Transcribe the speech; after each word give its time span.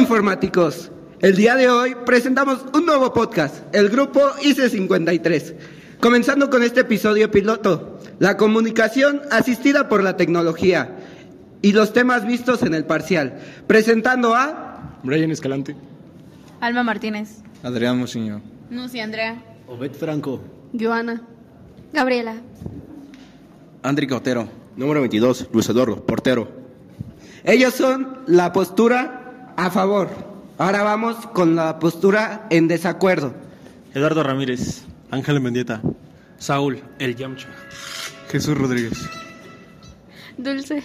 informáticos. 0.00 0.90
El 1.20 1.36
día 1.36 1.56
de 1.56 1.68
hoy 1.68 1.94
presentamos 2.06 2.64
un 2.72 2.86
nuevo 2.86 3.12
podcast, 3.12 3.62
el 3.74 3.90
grupo 3.90 4.20
IC53. 4.42 5.54
Comenzando 6.00 6.48
con 6.48 6.62
este 6.62 6.80
episodio 6.80 7.30
piloto, 7.30 7.98
la 8.18 8.38
comunicación 8.38 9.20
asistida 9.30 9.90
por 9.90 10.02
la 10.02 10.16
tecnología 10.16 10.96
y 11.60 11.72
los 11.72 11.92
temas 11.92 12.26
vistos 12.26 12.62
en 12.62 12.72
el 12.72 12.86
parcial. 12.86 13.40
Presentando 13.66 14.34
a 14.34 14.98
Brian 15.02 15.30
Escalante. 15.30 15.76
Alma 16.60 16.82
Martínez. 16.82 17.42
Adrián 17.62 17.98
Musiño. 17.98 18.40
Nusi 18.70 19.00
Andrea. 19.00 19.42
Obed 19.68 19.92
Franco. 19.92 20.40
Joana. 20.72 21.20
Gabriela. 21.92 22.36
Andrick 23.82 24.12
Otero. 24.12 24.48
Número 24.76 25.00
22, 25.00 25.48
Luis 25.52 25.68
Eduardo, 25.68 26.06
portero. 26.06 26.48
Ellos 27.44 27.74
son 27.74 28.20
la 28.26 28.52
postura 28.52 29.19
a 29.66 29.70
favor. 29.70 30.08
Ahora 30.58 30.82
vamos 30.82 31.26
con 31.28 31.54
la 31.54 31.78
postura 31.78 32.46
en 32.50 32.66
desacuerdo. 32.68 33.34
Eduardo 33.94 34.22
Ramírez. 34.22 34.84
Ángel 35.10 35.40
Mendieta. 35.40 35.80
Saúl, 36.38 36.82
el 36.98 37.16
Yamcha. 37.16 37.48
Jesús 38.30 38.56
Rodríguez. 38.56 39.06
Dulce. 40.38 40.82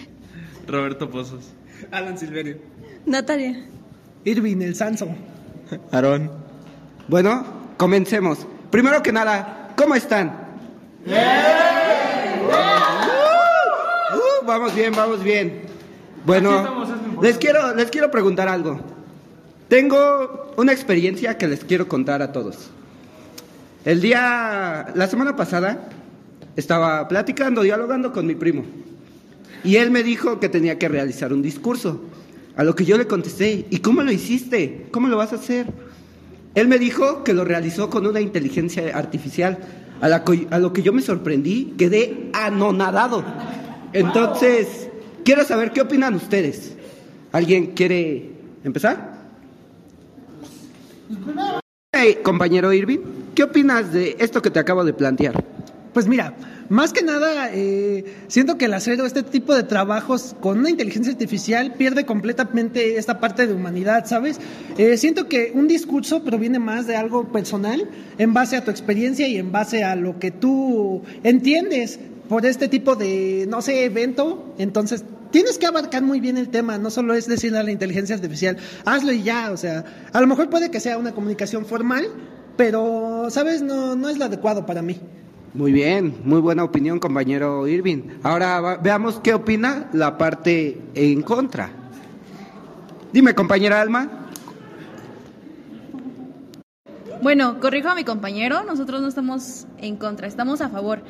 Roberto 0.67 1.09
Pozos. 1.09 1.51
Alan 1.91 2.17
Silverio. 2.17 2.57
Natalia. 3.05 3.65
Irving, 4.25 4.61
el 4.61 4.75
Sanso. 4.75 5.07
Aarón. 5.91 6.31
Bueno, 7.07 7.45
comencemos. 7.77 8.45
Primero 8.71 9.01
que 9.03 9.11
nada, 9.13 9.73
¿cómo 9.77 9.95
están? 9.95 10.45
Uh, 11.05 11.09
vamos 14.45 14.75
bien, 14.75 14.93
vamos 14.93 15.23
bien. 15.23 15.61
Bueno, 16.25 16.85
les 17.21 17.37
quiero, 17.37 17.75
les 17.75 17.89
quiero 17.89 18.11
preguntar 18.11 18.47
algo. 18.47 18.79
Tengo 19.67 20.53
una 20.57 20.71
experiencia 20.71 21.37
que 21.37 21.47
les 21.47 21.63
quiero 21.63 21.87
contar 21.87 22.21
a 22.21 22.31
todos. 22.31 22.69
El 23.83 24.01
día, 24.01 24.87
la 24.95 25.07
semana 25.07 25.35
pasada, 25.35 25.89
estaba 26.55 27.07
platicando, 27.07 27.61
dialogando 27.61 28.11
con 28.11 28.25
mi 28.25 28.35
primo. 28.35 28.63
Y 29.63 29.77
él 29.77 29.91
me 29.91 30.03
dijo 30.03 30.39
que 30.39 30.49
tenía 30.49 30.77
que 30.77 30.87
realizar 30.87 31.33
un 31.33 31.41
discurso. 31.41 32.01
A 32.55 32.63
lo 32.63 32.75
que 32.75 32.85
yo 32.85 32.97
le 32.97 33.07
contesté, 33.07 33.65
¿y 33.69 33.79
cómo 33.79 34.01
lo 34.01 34.11
hiciste? 34.11 34.87
¿Cómo 34.91 35.07
lo 35.07 35.17
vas 35.17 35.33
a 35.33 35.37
hacer? 35.37 35.67
Él 36.53 36.67
me 36.67 36.79
dijo 36.79 37.23
que 37.23 37.33
lo 37.33 37.43
realizó 37.43 37.89
con 37.89 38.07
una 38.07 38.21
inteligencia 38.21 38.95
artificial. 38.95 39.57
A, 40.01 40.07
la 40.07 40.23
a 40.51 40.59
lo 40.59 40.73
que 40.73 40.81
yo 40.81 40.93
me 40.93 41.01
sorprendí, 41.01 41.73
quedé 41.77 42.29
anonadado. 42.33 43.23
Entonces, 43.91 44.87
quiero 45.23 45.43
saber 45.43 45.71
qué 45.71 45.81
opinan 45.81 46.15
ustedes. 46.15 46.75
¿Alguien 47.35 47.73
quiere 47.73 48.29
empezar? 48.63 49.13
Compañero 52.23 52.71
Irving, 52.71 52.99
¿qué 53.35 53.43
opinas 53.43 53.91
de 53.91 54.15
esto 54.19 54.41
que 54.41 54.49
te 54.49 54.57
acabo 54.57 54.85
de 54.85 54.93
plantear? 54.93 55.43
Pues 55.93 56.07
mira, 56.07 56.33
más 56.69 56.93
que 56.93 57.03
nada, 57.03 57.49
eh, 57.51 58.05
siento 58.29 58.57
que 58.57 58.65
el 58.65 58.73
hacer 58.73 59.01
este 59.01 59.21
tipo 59.21 59.53
de 59.53 59.63
trabajos 59.63 60.33
con 60.39 60.59
una 60.59 60.69
inteligencia 60.69 61.11
artificial 61.11 61.73
pierde 61.73 62.05
completamente 62.05 62.95
esta 62.95 63.19
parte 63.19 63.47
de 63.47 63.53
humanidad, 63.53 64.05
¿sabes? 64.05 64.39
Eh, 64.77 64.95
siento 64.95 65.27
que 65.27 65.51
un 65.53 65.67
discurso 65.67 66.23
proviene 66.23 66.59
más 66.59 66.87
de 66.87 66.95
algo 66.95 67.33
personal, 67.33 67.89
en 68.17 68.33
base 68.33 68.55
a 68.55 68.63
tu 68.63 68.71
experiencia 68.71 69.27
y 69.27 69.35
en 69.35 69.51
base 69.51 69.83
a 69.83 69.97
lo 69.97 70.19
que 70.19 70.31
tú 70.31 71.01
entiendes 71.21 71.99
por 72.29 72.45
este 72.45 72.69
tipo 72.69 72.95
de, 72.95 73.45
no 73.49 73.61
sé, 73.61 73.83
evento. 73.83 74.55
Entonces, 74.57 75.03
tienes 75.31 75.57
que 75.57 75.65
abarcar 75.65 76.03
muy 76.03 76.19
bien 76.19 76.37
el 76.37 76.49
tema, 76.49 76.77
no 76.77 76.89
solo 76.89 77.13
es 77.13 77.27
decirle 77.27 77.59
a 77.59 77.63
la 77.63 77.71
inteligencia 77.71 78.15
artificial, 78.15 78.57
hazlo 78.85 79.11
y 79.11 79.23
ya, 79.23 79.51
o 79.51 79.57
sea, 79.57 79.83
a 80.11 80.21
lo 80.21 80.27
mejor 80.27 80.49
puede 80.49 80.71
que 80.71 80.79
sea 80.79 80.97
una 80.97 81.13
comunicación 81.13 81.65
formal, 81.65 82.07
pero, 82.57 83.27
¿sabes? 83.29 83.61
No, 83.61 83.95
no 83.95 84.09
es 84.09 84.17
lo 84.17 84.25
adecuado 84.25 84.65
para 84.65 84.81
mí. 84.81 84.99
Muy 85.53 85.71
bien, 85.71 86.17
muy 86.25 86.41
buena 86.41 86.63
opinión, 86.63 86.99
compañero 86.99 87.65
Irving. 87.67 88.19
Ahora 88.23 88.77
veamos 88.83 89.21
qué 89.21 89.33
opina 89.33 89.89
la 89.93 90.17
parte 90.17 90.81
en 90.95 91.21
contra. 91.21 91.69
Dime, 93.13 93.33
compañera 93.33 93.79
Alma. 93.79 94.09
Bueno, 97.21 97.59
corrijo 97.61 97.87
a 97.87 97.95
mi 97.95 98.03
compañero, 98.03 98.65
nosotros 98.65 99.01
no 99.01 99.07
estamos 99.07 99.65
en 99.77 99.95
contra, 99.95 100.27
estamos 100.27 100.59
a 100.59 100.69
favor. 100.69 101.01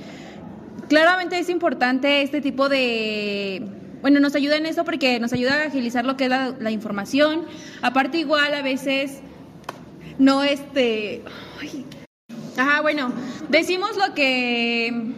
Claramente 0.87 1.39
es 1.39 1.49
importante 1.49 2.21
este 2.21 2.41
tipo 2.41 2.69
de... 2.69 3.67
Bueno, 4.05 4.19
nos 4.19 4.35
ayuda 4.35 4.55
en 4.57 4.67
eso 4.67 4.85
porque 4.85 5.19
nos 5.19 5.33
ayuda 5.33 5.63
a 5.63 5.65
agilizar 5.65 6.05
lo 6.05 6.15
que 6.15 6.25
es 6.25 6.29
la, 6.29 6.69
información. 6.69 7.45
Aparte 7.81 8.19
igual 8.19 8.53
a 8.53 8.61
veces 8.61 9.13
no 10.19 10.43
este... 10.43 11.23
ay. 11.59 11.83
Ajá, 12.55 12.81
bueno, 12.81 13.11
decimos 13.49 13.97
lo 13.97 14.13
que 14.13 15.11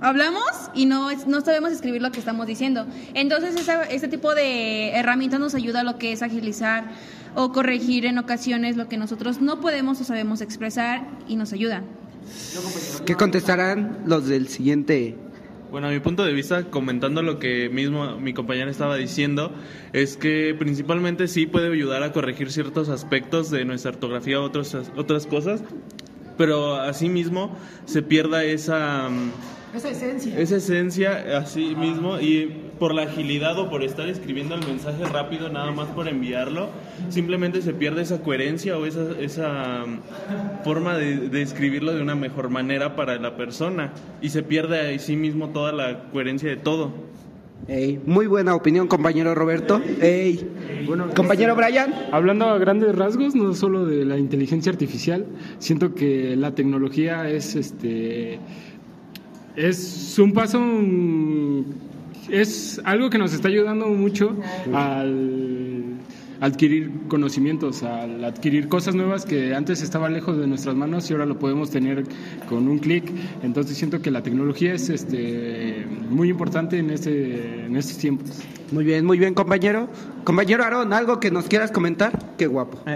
hablamos 0.00 0.44
y 0.74 0.86
no, 0.86 1.10
no 1.26 1.40
sabemos 1.40 1.72
escribir 1.72 2.00
lo 2.00 2.12
que 2.12 2.20
estamos 2.20 2.46
diciendo. 2.46 2.86
Entonces, 3.14 3.56
esa- 3.56 4.08
tipo 4.08 4.32
de 4.32 4.90
herramientas 4.90 5.40
nos 5.40 5.56
ayuda 5.56 5.80
a 5.80 5.82
lo 5.82 5.98
que 5.98 6.12
es 6.12 6.22
agilizar 6.22 6.84
o 7.34 7.50
corregir 7.50 8.06
en 8.06 8.18
ocasiones 8.18 8.76
lo 8.76 8.88
que 8.88 8.96
nosotros 8.96 9.40
no 9.40 9.60
podemos 9.60 10.00
o 10.00 10.04
sabemos 10.04 10.40
expresar 10.40 11.04
y 11.26 11.34
nos 11.34 11.52
ayuda. 11.52 11.82
¿Qué 13.04 13.16
contestarán 13.16 14.04
los 14.06 14.28
del 14.28 14.46
siguiente? 14.46 15.16
Bueno, 15.70 15.88
a 15.88 15.90
mi 15.90 16.00
punto 16.00 16.24
de 16.24 16.32
vista, 16.32 16.64
comentando 16.64 17.20
lo 17.20 17.38
que 17.38 17.68
mismo 17.68 18.18
mi 18.18 18.32
compañera 18.32 18.70
estaba 18.70 18.96
diciendo, 18.96 19.52
es 19.92 20.16
que 20.16 20.56
principalmente 20.58 21.28
sí 21.28 21.46
puede 21.46 21.70
ayudar 21.70 22.02
a 22.02 22.12
corregir 22.12 22.50
ciertos 22.50 22.88
aspectos 22.88 23.50
de 23.50 23.66
nuestra 23.66 23.90
ortografía, 23.90 24.40
otros, 24.40 24.74
otras 24.96 25.26
cosas, 25.26 25.62
pero 26.38 26.76
asimismo 26.76 27.54
se 27.84 28.00
pierda 28.00 28.44
esa, 28.44 29.10
mm, 29.10 29.30
Esa 29.74 29.90
esencia. 29.90 30.38
esa 30.38 30.56
esencia 30.56 31.38
así 31.38 31.74
mismo 31.74 32.18
y 32.20 32.46
por 32.78 32.94
la 32.94 33.02
agilidad 33.02 33.58
o 33.58 33.68
por 33.68 33.82
estar 33.82 34.08
escribiendo 34.08 34.54
el 34.54 34.66
mensaje 34.66 35.04
rápido 35.04 35.50
nada 35.50 35.72
más 35.72 35.88
por 35.88 36.08
enviarlo, 36.08 36.68
simplemente 37.10 37.60
se 37.60 37.74
pierde 37.74 38.02
esa 38.02 38.22
coherencia 38.22 38.78
o 38.78 38.86
esa, 38.86 39.18
esa 39.20 39.84
mm, 39.86 40.64
forma 40.64 40.96
de, 40.96 41.28
de 41.28 41.42
escribirlo 41.42 41.92
de 41.92 42.00
una 42.00 42.14
mejor 42.14 42.50
manera 42.50 42.96
para 42.96 43.16
la 43.18 43.36
persona 43.36 43.92
y 44.22 44.30
se 44.30 44.42
pierde 44.42 44.94
así 44.94 45.16
mismo 45.16 45.50
toda 45.50 45.72
la 45.72 46.10
coherencia 46.10 46.48
de 46.48 46.56
todo. 46.56 46.92
Ey, 47.66 48.00
muy 48.06 48.26
buena 48.26 48.54
opinión, 48.54 48.86
compañero 48.86 49.34
Roberto. 49.34 49.82
Ey. 50.00 50.40
compañero 51.14 51.54
Brian. 51.54 51.92
Hablando 52.12 52.46
a 52.46 52.56
grandes 52.56 52.94
rasgos, 52.94 53.34
no 53.34 53.52
solo 53.52 53.84
de 53.84 54.06
la 54.06 54.16
inteligencia 54.16 54.72
artificial, 54.72 55.26
siento 55.58 55.94
que 55.94 56.34
la 56.36 56.54
tecnología 56.54 57.28
es 57.28 57.56
este 57.56 58.38
es 59.58 60.16
un 60.18 60.32
paso 60.32 60.60
es 62.30 62.80
algo 62.84 63.10
que 63.10 63.18
nos 63.18 63.32
está 63.32 63.48
ayudando 63.48 63.88
mucho 63.88 64.36
al 64.72 65.96
adquirir 66.40 66.90
conocimientos, 67.08 67.82
al 67.82 68.24
adquirir 68.24 68.68
cosas 68.68 68.94
nuevas 68.94 69.24
que 69.24 69.54
antes 69.54 69.82
estaban 69.82 70.12
lejos 70.12 70.38
de 70.38 70.46
nuestras 70.46 70.76
manos 70.76 71.08
y 71.10 71.12
ahora 71.12 71.26
lo 71.26 71.38
podemos 71.38 71.70
tener 71.70 72.04
con 72.48 72.68
un 72.68 72.78
clic. 72.78 73.04
Entonces 73.42 73.76
siento 73.76 74.00
que 74.00 74.10
la 74.10 74.22
tecnología 74.22 74.74
es 74.74 74.88
este 74.88 75.86
muy 76.08 76.28
importante 76.28 76.78
en 76.78 76.90
este 76.90 77.66
en 77.66 77.76
estos 77.76 77.98
tiempos. 77.98 78.30
Muy 78.70 78.84
bien, 78.84 79.04
muy 79.04 79.18
bien, 79.18 79.34
compañero. 79.34 79.88
Compañero 80.24 80.62
Aarón, 80.62 80.92
¿algo 80.92 81.20
que 81.20 81.30
nos 81.30 81.46
quieras 81.46 81.70
comentar? 81.70 82.36
Qué 82.36 82.46
guapo. 82.46 82.82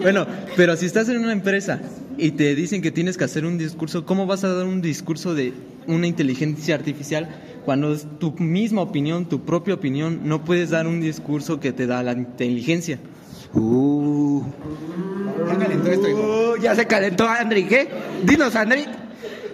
Bueno, 0.00 0.26
pero 0.56 0.76
si 0.76 0.86
estás 0.86 1.08
en 1.08 1.18
una 1.18 1.32
empresa 1.32 1.80
y 2.16 2.32
te 2.32 2.54
dicen 2.54 2.82
que 2.82 2.92
tienes 2.92 3.16
que 3.16 3.24
hacer 3.24 3.44
un 3.44 3.58
discurso, 3.58 4.06
¿cómo 4.06 4.26
vas 4.26 4.44
a 4.44 4.54
dar 4.54 4.64
un 4.64 4.80
discurso 4.80 5.34
de 5.34 5.52
una 5.88 6.06
inteligencia 6.06 6.76
artificial 6.76 7.28
cuando 7.68 7.92
es 7.92 8.06
tu 8.18 8.32
misma 8.38 8.80
opinión, 8.80 9.26
tu 9.26 9.44
propia 9.44 9.74
opinión? 9.74 10.20
No 10.24 10.42
puedes 10.42 10.70
dar 10.70 10.86
un 10.86 11.02
discurso 11.02 11.60
que 11.60 11.70
te 11.70 11.86
da 11.86 12.02
la 12.02 12.12
inteligencia. 12.12 12.98
Uh. 13.52 14.42
Ya 15.46 15.58
calentó 15.58 15.90
esto, 15.90 16.08
hijo. 16.08 16.54
Uh, 16.54 16.62
ya 16.62 16.74
se 16.74 16.86
calentó 16.86 17.28
Andri, 17.28 17.64
¿qué? 17.64 17.86
Dinos, 18.24 18.56
Andri. 18.56 18.86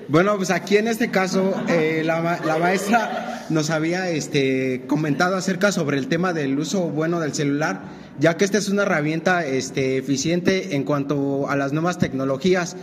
Bueno, 0.06 0.36
pues 0.36 0.52
aquí 0.52 0.76
en 0.76 0.86
este 0.86 1.10
caso 1.10 1.54
eh, 1.66 2.02
la, 2.06 2.20
ma- 2.22 2.38
la 2.46 2.56
maestra 2.56 3.46
nos 3.50 3.70
había 3.70 4.08
este, 4.10 4.82
comentado 4.86 5.34
acerca 5.34 5.72
sobre 5.72 5.98
el 5.98 6.06
tema 6.06 6.32
del 6.32 6.56
uso 6.56 6.82
bueno 6.82 7.18
del 7.18 7.34
celular, 7.34 7.80
ya 8.20 8.36
que 8.36 8.44
esta 8.44 8.58
es 8.58 8.68
una 8.68 8.82
herramienta 8.82 9.44
este, 9.44 9.96
eficiente 9.98 10.76
en 10.76 10.84
cuanto 10.84 11.48
a 11.50 11.56
las 11.56 11.72
nuevas 11.72 11.98
tecnologías. 11.98 12.76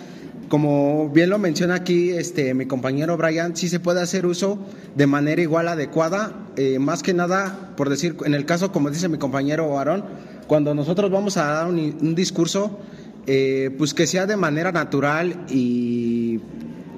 Como 0.52 1.08
bien 1.08 1.30
lo 1.30 1.40
menciona 1.40 1.76
aquí 1.76 2.10
este, 2.10 2.54
mi 2.54 2.66
compañero 2.66 3.16
Brian, 3.16 3.56
sí 3.56 3.70
se 3.70 3.80
puede 3.80 4.02
hacer 4.02 4.26
uso 4.26 4.60
de 4.96 5.08
manera 5.08 5.42
igual 5.42 5.70
adecuada, 5.70 6.34
eh, 6.58 6.78
más 6.78 7.04
que 7.04 7.14
nada, 7.14 7.72
por 7.78 7.88
decir, 7.90 8.18
en 8.26 8.34
el 8.34 8.44
caso, 8.46 8.74
como 8.74 8.90
dice 8.90 9.08
mi 9.08 9.18
compañero 9.18 9.80
Aarón, 9.80 10.04
cuando 10.48 10.76
nosotros 10.76 11.10
vamos 11.10 11.38
a 11.38 11.46
dar 11.46 11.68
un, 11.68 11.80
un 12.02 12.16
discurso, 12.16 12.82
eh, 13.28 13.74
pues 13.78 13.94
que 13.94 14.06
sea 14.06 14.26
de 14.26 14.36
manera 14.36 14.74
natural 14.74 15.46
y, 15.50 16.42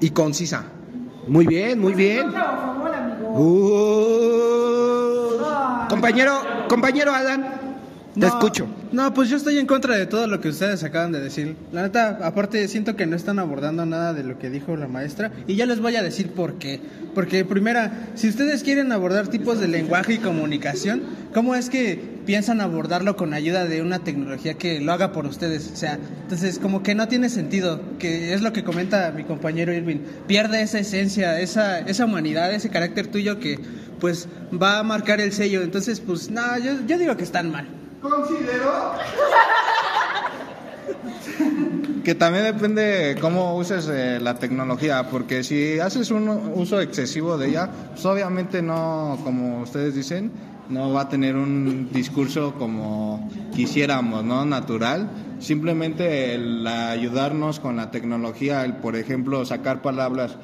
y 0.01 0.09
concisa. 0.09 0.63
Muy 1.27 1.45
bien, 1.45 1.79
muy 1.79 1.93
bien. 1.93 2.33
Uh. 3.35 3.83
Compañero, 5.89 6.39
compañero 6.67 7.13
Alan. 7.13 7.62
Te 8.13 8.19
No, 8.19 8.27
escucho. 8.27 8.67
No, 8.91 9.11
pues 9.13 9.29
yo 9.29 9.37
estoy 9.37 9.57
en 9.57 9.65
contra 9.65 9.97
de 9.97 10.05
todo 10.05 10.27
lo 10.27 10.39
que 10.39 10.49
ustedes 10.49 10.83
acaban 10.83 11.11
de 11.11 11.19
decir. 11.19 11.55
La 11.71 11.81
neta, 11.81 12.19
aparte 12.21 12.67
siento 12.67 12.95
que 12.95 13.07
no 13.07 13.15
están 13.15 13.39
abordando 13.39 13.87
nada 13.87 14.13
de 14.13 14.23
lo 14.23 14.37
que 14.37 14.51
dijo 14.51 14.75
la 14.75 14.87
maestra 14.87 15.31
y 15.47 15.55
ya 15.55 15.65
les 15.65 15.79
voy 15.79 15.95
a 15.95 16.03
decir 16.03 16.29
por 16.29 16.59
qué. 16.59 16.79
Porque 17.15 17.43
primera, 17.43 18.09
si 18.13 18.29
ustedes 18.29 18.61
quieren 18.61 18.91
abordar 18.91 19.29
tipos 19.29 19.59
de 19.59 19.67
lenguaje 19.67 20.13
y 20.13 20.17
comunicación, 20.19 21.01
¿cómo 21.33 21.55
es 21.55 21.71
que 21.71 21.99
piensan 22.25 22.61
abordarlo 22.61 23.15
con 23.15 23.33
ayuda 23.33 23.65
de 23.65 23.81
una 23.81 23.99
tecnología 24.03 24.53
que 24.55 24.79
lo 24.79 24.93
haga 24.93 25.11
por 25.11 25.25
ustedes? 25.25 25.71
O 25.73 25.75
sea, 25.75 25.97
entonces 26.21 26.59
como 26.59 26.83
que 26.83 26.93
no 26.93 27.07
tiene 27.07 27.29
sentido, 27.29 27.81
que 27.97 28.33
es 28.35 28.43
lo 28.43 28.53
que 28.53 28.63
comenta 28.63 29.11
mi 29.11 29.23
compañero 29.23 29.73
Irving. 29.73 30.01
Pierde 30.27 30.61
esa 30.61 30.77
esencia, 30.77 31.39
esa, 31.39 31.79
esa 31.79 32.05
humanidad, 32.05 32.53
ese 32.53 32.69
carácter 32.69 33.07
tuyo 33.07 33.39
que 33.39 33.59
pues 33.99 34.27
va 34.53 34.77
a 34.77 34.83
marcar 34.83 35.19
el 35.19 35.31
sello. 35.31 35.63
Entonces, 35.63 35.99
pues 35.99 36.29
no, 36.29 36.59
yo, 36.59 36.73
yo 36.85 36.99
digo 36.99 37.17
que 37.17 37.23
están 37.23 37.51
mal. 37.51 37.82
Considero 38.03 38.93
Que 42.03 42.15
también 42.15 42.43
depende 42.43 43.17
cómo 43.21 43.55
uses 43.55 43.87
eh, 43.87 44.19
la 44.21 44.35
tecnología, 44.35 45.07
porque 45.09 45.41
si 45.43 45.79
haces 45.79 46.11
un 46.11 46.27
uso 46.27 46.81
excesivo 46.81 47.37
de 47.37 47.47
ella, 47.47 47.69
pues 47.91 48.05
obviamente 48.05 48.61
no, 48.61 49.17
como 49.23 49.61
ustedes 49.61 49.95
dicen, 49.95 50.29
no 50.67 50.91
va 50.91 51.03
a 51.03 51.09
tener 51.09 51.37
un 51.37 51.89
discurso 51.93 52.55
como 52.55 53.29
quisiéramos, 53.55 54.25
¿no? 54.25 54.43
Natural. 54.43 55.09
Simplemente 55.39 56.35
el 56.35 56.67
ayudarnos 56.67 57.61
con 57.61 57.77
la 57.77 57.89
tecnología, 57.89 58.65
el, 58.65 58.75
por 58.75 58.97
ejemplo, 58.97 59.45
sacar 59.45 59.81
palabras 59.81 60.35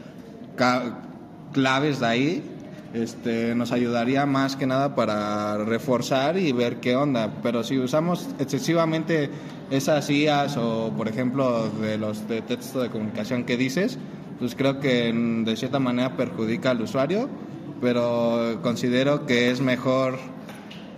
claves 1.51 1.99
de 1.99 2.05
ahí, 2.05 2.58
este, 2.93 3.53
nos 3.55 3.71
ayudaría 3.71 4.25
más 4.25 4.55
que 4.55 4.65
nada 4.65 4.95
para 4.95 5.57
reforzar 5.63 6.37
y 6.37 6.51
ver 6.51 6.77
qué 6.79 6.95
onda. 6.95 7.31
Pero 7.43 7.63
si 7.63 7.77
usamos 7.77 8.27
excesivamente 8.39 9.29
esas 9.69 10.09
IAs 10.09 10.57
o, 10.57 10.91
por 10.95 11.07
ejemplo, 11.07 11.69
de 11.69 11.97
los 11.97 12.27
de 12.27 12.41
texto 12.41 12.81
de 12.81 12.89
comunicación 12.89 13.43
que 13.43 13.57
dices, 13.57 13.97
pues 14.39 14.55
creo 14.55 14.79
que 14.79 15.13
de 15.13 15.55
cierta 15.55 15.79
manera 15.79 16.15
perjudica 16.15 16.71
al 16.71 16.81
usuario, 16.81 17.29
pero 17.81 18.59
considero 18.63 19.25
que 19.25 19.51
es 19.51 19.61
mejor 19.61 20.17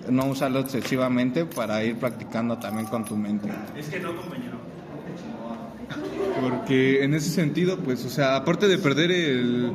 no 0.09 0.25
usarlo 0.27 0.59
excesivamente 0.59 1.45
para 1.45 1.83
ir 1.83 1.97
practicando 1.97 2.57
también 2.57 2.87
con 2.87 3.05
tu 3.05 3.15
mente. 3.15 3.49
Es 3.77 3.87
que 3.87 3.99
no, 3.99 4.15
compañero. 4.15 4.59
Porque 6.39 7.03
en 7.03 7.13
ese 7.13 7.29
sentido, 7.29 7.77
pues, 7.77 8.05
o 8.05 8.09
sea, 8.09 8.37
aparte 8.37 8.67
de 8.67 8.77
perder 8.77 9.11
el, 9.11 9.73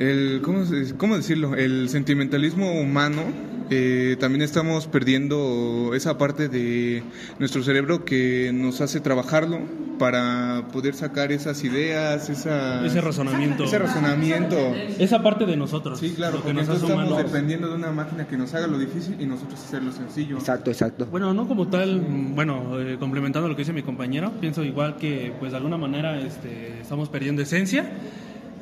el 0.00 0.40
¿cómo, 0.42 0.64
cómo 0.96 1.16
decirlo? 1.16 1.54
El 1.54 1.90
sentimentalismo 1.90 2.72
humano, 2.80 3.22
eh, 3.68 4.16
también 4.18 4.40
estamos 4.40 4.86
perdiendo 4.86 5.92
esa 5.94 6.16
parte 6.16 6.48
de 6.48 7.02
nuestro 7.38 7.62
cerebro 7.62 8.06
que 8.06 8.50
nos 8.54 8.80
hace 8.80 9.00
trabajarlo 9.00 9.60
para 9.98 10.68
poder 10.72 10.94
sacar 10.94 11.32
esas 11.32 11.62
ideas, 11.64 12.30
esa, 12.30 12.84
Ese 12.86 13.02
razonamiento. 13.02 13.64
Ese 13.64 13.78
razonamiento. 13.78 14.56
Esa 14.98 15.22
parte 15.22 15.44
de 15.44 15.58
nosotros. 15.58 15.98
Sí, 15.98 16.14
claro, 16.16 16.36
lo 16.36 16.38
que 16.38 16.44
porque 16.44 16.54
nos 16.54 16.62
hace 16.62 16.72
entonces 16.76 16.90
estamos 16.90 17.12
humanos. 17.12 17.32
dependiendo 17.32 17.68
de 17.68 17.74
una 17.74 17.92
máquina 17.92 18.26
que 18.26 18.38
nos 18.38 18.54
haga 18.54 18.66
lo 18.68 18.78
difícil 18.78 19.16
y 19.20 19.26
nosotros 19.26 19.60
hacerlo 19.60 19.92
sencillo. 19.92 20.38
Exacto, 20.38 20.70
exacto. 20.70 21.06
Bueno, 21.10 21.34
no 21.34 21.46
como 21.46 21.68
tal, 21.68 22.00
bueno, 22.34 22.80
eh, 22.80 22.96
complementando 22.98 23.50
lo 23.50 23.54
que 23.54 23.60
dice 23.62 23.74
mi 23.74 23.82
compañero, 23.82 24.32
pienso 24.40 24.64
igual 24.64 24.96
que 24.96 25.34
pues 25.38 25.50
de 25.52 25.58
alguna 25.58 25.76
manera 25.76 26.18
este, 26.18 26.80
estamos 26.80 27.10
perdiendo 27.10 27.42
esencia 27.42 27.90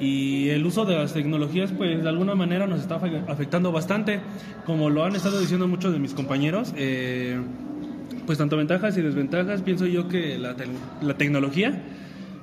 y 0.01 0.49
el 0.51 0.65
uso 0.65 0.85
de 0.85 0.95
las 0.97 1.13
tecnologías 1.13 1.73
pues 1.73 2.03
de 2.03 2.09
alguna 2.09 2.35
manera 2.35 2.67
nos 2.67 2.81
está 2.81 3.01
afe- 3.01 3.23
afectando 3.29 3.73
bastante, 3.73 4.21
como 4.67 4.91
lo 4.91 5.05
han 5.05 5.17
estado 5.17 5.41
diciendo 5.41 5.67
muchos 5.67 5.93
de 5.93 5.99
mis 5.99 6.15
compañeros, 6.15 6.73
eh, 6.77 7.39
pues 8.27 8.39
tanto 8.39 8.57
ventajas 8.57 8.97
y 8.97 9.03
desventajas, 9.03 9.63
pienso 9.63 9.87
yo 9.87 10.09
que 10.09 10.39
la, 10.39 10.55
te- 10.55 10.67
la 11.03 11.15
tecnología 11.15 11.83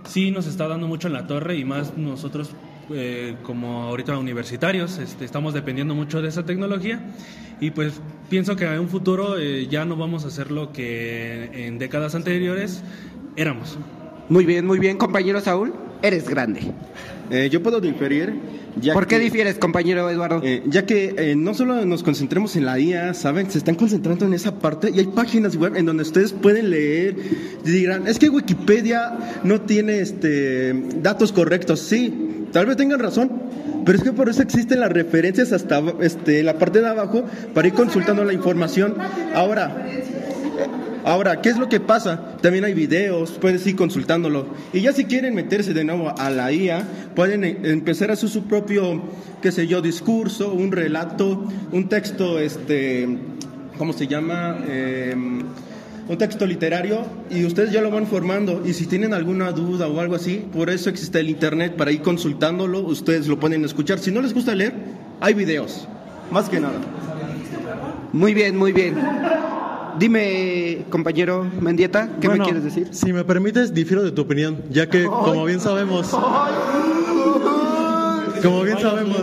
sí 0.06 0.31
nos 0.31 0.48
está 0.48 0.68
dando 0.68 0.88
mucho 0.88 1.07
en 1.07 1.13
la 1.13 1.28
torre 1.28 1.57
y 1.57 1.66
más 1.66 1.98
nosotros 1.98 2.52
eh, 2.92 3.36
como 3.44 3.84
ahorita 3.84 4.18
universitarios 4.18 4.98
este, 5.00 5.25
estamos 5.25 5.54
dependiendo 5.54 5.96
mucho 5.96 6.22
de 6.22 6.28
esa 6.28 6.46
tecnología 6.46 7.00
y 7.60 7.72
pues 7.72 8.00
pienso 8.30 8.56
que 8.56 8.66
en 8.66 8.80
un 8.80 8.90
futuro 8.90 9.40
eh, 9.40 9.68
ya 9.68 9.86
no 9.86 9.96
vamos 9.96 10.25
a 10.25 10.28
hacer 10.28 10.51
lo 10.51 10.72
que 10.74 11.68
en 11.68 11.80
décadas 11.80 12.13
anteriores 12.16 12.84
éramos. 13.38 13.78
Muy 14.30 14.46
bien, 14.46 14.66
muy 14.68 14.78
bien, 14.80 14.98
compañero 14.98 15.40
Saúl. 15.40 15.74
Eres 16.01 16.28
grande. 16.30 16.60
Eh, 17.31 17.50
yo 17.51 17.62
puedo 17.63 17.81
diferir. 17.81 18.33
Ya 18.80 18.94
¿Por 18.94 19.07
qué 19.07 19.16
que- 19.18 19.24
difieres, 19.24 19.56
compañero 19.56 20.10
Eduardo? 20.10 20.42
Eh, 20.44 20.62
ya 20.68 20.86
que 20.86 21.16
eh, 21.18 21.36
no 21.36 21.54
solo 21.54 21.86
nos 21.86 22.04
concentremos 22.04 22.56
en 22.56 22.66
la 22.66 22.77
IA, 22.80 23.13
¿saben? 23.13 23.50
Se 23.50 23.57
están 23.57 23.75
concentrando 23.75 24.25
en 24.25 24.33
esa 24.33 24.60
parte 24.60 24.92
y 24.94 25.00
hay 25.00 25.07
páginas 25.07 25.56
web 25.56 25.75
en 25.75 25.86
donde 25.86 26.04
ustedes 26.04 26.33
pueden 26.33 26.69
leer 26.69 27.16
y 27.66 27.69
dirán, 27.72 28.07
es 28.07 28.19
que 28.19 28.30
Wikipedia 28.30 29.18
no 29.44 29.62
tiene 29.62 30.00
este, 30.00 30.74
datos 31.01 31.31
correctos. 31.31 31.80
Sí, 31.80 32.45
tal 32.51 32.66
vez 32.66 32.77
tengan 32.77 33.00
razón, 33.00 33.31
pero 33.86 33.98
es 33.98 34.04
que 34.04 34.12
por 34.12 34.30
eso 34.30 34.42
existen 34.42 34.80
las 34.81 34.92
referencias 34.92 35.51
hasta 35.51 35.81
este, 36.01 36.44
la 36.44 36.60
parte 36.60 36.81
de 36.81 36.88
abajo 36.89 37.24
para 37.54 37.68
ir 37.68 37.74
consultando 37.74 38.24
la 38.25 38.33
información. 38.33 38.95
Ahora, 39.33 39.88
Ahora, 41.06 41.40
¿qué 41.40 41.50
es 41.50 41.57
lo 41.57 41.69
que 41.69 41.80
pasa? 41.80 42.36
También 42.42 42.66
hay 42.66 42.74
videos, 42.74 43.34
puedes 43.40 43.66
ir 43.68 43.75
consultándolo. 43.75 44.48
Y 44.74 44.81
ya 44.81 44.92
si 44.92 45.06
quieren 45.06 45.36
meterse 45.36 45.72
de 45.72 45.84
nuevo 45.84 46.12
a 46.18 46.31
la 46.31 46.52
IA, 46.52 46.81
pueden 47.13 47.44
eh, 47.44 47.60
empezar 47.66 48.10
a 48.10 48.13
hacer 48.13 48.28
su 48.28 48.46
propio, 48.46 49.04
qué 49.40 49.52
sé 49.52 49.68
yo, 49.68 49.84
discurso, 49.84 50.52
un 50.52 50.72
relato, 50.72 51.48
un 51.72 51.90
texto, 51.90 52.40
este, 52.40 53.07
¿cómo 53.78 53.94
se 53.94 54.07
llama? 54.07 54.57
Eh, 54.68 55.13
un 55.16 56.18
texto 56.18 56.48
literario 56.48 57.06
y 57.30 57.46
ustedes 57.46 57.72
ya 57.72 57.81
lo 57.81 57.92
van 57.92 58.08
formando 58.08 58.63
y 58.66 58.74
si 58.74 58.88
tienen 58.88 59.13
alguna 59.13 59.51
duda 59.51 59.88
o 59.88 60.00
algo 60.00 60.16
así, 60.16 60.44
por 60.54 60.72
eso 60.72 60.90
existe 60.90 61.19
el 61.19 61.30
internet 61.30 61.75
para 61.75 61.92
ir 61.92 62.01
consultándolo, 62.01 62.80
ustedes 62.80 63.28
lo 63.28 63.40
pueden 63.40 63.63
escuchar. 63.63 64.00
Si 64.00 64.12
no 64.12 64.22
les 64.22 64.34
gusta 64.34 64.56
leer, 64.56 64.74
hay 65.22 65.36
videos, 65.36 65.88
más 66.31 66.50
que 66.50 66.60
nada. 66.60 66.80
Muy 68.12 68.34
bien, 68.34 68.58
muy 68.58 68.72
bien. 68.72 68.96
Dime, 70.00 70.86
compañero 70.90 71.46
Mendieta, 71.62 72.10
¿qué 72.20 72.28
me 72.30 72.40
quieres 72.40 72.64
decir? 72.64 72.90
Si 72.92 73.14
me 73.14 73.24
permites, 73.24 73.74
difiero 73.74 74.04
de 74.04 74.12
tu 74.12 74.22
opinión, 74.24 74.64
ya 74.70 74.90
que, 74.90 75.06
como 75.06 75.46
bien 75.46 75.60
sabemos, 75.60 76.10
como 78.44 78.64
bien 78.64 78.78
sabemos, 78.80 79.22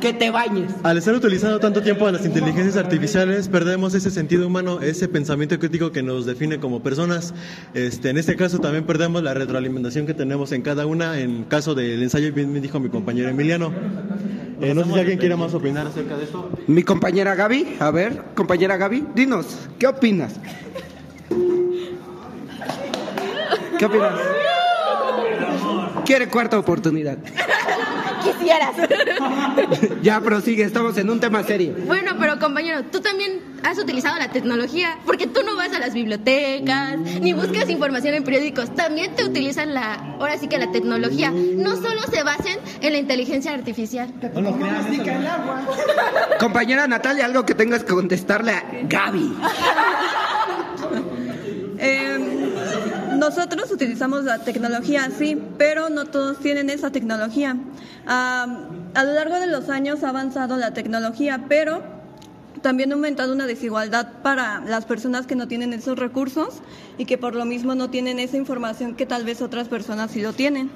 Que 0.00 0.12
te 0.12 0.30
bañes. 0.30 0.70
al 0.82 0.98
estar 0.98 1.14
utilizando 1.14 1.58
tanto 1.58 1.82
tiempo 1.82 2.06
a 2.06 2.12
las 2.12 2.24
inteligencias 2.26 2.76
artificiales, 2.76 3.48
perdemos 3.48 3.94
ese 3.94 4.10
sentido 4.10 4.46
humano, 4.46 4.80
ese 4.80 5.08
pensamiento 5.08 5.58
crítico 5.58 5.90
que 5.92 6.02
nos 6.02 6.26
define 6.26 6.58
como 6.60 6.82
personas. 6.82 7.32
Este, 7.74 8.10
en 8.10 8.18
este 8.18 8.36
caso, 8.36 8.58
también 8.58 8.84
perdemos 8.84 9.22
la 9.22 9.34
retroalimentación 9.34 10.06
que 10.06 10.14
tenemos 10.14 10.52
en 10.52 10.62
cada 10.62 10.86
una. 10.86 11.18
En 11.18 11.44
caso 11.44 11.74
del 11.74 12.02
ensayo, 12.02 12.32
bien 12.32 12.52
me 12.52 12.60
dijo 12.60 12.78
mi 12.78 12.90
compañero 12.90 13.30
Emiliano. 13.30 13.72
Eh, 14.62 14.74
no 14.74 14.84
sé 14.84 14.92
si 14.92 14.98
alguien 15.00 15.18
quiera 15.18 15.36
más 15.36 15.52
opinar 15.54 15.88
acerca 15.88 16.16
de 16.16 16.22
esto. 16.22 16.48
Mi 16.68 16.84
compañera 16.84 17.34
Gaby, 17.34 17.78
a 17.80 17.90
ver, 17.90 18.22
compañera 18.36 18.76
Gaby, 18.76 19.08
dinos, 19.12 19.68
¿qué 19.76 19.88
opinas? 19.88 20.34
¿Qué 23.76 23.84
opinas? 23.84 24.14
Quiere 26.04 26.28
cuarta 26.28 26.60
oportunidad. 26.60 27.18
Quisieras. 28.24 28.76
Ya 30.02 30.20
prosigue, 30.20 30.64
estamos 30.64 30.96
en 30.98 31.10
un 31.10 31.20
tema 31.20 31.44
serio. 31.44 31.74
Bueno, 31.86 32.12
pero 32.18 32.38
compañero, 32.38 32.82
tú 32.84 33.00
también 33.00 33.40
has 33.62 33.78
utilizado 33.78 34.18
la 34.18 34.30
tecnología, 34.30 34.98
porque 35.06 35.26
tú 35.26 35.40
no 35.44 35.56
vas 35.56 35.72
a 35.72 35.78
las 35.78 35.94
bibliotecas, 35.94 36.98
ni 36.98 37.32
buscas 37.32 37.70
información 37.70 38.14
en 38.14 38.24
periódicos, 38.24 38.74
también 38.74 39.14
te 39.14 39.24
utilizan 39.24 39.74
la, 39.74 39.94
ahora 40.18 40.38
sí 40.38 40.48
que 40.48 40.58
la 40.58 40.72
tecnología. 40.72 41.30
No 41.30 41.76
solo 41.76 42.02
se 42.10 42.22
basen 42.24 42.58
en 42.80 42.92
la 42.92 42.98
inteligencia 42.98 43.52
artificial. 43.52 44.12
Compañera 46.40 46.88
Natalia, 46.88 47.24
algo 47.26 47.46
que 47.46 47.54
tengas 47.54 47.84
que 47.84 47.92
contestarle 47.92 48.52
a 48.52 48.64
Gaby. 48.84 49.36
Eh, 51.84 52.51
nosotros 53.22 53.70
utilizamos 53.70 54.24
la 54.24 54.40
tecnología, 54.40 55.08
sí, 55.16 55.40
pero 55.56 55.90
no 55.90 56.06
todos 56.06 56.40
tienen 56.40 56.70
esa 56.70 56.90
tecnología. 56.90 57.56
A 58.04 58.46
lo 58.96 59.12
largo 59.12 59.38
de 59.38 59.46
los 59.46 59.68
años 59.68 60.02
ha 60.02 60.08
avanzado 60.08 60.56
la 60.56 60.74
tecnología, 60.74 61.44
pero 61.48 61.84
también 62.62 62.90
ha 62.90 62.96
aumentado 62.96 63.32
una 63.32 63.46
desigualdad 63.46 64.08
para 64.24 64.60
las 64.64 64.86
personas 64.86 65.28
que 65.28 65.36
no 65.36 65.46
tienen 65.46 65.72
esos 65.72 65.96
recursos 65.96 66.62
y 66.98 67.04
que 67.04 67.16
por 67.16 67.36
lo 67.36 67.44
mismo 67.44 67.76
no 67.76 67.90
tienen 67.90 68.18
esa 68.18 68.36
información 68.36 68.96
que 68.96 69.06
tal 69.06 69.24
vez 69.24 69.40
otras 69.40 69.68
personas 69.68 70.10
sí 70.10 70.20
lo 70.20 70.32
tienen. 70.32 70.72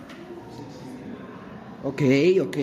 Ok, 1.86 2.02
ok. 2.42 2.56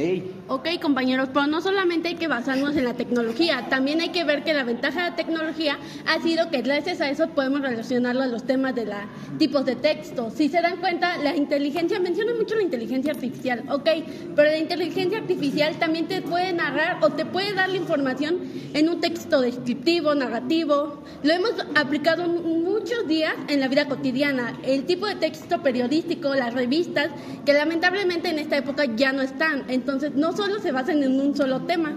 Ok, 0.49 0.67
compañeros, 0.81 1.29
pero 1.33 1.47
no 1.47 1.61
solamente 1.61 2.09
hay 2.09 2.15
que 2.15 2.27
basarnos 2.27 2.75
en 2.75 2.83
la 2.83 2.95
tecnología, 2.95 3.67
también 3.69 4.01
hay 4.01 4.09
que 4.09 4.25
ver 4.25 4.43
que 4.43 4.53
la 4.53 4.65
ventaja 4.65 5.05
de 5.05 5.09
la 5.11 5.15
tecnología 5.15 5.79
ha 6.05 6.21
sido 6.21 6.49
que 6.49 6.61
gracias 6.61 6.99
a 6.99 7.09
eso 7.09 7.29
podemos 7.29 7.61
relacionarlo 7.61 8.23
a 8.23 8.27
los 8.27 8.43
temas 8.43 8.75
de 8.75 8.85
los 8.85 8.97
tipos 9.39 9.63
de 9.65 9.77
texto. 9.77 10.29
Si 10.29 10.49
se 10.49 10.61
dan 10.61 10.75
cuenta, 10.81 11.15
la 11.19 11.37
inteligencia, 11.37 12.01
menciona 12.01 12.33
mucho 12.33 12.55
la 12.55 12.63
inteligencia 12.63 13.13
artificial, 13.13 13.63
ok, 13.69 13.89
pero 14.35 14.49
la 14.49 14.57
inteligencia 14.57 15.19
artificial 15.19 15.79
también 15.79 16.09
te 16.09 16.21
puede 16.21 16.51
narrar 16.51 16.97
o 17.01 17.09
te 17.11 17.23
puede 17.23 17.53
dar 17.53 17.69
la 17.69 17.77
información 17.77 18.39
en 18.73 18.89
un 18.89 18.99
texto 18.99 19.39
descriptivo, 19.39 20.13
narrativo. 20.15 21.01
Lo 21.23 21.31
hemos 21.31 21.53
aplicado 21.75 22.27
muchos 22.27 23.07
días 23.07 23.33
en 23.47 23.61
la 23.61 23.69
vida 23.69 23.87
cotidiana. 23.87 24.59
El 24.63 24.83
tipo 24.83 25.07
de 25.07 25.15
texto 25.15 25.63
periodístico, 25.63 26.35
las 26.35 26.53
revistas, 26.53 27.09
que 27.45 27.53
lamentablemente 27.53 28.27
en 28.27 28.39
esta 28.39 28.57
época 28.57 28.83
ya 28.97 29.12
no 29.13 29.21
están. 29.21 29.63
Entonces, 29.67 30.13
no 30.15 30.35
solo 30.35 30.59
se 30.59 30.71
basan 30.71 31.03
en 31.03 31.19
un 31.19 31.35
solo 31.35 31.61
tema. 31.61 31.93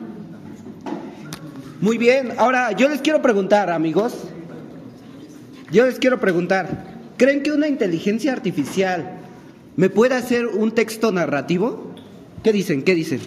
Muy 1.80 1.98
bien, 1.98 2.32
ahora 2.38 2.72
yo 2.72 2.88
les 2.88 3.00
quiero 3.00 3.20
preguntar, 3.20 3.70
amigos. 3.70 4.14
Yo 5.70 5.84
les 5.84 5.98
quiero 5.98 6.20
preguntar, 6.20 6.94
¿creen 7.16 7.42
que 7.42 7.52
una 7.52 7.68
inteligencia 7.68 8.32
artificial 8.32 9.18
me 9.76 9.90
puede 9.90 10.14
hacer 10.14 10.46
un 10.46 10.72
texto 10.72 11.12
narrativo? 11.12 11.94
¿Qué 12.42 12.52
dicen? 12.52 12.82
¿Qué 12.82 12.94
dicen? 12.94 13.20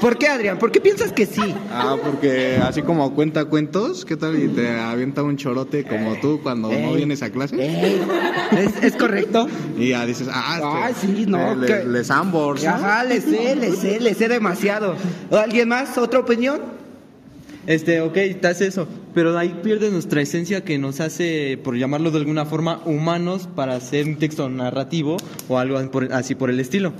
¿Por 0.00 0.16
qué, 0.16 0.28
Adrián? 0.28 0.58
¿Por 0.58 0.70
qué 0.70 0.80
piensas 0.80 1.12
que 1.12 1.26
sí? 1.26 1.54
Ah, 1.70 1.96
porque 2.02 2.56
así 2.62 2.82
como 2.82 3.14
cuenta 3.14 3.44
cuentos, 3.46 4.04
¿qué 4.04 4.16
tal? 4.16 4.42
Y 4.42 4.48
te 4.48 4.68
avienta 4.78 5.22
un 5.22 5.36
chorote 5.36 5.84
como 5.84 6.16
tú 6.20 6.40
cuando 6.42 6.70
no 6.72 6.92
vienes 6.94 7.22
a 7.22 7.30
clase. 7.30 7.56
¿Es, 8.52 8.82
es 8.82 8.96
correcto? 8.96 9.46
Y 9.76 9.88
ya 9.90 10.06
dices, 10.06 10.28
ah, 10.32 10.88
este, 10.90 11.06
sí, 11.06 11.24
no. 11.26 11.60
que- 11.60 11.84
les 11.84 12.10
ambos, 12.10 12.62
¿no? 12.62 12.70
Ajá, 12.70 13.04
le 13.04 13.20
sé, 13.20 13.56
le 13.56 13.72
sé, 13.72 14.00
le 14.00 14.14
sé 14.14 14.28
demasiado. 14.28 14.94
¿Alguien 15.30 15.68
más? 15.68 15.98
¿Otra 15.98 16.20
opinión? 16.20 16.60
Este, 17.66 18.00
ok, 18.00 18.14
te 18.40 18.46
hace 18.46 18.66
eso, 18.66 18.88
pero 19.14 19.36
ahí 19.36 19.60
pierde 19.62 19.90
nuestra 19.90 20.22
esencia 20.22 20.64
que 20.64 20.78
nos 20.78 21.00
hace, 21.00 21.58
por 21.62 21.76
llamarlo 21.76 22.10
de 22.10 22.16
alguna 22.18 22.46
forma, 22.46 22.80
humanos 22.86 23.46
para 23.54 23.74
hacer 23.74 24.06
un 24.06 24.16
texto 24.16 24.48
narrativo 24.48 25.18
o 25.48 25.58
algo 25.58 25.78
así 26.12 26.34
por 26.34 26.48
el 26.48 26.60
estilo. 26.60 26.94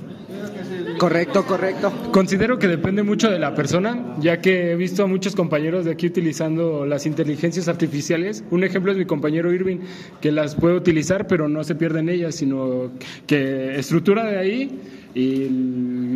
Correcto, 0.99 1.45
correcto. 1.45 1.91
Considero 2.11 2.59
que 2.59 2.67
depende 2.67 3.03
mucho 3.03 3.31
de 3.31 3.39
la 3.39 3.55
persona, 3.55 4.15
ya 4.19 4.41
que 4.41 4.71
he 4.71 4.75
visto 4.75 5.03
a 5.03 5.07
muchos 5.07 5.33
compañeros 5.35 5.85
de 5.85 5.91
aquí 5.91 6.07
utilizando 6.07 6.85
las 6.85 7.05
inteligencias 7.05 7.67
artificiales. 7.69 8.43
Un 8.51 8.63
ejemplo 8.65 8.91
es 8.91 8.97
mi 8.97 9.05
compañero 9.05 9.51
Irving, 9.53 9.77
que 10.19 10.31
las 10.33 10.55
puede 10.55 10.75
utilizar, 10.75 11.25
pero 11.25 11.47
no 11.47 11.63
se 11.63 11.75
pierde 11.75 12.01
en 12.01 12.09
ellas, 12.09 12.35
sino 12.35 12.91
que 13.25 13.79
estructura 13.79 14.25
de 14.25 14.37
ahí 14.37 14.79
y 15.15 15.47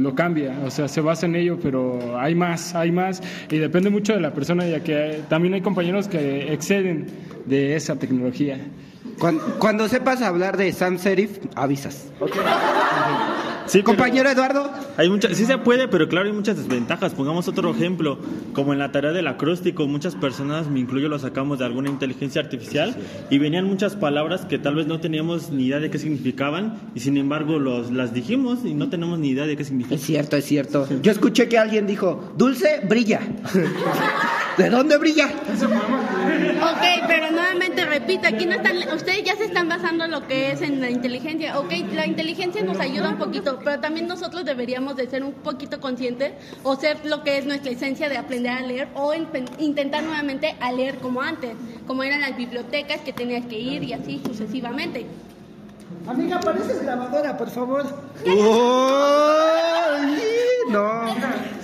lo 0.02 0.14
cambia. 0.16 0.60
O 0.66 0.70
sea, 0.70 0.88
se 0.90 1.00
basa 1.00 1.28
en 1.28 1.36
ello, 1.38 1.58
pero 1.64 2.20
hay 2.20 2.36
más, 2.36 2.76
hay 2.76 2.92
más. 2.92 3.24
Y 3.50 3.58
depende 3.60 3.90
mucho 3.90 4.14
de 4.14 4.20
la 4.20 4.34
persona, 4.34 4.68
ya 4.68 4.84
que 4.84 4.96
hay- 4.96 5.24
también 5.30 5.54
hay 5.54 5.62
compañeros 5.62 6.10
que 6.10 6.52
exceden 6.52 7.08
de 7.46 7.76
esa 7.78 7.96
tecnología. 7.96 8.60
Cuando, 9.18 9.44
cuando 9.60 9.88
sepas 9.88 10.22
hablar 10.22 10.58
de 10.58 10.74
sans 10.74 11.00
serif, 11.02 11.38
avisas. 11.56 12.12
Sí, 13.66 13.80
pero 13.80 13.86
Compañero 13.86 14.30
Eduardo. 14.30 14.72
Hay 14.98 15.10
mucha, 15.10 15.34
sí 15.34 15.46
se 15.46 15.58
puede, 15.58 15.88
pero 15.88 16.08
claro, 16.08 16.28
hay 16.28 16.34
muchas 16.34 16.58
desventajas. 16.58 17.14
Pongamos 17.14 17.48
otro 17.48 17.72
ejemplo, 17.72 18.20
como 18.54 18.74
en 18.74 18.80
la 18.80 18.92
tarea 18.92 19.12
del 19.12 19.28
acróstico, 19.28 19.88
muchas 19.88 20.16
personas, 20.16 20.68
me 20.68 20.80
incluyo, 20.80 21.10
lo 21.10 21.20
sacamos 21.20 21.60
de 21.60 21.66
alguna 21.66 21.90
inteligencia 21.90 22.42
artificial 22.42 22.96
y 23.30 23.38
venían 23.40 23.66
muchas 23.66 23.96
palabras 23.96 24.46
que 24.46 24.60
tal 24.60 24.76
vez 24.76 24.88
no 24.88 25.00
teníamos 25.00 25.52
ni 25.52 25.66
idea 25.66 25.80
de 25.80 25.90
qué 25.90 25.98
significaban 25.98 26.78
y 26.96 27.00
sin 27.00 27.18
embargo 27.18 27.60
los, 27.60 27.92
las 27.92 28.14
dijimos 28.14 28.60
y 28.66 28.74
no 28.74 28.90
tenemos 28.90 29.20
ni 29.20 29.30
idea 29.30 29.46
de 29.46 29.56
qué 29.56 29.64
significan. 29.64 29.98
Es 29.98 30.04
cierto, 30.04 30.38
es 30.38 30.46
cierto. 30.46 30.88
Yo 31.02 31.12
escuché 31.12 31.48
que 31.48 31.58
alguien 31.58 31.88
dijo, 31.88 32.34
dulce 32.38 32.82
brilla. 32.88 33.22
¿De 34.58 34.70
dónde 34.70 34.98
brilla? 34.98 35.26
Ok, 35.26 37.08
pero 37.08 37.32
nuevamente 37.32 37.86
repito, 37.86 38.28
aquí 38.28 38.46
no 38.46 38.54
están, 38.54 38.78
ustedes 38.94 39.24
ya 39.24 39.36
se 39.36 39.46
están 39.46 39.68
basando 39.68 40.06
en 40.06 40.12
lo 40.12 40.28
que 40.28 40.52
es 40.52 40.62
en 40.62 40.80
la 40.80 40.90
inteligencia. 40.90 41.60
Ok, 41.60 41.72
la 41.94 42.06
inteligencia 42.06 42.64
nos 42.64 42.80
ayuda 42.80 43.10
un 43.10 43.18
poquito, 43.18 43.53
pero 43.64 43.80
también 43.80 44.08
nosotros 44.08 44.46
deberíamos 44.46 44.96
de 44.96 45.08
ser 45.08 45.24
un 45.24 45.34
poquito 45.34 45.80
conscientes 45.80 46.34
o 46.64 46.76
ser 46.76 47.06
lo 47.06 47.24
que 47.24 47.38
es 47.38 47.46
nuestra 47.46 47.72
esencia 47.72 48.10
de 48.10 48.18
aprender 48.18 48.52
a 48.52 48.62
leer 48.62 48.88
o 48.96 49.14
en- 49.14 49.28
intentar 49.60 50.04
nuevamente 50.04 50.56
a 50.60 50.72
leer 50.72 50.98
como 51.00 51.22
antes, 51.22 51.52
como 51.88 52.04
eran 52.04 52.22
las 52.22 52.36
bibliotecas 52.38 53.02
que 53.02 53.14
tenías 53.14 53.46
que 53.46 53.60
ir 53.60 53.84
y 53.84 53.94
así 53.94 54.22
sucesivamente. 54.26 55.06
Amiga, 56.08 56.40
pareces 56.40 56.84
grabadora, 56.84 57.38
por 57.38 57.50
favor. 57.50 57.86
Uy, 58.26 58.34
no. 60.70 61.16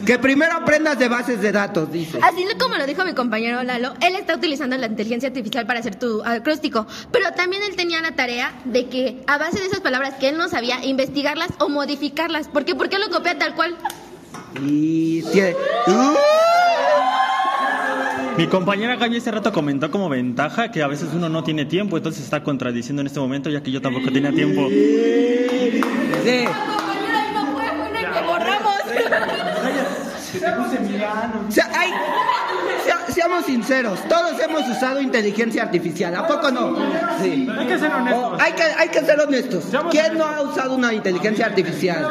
Que 0.06 0.18
primero 0.18 0.54
aprendas 0.54 0.98
de 0.98 1.10
bases 1.10 1.42
de 1.42 1.52
datos, 1.52 1.92
dice. 1.92 2.20
Así 2.22 2.46
como 2.58 2.76
lo 2.76 2.86
dijo 2.86 3.04
mi 3.04 3.14
compañero 3.14 3.62
Lalo, 3.64 3.94
él 4.02 4.16
está 4.16 4.36
utilizando 4.36 4.78
la 4.78 4.86
inteligencia 4.86 5.28
artificial 5.28 5.66
para 5.68 5.82
hacer 5.82 5.98
tu 5.98 6.24
acróstico, 6.24 6.88
pero 7.12 7.32
también 7.34 7.64
él 7.64 7.76
tenía 7.76 8.02
la 8.02 8.16
tarea 8.16 8.54
de 8.64 8.88
que 8.88 9.22
a 9.28 9.38
base 9.38 9.60
de 9.60 9.66
esas 9.66 9.82
palabras 9.82 10.16
que 10.16 10.30
él 10.30 10.38
no 10.38 10.48
sabía, 10.48 10.86
investigarlas 10.86 11.50
o 11.60 11.68
modificarlas. 11.68 12.48
¿Por 12.48 12.64
qué? 12.64 12.76
Porque 12.76 12.98
lo 12.98 13.10
copia 13.10 13.38
tal 13.38 13.56
cual. 13.56 13.76
Y 14.62 15.22
tiene... 15.24 15.56
Mi 18.38 18.48
compañera 18.48 18.96
Gaby 18.96 19.18
hace 19.18 19.32
rato 19.32 19.52
comentó 19.52 19.92
como 19.92 20.08
ventaja 20.10 20.72
que 20.72 20.82
a 20.82 20.88
veces 20.88 21.10
uno 21.14 21.28
no 21.30 21.44
tiene 21.44 21.66
tiempo, 21.66 21.98
entonces 21.98 22.24
está 22.24 22.42
contradiciendo 22.42 23.02
en 23.02 23.08
este 23.08 23.20
momento 23.20 23.50
ya 23.50 23.62
que 23.62 23.72
yo 23.72 23.82
tampoco 23.82 24.12
tenía 24.12 24.32
tiempo. 24.32 24.68
Sí. 24.70 26.46
Sea, 31.50 31.70
hay- 31.78 31.92
sea- 32.86 33.06
seamos 33.14 33.46
sinceros, 33.46 34.00
todos 34.08 34.40
hemos 34.40 34.68
usado 34.70 35.02
inteligencia 35.02 35.64
artificial, 35.64 36.16
¿a 36.16 36.28
poco 36.28 36.52
no? 36.52 36.76
Sí. 37.22 37.48
Hay 37.58 37.68
que 37.68 37.78
ser 37.80 37.92
honestos. 37.92 38.24
O- 38.24 38.38
hay, 38.42 38.54
que, 38.54 38.64
hay 38.64 38.90
que 38.90 39.00
ser 39.02 39.20
honestos. 39.20 39.64
¿Quién 39.90 40.18
no 40.18 40.26
ha 40.26 40.42
usado 40.42 40.76
una 40.76 40.94
inteligencia 40.94 41.46
artificial? 41.48 42.08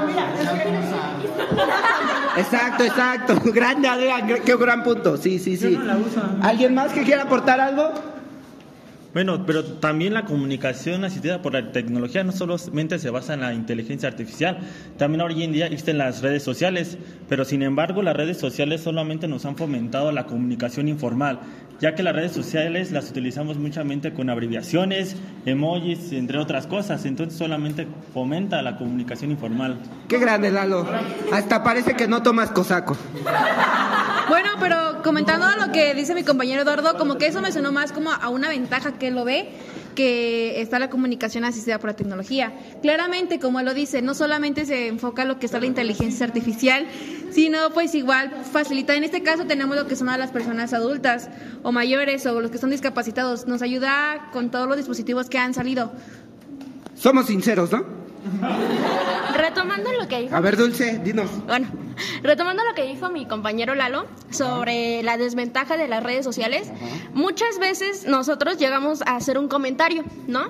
Exacto, 2.36 2.84
exacto. 2.84 3.40
Grande, 3.52 3.88
Adrián, 3.88 4.26
qué 4.44 4.56
gran 4.56 4.82
punto. 4.82 5.16
Sí, 5.16 5.38
sí, 5.38 5.56
sí. 5.56 5.78
¿Alguien 6.42 6.74
más 6.74 6.92
que 6.92 7.02
quiera 7.02 7.22
aportar 7.22 7.60
algo? 7.60 7.92
Bueno, 9.14 9.46
pero 9.46 9.64
también 9.64 10.12
la 10.12 10.26
comunicación 10.26 11.02
asistida 11.04 11.40
por 11.40 11.54
la 11.54 11.72
tecnología 11.72 12.24
no 12.24 12.32
solamente 12.32 12.98
se 12.98 13.08
basa 13.08 13.34
en 13.34 13.40
la 13.40 13.54
inteligencia 13.54 14.08
artificial, 14.08 14.58
también 14.98 15.22
hoy 15.22 15.42
en 15.42 15.52
día 15.52 15.66
existen 15.66 15.96
las 15.96 16.20
redes 16.20 16.42
sociales, 16.42 16.98
pero 17.26 17.46
sin 17.46 17.62
embargo 17.62 18.02
las 18.02 18.14
redes 18.14 18.38
sociales 18.38 18.82
solamente 18.82 19.26
nos 19.26 19.46
han 19.46 19.56
fomentado 19.56 20.12
la 20.12 20.26
comunicación 20.26 20.88
informal, 20.88 21.40
ya 21.80 21.94
que 21.94 22.02
las 22.02 22.14
redes 22.14 22.32
sociales 22.32 22.92
las 22.92 23.08
utilizamos 23.08 23.56
muchamente 23.56 24.12
con 24.12 24.28
abreviaciones, 24.28 25.16
emojis, 25.46 26.12
entre 26.12 26.38
otras 26.38 26.66
cosas, 26.66 27.06
entonces 27.06 27.38
solamente 27.38 27.86
fomenta 28.12 28.60
la 28.60 28.76
comunicación 28.76 29.30
informal. 29.30 29.78
Qué 30.06 30.18
grande, 30.18 30.50
Lalo. 30.50 30.86
Hasta 31.32 31.64
parece 31.64 31.94
que 31.94 32.08
no 32.08 32.22
tomas 32.22 32.50
cosaco. 32.50 32.96
Bueno, 34.28 34.50
pero 34.60 35.02
comentando 35.02 35.46
lo 35.64 35.72
que 35.72 35.94
dice 35.94 36.14
mi 36.14 36.22
compañero 36.22 36.62
Eduardo, 36.62 36.98
como 36.98 37.16
que 37.16 37.26
eso 37.26 37.40
me 37.40 37.50
sonó 37.50 37.72
más 37.72 37.92
como 37.92 38.10
a 38.10 38.28
una 38.28 38.50
ventaja 38.50 38.98
que 38.98 39.10
lo 39.10 39.24
ve, 39.24 39.48
que 39.94 40.60
está 40.60 40.78
la 40.78 40.90
comunicación 40.90 41.44
asistida 41.44 41.78
por 41.78 41.90
la 41.90 41.96
tecnología. 41.96 42.52
Claramente, 42.82 43.38
como 43.40 43.62
lo 43.62 43.72
dice, 43.72 44.02
no 44.02 44.14
solamente 44.14 44.66
se 44.66 44.88
enfoca 44.88 45.24
lo 45.24 45.38
que 45.38 45.46
está 45.46 45.60
la 45.60 45.66
inteligencia 45.66 46.26
artificial, 46.26 46.86
sino 47.30 47.70
pues 47.70 47.94
igual 47.94 48.30
facilita. 48.52 48.94
En 48.94 49.04
este 49.04 49.22
caso 49.22 49.46
tenemos 49.46 49.76
lo 49.76 49.86
que 49.86 49.96
son 49.96 50.10
a 50.10 50.18
las 50.18 50.30
personas 50.30 50.74
adultas 50.74 51.30
o 51.62 51.72
mayores 51.72 52.26
o 52.26 52.40
los 52.40 52.50
que 52.50 52.58
son 52.58 52.70
discapacitados. 52.70 53.46
Nos 53.46 53.62
ayuda 53.62 54.28
con 54.32 54.50
todos 54.50 54.68
los 54.68 54.76
dispositivos 54.76 55.30
que 55.30 55.38
han 55.38 55.54
salido. 55.54 55.90
Somos 56.94 57.26
sinceros, 57.26 57.72
¿no? 57.72 57.97
Retomando 59.36 59.92
lo 59.92 60.08
que 60.08 60.22
dijo. 60.22 60.34
A 60.36 60.40
ver, 60.40 60.56
Dulce, 60.56 60.98
dinos. 61.04 61.30
Bueno, 61.46 61.68
retomando 62.22 62.62
lo 62.64 62.74
que 62.74 62.82
dijo 62.84 63.08
mi 63.10 63.26
compañero 63.26 63.74
Lalo 63.74 64.06
sobre 64.30 65.02
la 65.02 65.16
desventaja 65.16 65.76
de 65.76 65.88
las 65.88 66.02
redes 66.02 66.24
sociales, 66.24 66.70
muchas 67.14 67.58
veces 67.58 68.06
nosotros 68.06 68.58
llegamos 68.58 69.02
a 69.02 69.16
hacer 69.16 69.38
un 69.38 69.48
comentario, 69.48 70.04
¿no? 70.26 70.48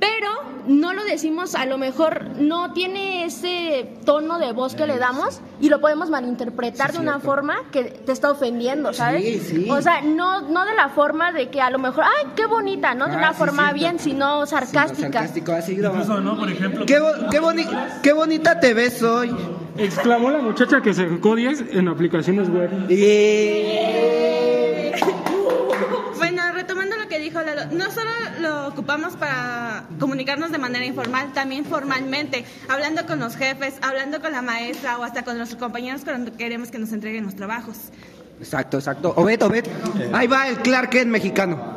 Pero 0.00 0.28
no 0.66 0.92
lo 0.92 1.04
decimos, 1.04 1.54
a 1.54 1.64
lo 1.66 1.78
mejor 1.78 2.24
no 2.38 2.72
tiene 2.72 3.24
ese 3.24 3.94
tono 4.04 4.38
de 4.38 4.52
voz 4.52 4.74
que 4.74 4.86
le 4.86 4.98
damos 4.98 5.40
y 5.60 5.68
lo 5.68 5.80
podemos 5.80 6.10
malinterpretar 6.10 6.90
Sí, 6.90 6.96
de 6.98 7.02
una 7.02 7.20
forma 7.20 7.56
que 7.72 7.84
te 7.84 8.12
está 8.12 8.30
ofendiendo, 8.30 8.92
¿sabes? 8.92 9.22
Sí, 9.22 9.40
sí. 9.64 9.70
O 9.70 9.80
sea, 9.80 10.02
no, 10.02 10.42
no 10.42 10.64
de 10.66 10.74
la 10.74 10.88
forma 10.88 11.32
de 11.32 11.48
que 11.50 11.60
a 11.60 11.70
lo 11.70 11.78
mejor, 11.78 12.04
ay, 12.04 12.32
qué 12.34 12.46
bonita, 12.46 12.94
¿no? 12.94 13.06
De 13.06 13.14
Ah, 13.14 13.18
una 13.18 13.32
sí, 13.32 13.38
forma 13.38 13.62
cierto. 13.64 13.74
bien, 13.78 13.98
sino 13.98 14.44
sarcástica. 14.46 15.12
sarcástico, 15.12 15.52
así 15.52 15.76
no. 15.76 15.90
Incluso, 15.90 16.20
¿no? 16.20 16.36
Por 16.36 16.50
ejemplo, 16.50 16.84
Qué, 16.86 16.95
bo- 17.00 17.28
qué, 17.30 17.40
boni- 17.40 17.68
qué 18.02 18.12
bonita 18.12 18.60
te 18.60 18.74
ves 18.74 19.02
hoy. 19.02 19.34
Exclamó 19.78 20.30
la 20.30 20.38
muchacha 20.38 20.80
que 20.80 20.94
sacó 20.94 21.34
10 21.36 21.64
en 21.72 21.88
aplicaciones 21.88 22.48
web. 22.48 22.70
Bueno, 26.18 26.42
retomando 26.54 26.96
lo 26.96 27.08
que 27.08 27.18
dijo 27.20 27.40
Lalo, 27.42 27.66
no 27.72 27.90
solo 27.90 28.10
lo 28.40 28.68
ocupamos 28.68 29.14
para 29.16 29.84
comunicarnos 30.00 30.50
de 30.50 30.58
manera 30.58 30.84
informal, 30.84 31.32
también 31.34 31.64
formalmente, 31.64 32.44
hablando 32.68 33.06
con 33.06 33.20
los 33.20 33.36
jefes, 33.36 33.74
hablando 33.82 34.20
con 34.20 34.32
la 34.32 34.42
maestra 34.42 34.98
o 34.98 35.04
hasta 35.04 35.22
con 35.24 35.36
nuestros 35.36 35.60
compañeros 35.60 36.02
cuando 36.04 36.32
queremos 36.36 36.70
que 36.70 36.78
nos 36.78 36.92
entreguen 36.92 37.24
los 37.24 37.36
trabajos. 37.36 37.76
Exacto, 38.40 38.78
exacto. 38.78 39.12
Obed, 39.16 39.42
Obed. 39.42 39.64
Ahí 40.12 40.26
va 40.26 40.48
el 40.48 40.56
Clark 40.58 40.90
Kent 40.90 41.10
mexicano. 41.10 41.75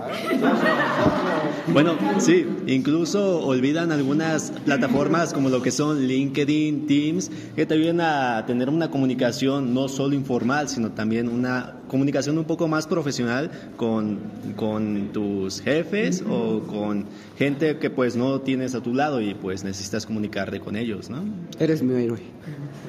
Bueno, 1.72 1.96
sí, 2.18 2.48
incluso 2.66 3.46
olvidan 3.46 3.92
algunas 3.92 4.52
plataformas 4.66 5.34
como 5.34 5.50
lo 5.50 5.62
que 5.62 5.70
son 5.70 6.08
LinkedIn, 6.08 6.88
Teams, 6.88 7.30
que 7.56 7.66
te 7.66 7.76
ayudan 7.76 8.02
a 8.02 8.46
tener 8.48 8.70
una 8.70 8.90
comunicación 8.90 9.74
no 9.74 9.88
solo 9.88 10.16
informal, 10.16 10.68
sino 10.68 10.92
también 10.92 11.28
una 11.30 11.76
comunicación 11.88 12.38
un 12.38 12.46
poco 12.46 12.68
más 12.68 12.88
profesional 12.88 13.52
con, 13.78 14.20
con 14.56 15.10
tus 15.14 15.62
jefes 15.62 16.24
o 16.28 16.62
con 16.62 17.06
gente 17.38 17.78
que 17.78 17.90
pues 17.90 18.16
no 18.16 18.42
tienes 18.42 18.74
a 18.74 18.82
tu 18.82 18.94
lado 18.94 19.22
y 19.22 19.36
pues 19.36 19.64
necesitas 19.64 20.06
comunicarte 20.06 20.60
con 20.60 20.76
ellos, 20.76 21.10
¿no? 21.10 21.24
Eres 21.60 21.84
mi 21.84 21.94
héroe. 22.02 22.20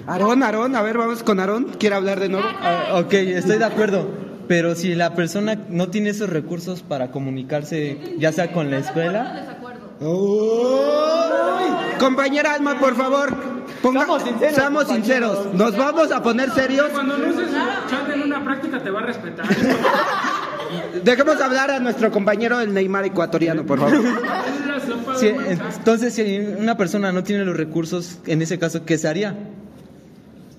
Aarón, 0.06 0.42
Aarón, 0.42 0.74
a 0.74 0.82
ver, 0.82 0.96
vamos 0.96 1.22
con 1.22 1.38
Aarón. 1.38 1.68
¿Quiere 1.78 1.96
hablar 1.96 2.18
de 2.18 2.30
nuevo? 2.30 2.46
Ah, 2.60 3.00
ok, 3.04 3.12
estoy 3.12 3.58
de 3.58 3.64
acuerdo. 3.64 4.29
Pero 4.50 4.74
si 4.74 4.96
la 4.96 5.14
persona 5.14 5.56
no 5.68 5.90
tiene 5.90 6.10
esos 6.10 6.28
recursos 6.28 6.82
para 6.82 7.12
comunicarse, 7.12 8.16
ya 8.18 8.32
sea 8.32 8.50
con 8.50 8.68
la 8.68 8.78
escuela. 8.78 9.46
Compañera 12.00 12.54
Alma, 12.54 12.76
por 12.80 12.96
favor, 12.96 13.32
ponga, 13.80 14.08
seamos 14.52 14.88
sinceros. 14.88 15.54
Nos 15.54 15.76
vamos 15.76 16.10
a 16.10 16.20
poner 16.20 16.50
serios. 16.50 16.88
Cuando 16.88 17.16
no 17.16 17.28
uses 17.28 17.48
chat 17.88 18.10
en 18.12 18.22
una 18.22 18.42
práctica 18.42 18.82
te 18.82 18.90
va 18.90 18.98
a 18.98 19.04
respetar. 19.04 19.46
Dejemos 21.04 21.40
hablar 21.40 21.70
a 21.70 21.78
nuestro 21.78 22.10
compañero 22.10 22.58
el 22.58 22.74
Neymar 22.74 23.04
ecuatoriano, 23.04 23.64
por 23.64 23.78
favor. 23.78 24.02
Sí, 25.16 25.32
entonces, 25.46 26.12
si 26.12 26.38
una 26.58 26.76
persona 26.76 27.12
no 27.12 27.22
tiene 27.22 27.44
los 27.44 27.56
recursos, 27.56 28.18
en 28.26 28.42
ese 28.42 28.58
caso, 28.58 28.84
¿qué 28.84 28.98
se 28.98 29.06
haría? 29.06 29.36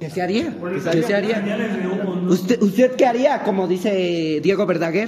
¿Qué 0.02 0.10
se 0.10 0.22
haría? 0.22 0.54
¿Qué 0.92 1.04
se 1.04 1.14
haría? 1.16 1.44
¿Usted, 2.28 2.62
¿Usted 2.62 2.92
qué 2.98 3.06
haría, 3.06 3.44
como 3.44 3.68
dice 3.68 4.40
Diego 4.44 4.66
Verdaguer? 4.66 5.08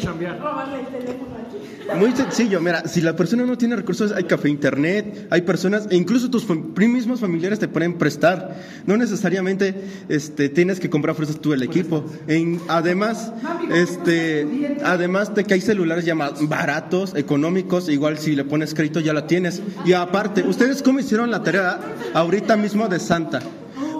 Muy 1.99 2.11
sencillo, 2.13 2.61
mira, 2.61 2.87
si 2.87 3.01
la 3.01 3.15
persona 3.15 3.43
no 3.43 3.57
tiene 3.57 3.75
recursos, 3.75 4.11
hay 4.13 4.23
café 4.23 4.49
internet, 4.49 5.27
hay 5.29 5.41
personas, 5.41 5.87
e 5.91 5.95
incluso 5.97 6.29
tus 6.29 6.47
fam- 6.47 6.73
mismos 6.87 7.19
familiares 7.19 7.59
te 7.59 7.67
pueden 7.67 7.97
prestar. 7.97 8.55
No 8.85 8.95
necesariamente 8.95 9.75
este, 10.09 10.47
tienes 10.49 10.79
que 10.79 10.89
comprar 10.89 11.15
fuerzas 11.15 11.39
tú 11.41 11.53
el 11.53 11.61
equipo. 11.63 12.05
En- 12.27 12.61
además, 12.67 13.33
este, 13.73 14.77
además 14.83 15.33
de 15.35 15.43
que 15.43 15.55
hay 15.55 15.61
celulares 15.61 16.05
ya 16.05 16.15
más 16.15 16.47
baratos, 16.47 17.15
económicos, 17.15 17.89
igual 17.89 18.17
si 18.19 18.35
le 18.35 18.43
pones 18.45 18.73
crédito 18.75 18.99
ya 18.99 19.11
la 19.13 19.25
tienes. 19.27 19.61
Y 19.85 19.93
aparte, 19.93 20.43
¿ustedes 20.43 20.81
cómo 20.83 20.99
hicieron 20.99 21.31
la 21.31 21.41
tarea 21.43 21.79
ahorita 22.13 22.55
mismo 22.57 22.87
de 22.87 22.99
Santa? 22.99 23.39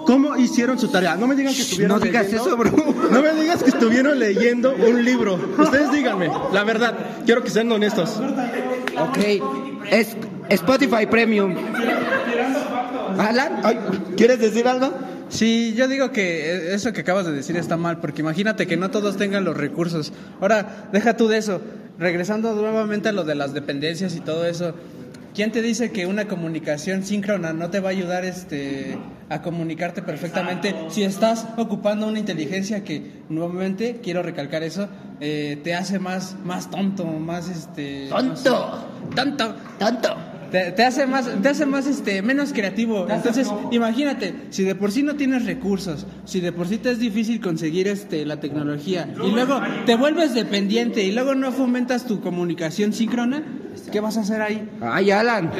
¿Cómo 0.06 0.36
hicieron 0.36 0.78
su 0.78 0.88
tarea? 0.88 1.16
No 1.16 1.26
me 1.26 1.34
digan 1.34 1.54
que 1.54 1.62
estuvieron 1.62 1.98
No 1.98 2.04
digas 2.04 2.24
leyendo- 2.26 2.46
eso, 2.46 2.56
bro. 2.56 2.72
No 3.10 3.22
me 3.22 3.32
digas 3.40 3.62
que 3.62 3.70
estuvieron 3.70 4.18
leyendo 4.18 4.74
un 4.74 5.04
libro. 5.04 5.38
Ustedes 5.58 5.90
díganme, 5.92 6.30
la 6.52 6.64
verdad. 6.64 6.94
Quiero 7.24 7.42
que 7.42 7.50
sean 7.50 7.70
honestos. 7.72 8.20
Ok, 8.98 9.18
es 9.90 10.16
Spotify 10.50 11.06
Premium. 11.10 11.54
Alan, 13.18 13.60
ay, 13.62 13.78
¿quieres 14.16 14.38
decir 14.40 14.66
algo? 14.66 14.92
Sí, 15.28 15.74
yo 15.76 15.88
digo 15.88 16.10
que 16.12 16.74
eso 16.74 16.92
que 16.92 17.00
acabas 17.00 17.26
de 17.26 17.32
decir 17.32 17.56
está 17.56 17.76
mal, 17.76 17.98
porque 18.00 18.20
imagínate 18.22 18.66
que 18.66 18.76
no 18.76 18.90
todos 18.90 19.16
tengan 19.16 19.44
los 19.44 19.56
recursos. 19.56 20.12
Ahora, 20.40 20.88
deja 20.92 21.16
tú 21.16 21.28
de 21.28 21.38
eso. 21.38 21.60
Regresando 21.98 22.54
nuevamente 22.54 23.08
a 23.08 23.12
lo 23.12 23.22
de 23.24 23.36
las 23.36 23.54
dependencias 23.54 24.16
y 24.16 24.20
todo 24.20 24.44
eso, 24.46 24.74
¿quién 25.32 25.52
te 25.52 25.62
dice 25.62 25.92
que 25.92 26.06
una 26.06 26.26
comunicación 26.26 27.04
síncrona 27.04 27.52
no 27.52 27.70
te 27.70 27.78
va 27.78 27.88
a 27.90 27.92
ayudar 27.92 28.24
este, 28.24 28.98
a 29.28 29.42
comunicarte 29.42 30.02
perfectamente 30.02 30.74
si 30.88 31.02
estás 31.02 31.46
ocupando 31.56 32.06
una 32.06 32.18
inteligencia 32.18 32.84
que, 32.84 33.22
nuevamente, 33.28 34.00
quiero 34.02 34.22
recalcar 34.22 34.62
eso, 34.62 34.88
eh, 35.20 35.58
te 35.62 35.74
hace 35.74 35.98
más, 35.98 36.36
más 36.44 36.70
tonto, 36.70 37.04
más 37.04 37.48
este... 37.48 38.08
¡Tonto! 38.08 38.84
¡Tonto! 39.14 39.54
¡Tonto! 39.78 40.16
Te, 40.50 40.70
te 40.70 40.84
hace 40.84 41.06
más, 41.06 41.28
te 41.42 41.48
hace 41.48 41.66
más 41.66 41.86
este, 41.86 42.22
menos 42.22 42.52
creativo. 42.52 43.08
Entonces, 43.10 43.50
imagínate, 43.72 44.34
si 44.50 44.62
de 44.62 44.76
por 44.76 44.92
sí 44.92 45.02
no 45.02 45.16
tienes 45.16 45.46
recursos, 45.46 46.06
si 46.26 46.38
de 46.40 46.52
por 46.52 46.68
sí 46.68 46.78
te 46.78 46.92
es 46.92 47.00
difícil 47.00 47.40
conseguir 47.40 47.88
este, 47.88 48.24
la 48.24 48.38
tecnología, 48.38 49.12
y 49.16 49.32
luego 49.32 49.60
te 49.84 49.96
vuelves 49.96 50.32
dependiente 50.34 51.02
y 51.02 51.10
luego 51.10 51.34
no 51.34 51.50
fomentas 51.50 52.06
tu 52.06 52.20
comunicación 52.20 52.92
síncrona, 52.92 53.42
¿qué 53.90 54.00
vas 54.00 54.16
a 54.16 54.20
hacer 54.20 54.40
ahí? 54.42 54.68
Ay, 54.82 55.10
Alan. 55.10 55.50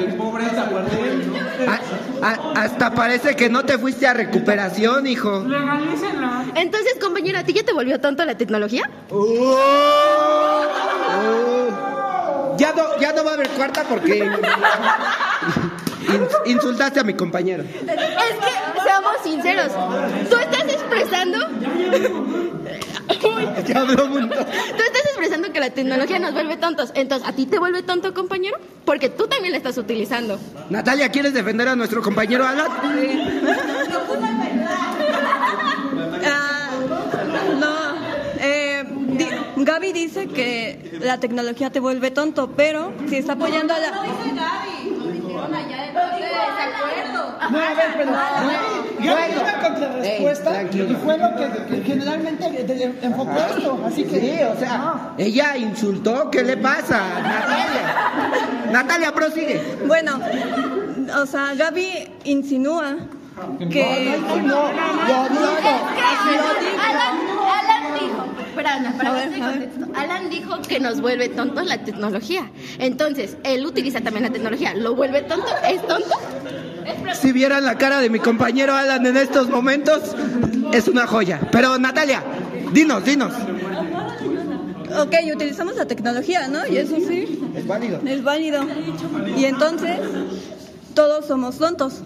A- 1.67 2.25
a- 2.27 2.61
hasta 2.63 2.91
parece 2.93 3.35
que 3.35 3.49
no 3.49 3.63
te 3.63 3.77
fuiste 3.77 4.07
a 4.07 4.13
recuperación, 4.13 5.07
hijo. 5.07 5.45
Entonces, 6.55 6.95
compañera, 7.01 7.39
¿a 7.39 7.43
ti 7.43 7.53
ya 7.53 7.63
te 7.63 7.73
volvió 7.73 7.99
tonto 7.99 8.23
la 8.25 8.35
tecnología? 8.35 8.89
Ya 12.57 12.71
no, 12.73 12.83
ya 12.99 13.11
no 13.13 13.23
va 13.25 13.31
a 13.31 13.33
haber 13.33 13.49
cuarta 13.49 13.83
porque 13.83 14.17
in- 16.07 16.27
insultaste 16.53 16.99
a 17.01 17.03
mi 17.03 17.13
compañero. 17.13 17.63
Es 17.63 17.79
que, 17.79 18.81
seamos 18.83 19.13
sinceros, 19.23 19.71
tú 20.29 20.37
estás 20.37 20.63
expresando... 20.63 21.37
Ya 23.67 23.79
habló 23.81 24.07
mucho. 24.07 24.27
Tú 24.27 24.83
estás 24.83 25.04
expresando 25.15 25.51
que 25.53 25.59
la 25.59 25.69
tecnología 25.69 26.19
nos 26.19 26.33
vuelve 26.33 26.57
tontos. 26.57 26.91
Entonces, 26.93 27.27
¿a 27.27 27.31
ti 27.33 27.45
te 27.45 27.57
vuelve 27.59 27.83
tonto, 27.83 28.13
compañero? 28.13 28.57
Porque 28.83 29.09
tú 29.09 29.27
también 29.27 29.51
la 29.51 29.57
estás 29.57 29.77
utilizando. 29.77 30.39
Natalia, 30.69 31.09
¿quieres 31.09 31.33
defender 31.33 31.67
a 31.69 31.75
nuestro 31.75 32.01
compañero 32.01 32.45
Alan? 32.45 32.67
Ah, 36.27 36.69
no, 37.59 37.75
eh, 38.39 38.83
di- 38.87 39.63
Gaby 39.63 39.93
dice 39.93 40.27
que 40.27 40.99
la 41.01 41.19
tecnología 41.19 41.69
te 41.69 41.79
vuelve 41.79 42.11
tonto, 42.11 42.51
pero 42.55 42.91
si 43.07 43.15
está 43.17 43.33
apoyando 43.33 43.73
a 43.73 43.79
la... 43.79 43.91
No, 43.91 44.03
a 47.45 47.73
ver, 47.73 47.93
pero 47.97 48.11
Gaby 48.11 49.31
dio 49.31 49.41
una 49.41 49.59
contrarrespuesta 49.59 50.63
y 50.63 50.95
fue 51.03 51.17
lo 51.17 51.35
que, 51.35 51.75
que 51.75 51.83
generalmente 51.83 52.65
enfocó 53.01 53.35
esto. 53.37 53.83
Así 53.85 54.03
que. 54.03 54.19
Sí, 54.19 54.39
o 54.43 54.59
sea, 54.59 55.13
ella 55.17 55.57
insultó. 55.57 56.29
¿Qué 56.31 56.43
le 56.43 56.57
pasa? 56.57 57.01
Natalia. 57.21 58.71
Natalia, 58.71 59.11
prosigue. 59.13 59.61
Bueno, 59.85 60.19
o 61.21 61.25
sea, 61.25 61.53
Gaby 61.55 62.09
insinúa 62.25 62.95
que... 63.69 64.17
No, 64.43 64.65
Alan 64.65 65.31
dijo, 65.35 65.83
espera, 65.99 66.53
Ana, 66.89 67.05
para 67.97 68.31
A 68.31 68.34
darte 68.63 68.97
ver, 68.97 69.07
a 69.43 69.47
ver. 69.51 69.69
contexto. 69.69 69.85
Alan 69.99 70.29
dijo 70.29 70.61
que 70.61 70.79
nos 70.79 71.01
vuelve 71.01 71.29
tontos 71.29 71.65
la 71.65 71.83
tecnología. 71.83 72.49
Entonces, 72.79 73.37
él 73.43 73.65
utiliza 73.65 74.01
también 74.01 74.23
la 74.23 74.31
tecnología. 74.31 74.73
¿Lo 74.73 74.95
vuelve 74.95 75.21
tonto? 75.23 75.47
¿Es 75.69 75.85
tonto? 75.87 76.09
Si 77.19 77.31
vieran 77.31 77.65
la 77.65 77.77
cara 77.77 77.99
de 77.99 78.09
mi 78.09 78.19
compañero 78.19 78.75
Alan 78.75 79.05
en 79.05 79.17
estos 79.17 79.49
momentos, 79.49 80.15
es 80.73 80.87
una 80.87 81.07
joya. 81.07 81.39
Pero 81.51 81.77
Natalia, 81.79 82.23
dinos, 82.71 83.03
dinos. 83.03 83.33
Ok, 84.97 85.13
utilizamos 85.33 85.75
la 85.75 85.85
tecnología, 85.85 86.47
¿no? 86.47 86.65
Y 86.67 86.77
eso 86.77 86.95
sí. 86.97 87.39
Es 87.55 87.67
válido. 87.67 87.99
Es 88.05 88.23
válido. 88.23 88.63
Y 89.35 89.45
entonces, 89.45 89.97
todos 90.93 91.25
somos 91.25 91.57
tontos. 91.57 92.01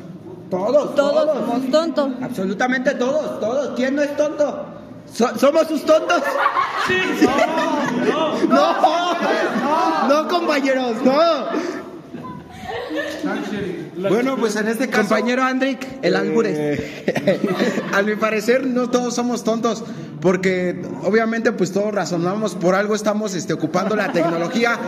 Todos, 0.49 0.95
Todos 0.95 1.25
todos. 1.25 1.37
somos 1.37 1.71
tontos. 1.71 2.09
Absolutamente 2.23 2.95
todos, 2.95 3.39
todos. 3.39 3.75
¿Quién 3.75 3.95
no 3.95 4.01
es 4.01 4.15
tonto? 4.17 4.65
So- 5.13 5.37
¿Somos 5.37 5.67
sus 5.67 5.85
tontos? 5.85 6.21
No, 8.49 8.81
no, 8.81 10.07
no, 10.07 10.27
compañeros, 10.27 10.95
no. 11.03 11.11
Bueno, 14.09 14.37
pues 14.37 14.55
en 14.55 14.67
este 14.67 14.87
caso. 14.87 15.01
Compañero 15.09 15.43
Andrick, 15.43 15.85
el 16.01 16.15
albures. 16.15 16.57
Eh, 16.57 17.39
a 17.93 18.01
mi 18.01 18.15
parecer, 18.15 18.65
no 18.65 18.89
todos 18.89 19.13
somos 19.13 19.43
tontos, 19.43 19.83
porque 20.21 20.81
obviamente, 21.03 21.51
pues 21.51 21.71
todos 21.71 21.93
razonamos, 21.93 22.55
por 22.55 22.75
algo 22.75 22.95
estamos 22.95 23.35
este, 23.35 23.53
ocupando 23.53 23.95
la 23.95 24.11
tecnología, 24.11 24.79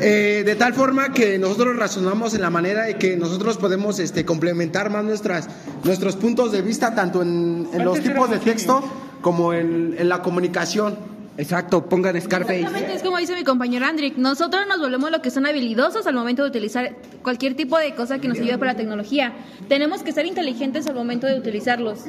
eh, 0.00 0.42
de 0.44 0.54
tal 0.54 0.74
forma 0.74 1.12
que 1.12 1.38
nosotros 1.38 1.76
razonamos 1.76 2.34
en 2.34 2.42
la 2.42 2.50
manera 2.50 2.84
de 2.84 2.96
que 2.98 3.16
nosotros 3.16 3.56
podemos 3.56 3.98
este, 3.98 4.24
complementar 4.24 4.90
más 4.90 5.02
nuestras, 5.04 5.48
nuestros 5.82 6.16
puntos 6.16 6.52
de 6.52 6.62
vista, 6.62 6.94
tanto 6.94 7.22
en, 7.22 7.68
en 7.72 7.84
los 7.84 8.00
tipos 8.00 8.30
de 8.30 8.38
texto 8.38 8.84
como 9.20 9.52
en, 9.52 9.94
en 9.98 10.08
la 10.08 10.22
comunicación. 10.22 10.96
Exacto, 11.38 11.88
pongan 11.88 12.20
Scarface. 12.20 12.58
Exactamente, 12.58 12.94
es 12.94 13.02
como 13.02 13.16
dice 13.18 13.34
mi 13.36 13.44
compañero 13.44 13.86
Andrick. 13.86 14.16
Nosotros 14.16 14.66
nos 14.68 14.80
volvemos 14.80 15.12
lo 15.12 15.22
que 15.22 15.30
son 15.30 15.46
habilidosos 15.46 16.04
al 16.08 16.14
momento 16.14 16.42
de 16.42 16.48
utilizar 16.48 16.96
cualquier 17.22 17.54
tipo 17.54 17.78
de 17.78 17.94
cosa 17.94 18.18
que 18.18 18.26
nos 18.26 18.38
ayude 18.38 18.58
para 18.58 18.72
la 18.72 18.76
tecnología. 18.76 19.32
Tenemos 19.68 20.02
que 20.02 20.10
ser 20.10 20.26
inteligentes 20.26 20.88
al 20.88 20.96
momento 20.96 21.28
de 21.28 21.38
utilizarlos. 21.38 22.00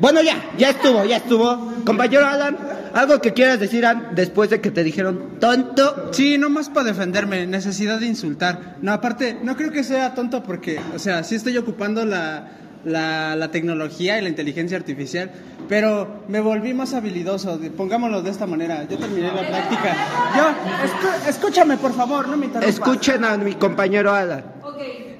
Bueno, 0.00 0.22
ya, 0.22 0.52
ya 0.56 0.70
estuvo, 0.70 1.04
ya 1.04 1.16
estuvo. 1.16 1.72
Compañero 1.84 2.24
Alan, 2.24 2.56
algo 2.92 3.20
que 3.20 3.32
quieras 3.32 3.58
decir 3.58 3.84
después 4.14 4.50
de 4.50 4.60
que 4.60 4.70
te 4.70 4.84
dijeron 4.84 5.40
tonto. 5.40 6.10
Sí, 6.12 6.38
no 6.38 6.50
más 6.50 6.68
para 6.68 6.86
defenderme, 6.86 7.44
necesidad 7.48 7.98
de 7.98 8.06
insultar. 8.06 8.76
No, 8.82 8.92
aparte, 8.92 9.36
no 9.42 9.56
creo 9.56 9.72
que 9.72 9.82
sea 9.82 10.14
tonto 10.14 10.44
porque, 10.44 10.80
o 10.94 11.00
sea, 11.00 11.24
sí 11.24 11.34
estoy 11.34 11.56
ocupando 11.56 12.04
la, 12.04 12.50
la, 12.84 13.36
la 13.36 13.50
tecnología 13.50 14.18
y 14.18 14.22
la 14.22 14.28
inteligencia 14.28 14.76
artificial, 14.76 15.30
pero 15.68 16.24
me 16.28 16.40
volví 16.40 16.74
más 16.74 16.94
habilidoso, 16.94 17.58
pongámoslo 17.76 18.22
de 18.22 18.30
esta 18.30 18.46
manera. 18.46 18.86
Yo 18.88 18.98
terminé 18.98 19.28
la 19.28 19.46
práctica. 19.46 19.96
Yo, 20.36 21.28
escúchame, 21.28 21.76
por 21.76 21.94
favor, 21.94 22.28
no 22.28 22.36
me 22.36 22.46
interrumpas. 22.46 22.74
Escuchen 22.74 23.24
a 23.24 23.36
mi 23.36 23.54
compañero 23.54 24.12
Alan. 24.12 24.44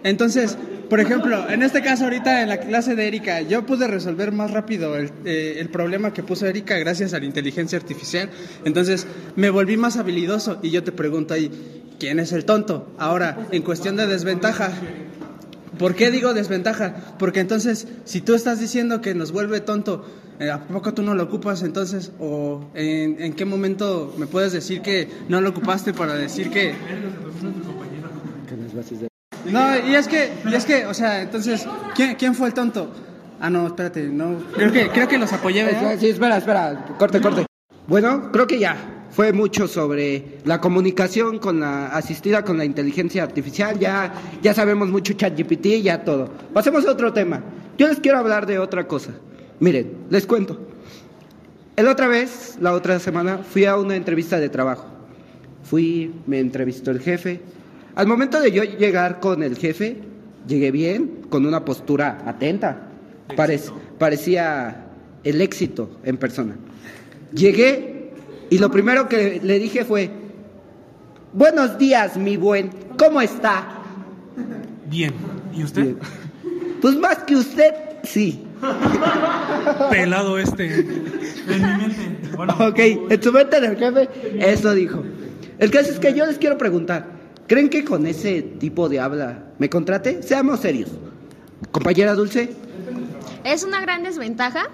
Entonces, 0.03 0.59
por 0.91 1.01
ejemplo, 1.01 1.49
en 1.49 1.63
este 1.63 1.81
caso 1.81 2.05
ahorita 2.05 2.43
en 2.43 2.51
la 2.51 2.59
clase 2.59 2.95
de 2.95 3.09
Erika, 3.09 3.41
yo 3.41 3.65
pude 3.65 3.87
resolver 3.87 4.33
más 4.33 4.51
rápido 4.51 4.97
el, 4.97 5.11
eh, 5.25 5.57
el 5.59 5.71
problema 5.71 6.13
que 6.13 6.23
puso 6.23 6.47
Erika 6.47 6.77
gracias 6.79 7.15
a 7.15 7.19
la 7.19 7.25
inteligencia 7.25 7.79
artificial. 7.79 8.29
Entonces, 8.67 9.07
me 9.35 9.49
volví 9.49 9.79
más 9.79 9.97
habilidoso 9.97 10.59
y 10.63 10.71
yo 10.71 10.85
te 10.85 10.93
pregunto 10.93 11.33
ahí, 11.33 11.51
¿quién 11.99 12.21
es 12.21 12.33
el 12.33 12.45
tonto? 12.45 12.93
Ahora, 12.99 13.47
en 13.51 13.63
cuestión 13.63 13.97
de 13.97 14.07
desventaja, 14.07 14.73
¿por 15.79 15.95
qué 15.95 16.11
digo 16.11 16.35
desventaja? 16.35 16.95
Porque 17.19 17.41
entonces, 17.41 17.87
si 18.05 18.21
tú 18.21 18.35
estás 18.35 18.61
diciendo 18.61 19.01
que 19.01 19.15
nos 19.15 19.33
vuelve 19.33 19.61
tonto, 19.61 20.05
eh, 20.41 20.51
¿a 20.51 20.65
poco 20.67 20.95
tú 20.95 21.03
no 21.03 21.15
lo 21.15 21.25
ocupas 21.25 21.63
entonces? 21.63 22.13
¿O 22.19 22.71
en, 22.75 23.21
en 23.23 23.33
qué 23.35 23.45
momento 23.45 24.15
me 24.19 24.27
puedes 24.27 24.53
decir 24.53 24.83
que 24.83 25.09
no 25.29 25.41
lo 25.41 25.51
ocupaste 25.51 25.93
para 25.93 26.15
decir 26.15 26.51
que... 26.51 26.75
No, 29.51 29.89
y 29.89 29.95
es 29.95 30.09
que, 30.09 30.33
y 30.47 30.55
es 30.55 30.65
que, 30.65 30.87
o 30.87 30.95
sea, 30.95 31.23
entonces, 31.23 31.67
¿quién, 31.95 32.15
quién 32.17 32.35
fue 32.35 32.49
el 32.49 32.55
tonto? 32.55 32.91
Ah, 33.41 33.51
no, 33.51 33.67
espérate, 33.67 34.05
no. 34.05 34.39
Creo 34.55 34.73
que, 34.73 34.89
creo 34.89 35.07
que 35.07 35.19
los 35.19 35.33
apoyé, 35.33 35.65
¿verdad? 35.65 35.97
Sí, 35.99 36.09
espera, 36.09 36.39
espera, 36.39 36.87
corte, 36.99 37.21
corte. 37.21 37.45
Bueno, 37.87 38.33
creo 38.33 38.47
que 38.47 38.59
ya. 38.59 38.94
Fue 39.15 39.33
mucho 39.33 39.69
sobre 39.69 40.39
la 40.45 40.61
comunicación 40.61 41.39
con 41.39 41.61
la 41.61 41.87
asistida 41.87 42.45
con 42.45 42.59
la 42.59 42.65
inteligencia 42.65 43.23
artificial. 43.23 43.79
Ya, 43.79 44.13
ya 44.43 44.55
sabemos 44.55 44.89
mucho 44.89 45.13
ChatGPT, 45.13 45.83
ya 45.83 46.03
todo. 46.05 46.31
Pasemos 46.53 46.85
a 46.85 46.91
otro 46.91 47.13
tema. 47.13 47.41
Yo 47.79 47.87
les 47.87 48.01
quiero 48.01 48.19
hablar 48.19 48.45
de 48.47 48.59
otra 48.59 48.89
cosa. 48.89 49.13
Miren, 49.61 49.93
les 50.11 50.27
cuento. 50.27 50.59
El 51.77 51.87
otra 51.87 52.09
vez, 52.09 52.59
la 52.61 52.73
otra 52.73 52.99
semana, 52.99 53.39
fui 53.39 53.67
a 53.67 53.77
una 53.77 53.95
entrevista 53.95 54.41
de 54.41 54.49
trabajo. 54.49 54.87
Fui, 55.63 56.13
me 56.27 56.41
entrevistó 56.41 56.91
el 56.91 56.99
jefe. 56.99 57.41
Al 57.95 58.09
momento 58.09 58.41
de 58.41 58.51
yo 58.51 58.65
llegar 58.65 59.21
con 59.21 59.45
el 59.45 59.57
jefe, 59.57 59.99
llegué 60.49 60.73
bien, 60.73 61.21
con 61.31 61.47
una 61.47 61.65
postura 61.65 62.21
atenta. 62.27 62.89
Parec- 63.37 63.73
parecía 63.97 64.87
el 65.23 65.41
éxito 65.41 65.89
en 66.03 66.17
persona. 66.17 66.57
Llegué 67.33 67.94
y 68.51 68.59
lo 68.59 68.71
primero 68.71 69.09
que 69.09 69.41
le 69.43 69.59
dije 69.59 69.85
fue, 69.85 70.11
buenos 71.33 71.79
días, 71.79 72.17
mi 72.17 72.37
buen, 72.37 72.71
¿cómo 72.99 73.21
está? 73.21 73.67
Bien. 74.87 75.13
¿Y 75.53 75.65
usted? 75.65 75.97
Pues 76.81 76.97
más 76.97 77.19
que 77.19 77.37
usted, 77.37 77.73
sí. 78.03 78.45
Pelado 79.91 80.39
este. 80.39 80.81
En 80.81 80.89
mi 81.49 81.59
mente. 81.59 82.37
Bueno. 82.37 82.55
Ok, 82.61 82.79
en 82.79 83.23
su 83.23 83.33
mente 83.33 83.61
del 83.61 83.77
jefe, 83.77 84.09
eso 84.39 84.75
dijo. 84.75 85.03
El 85.59 85.71
caso 85.71 85.91
es 85.91 85.99
que 85.99 86.15
yo 86.15 86.27
les 86.27 86.39
quiero 86.39 86.59
preguntar, 86.59 87.07
¿creen 87.47 87.69
que 87.69 87.85
con 87.85 88.07
ese 88.07 88.43
tipo 88.43 88.89
de 88.89 89.01
habla 89.01 89.45
me 89.59 89.69
contrate? 89.69 90.23
Seamos 90.23 90.61
serios. 90.61 90.91
Compañera 91.71 92.15
Dulce, 92.15 92.53
Es 93.45 93.65
una 93.65 93.81
gran 93.81 94.03
desventaja, 94.03 94.69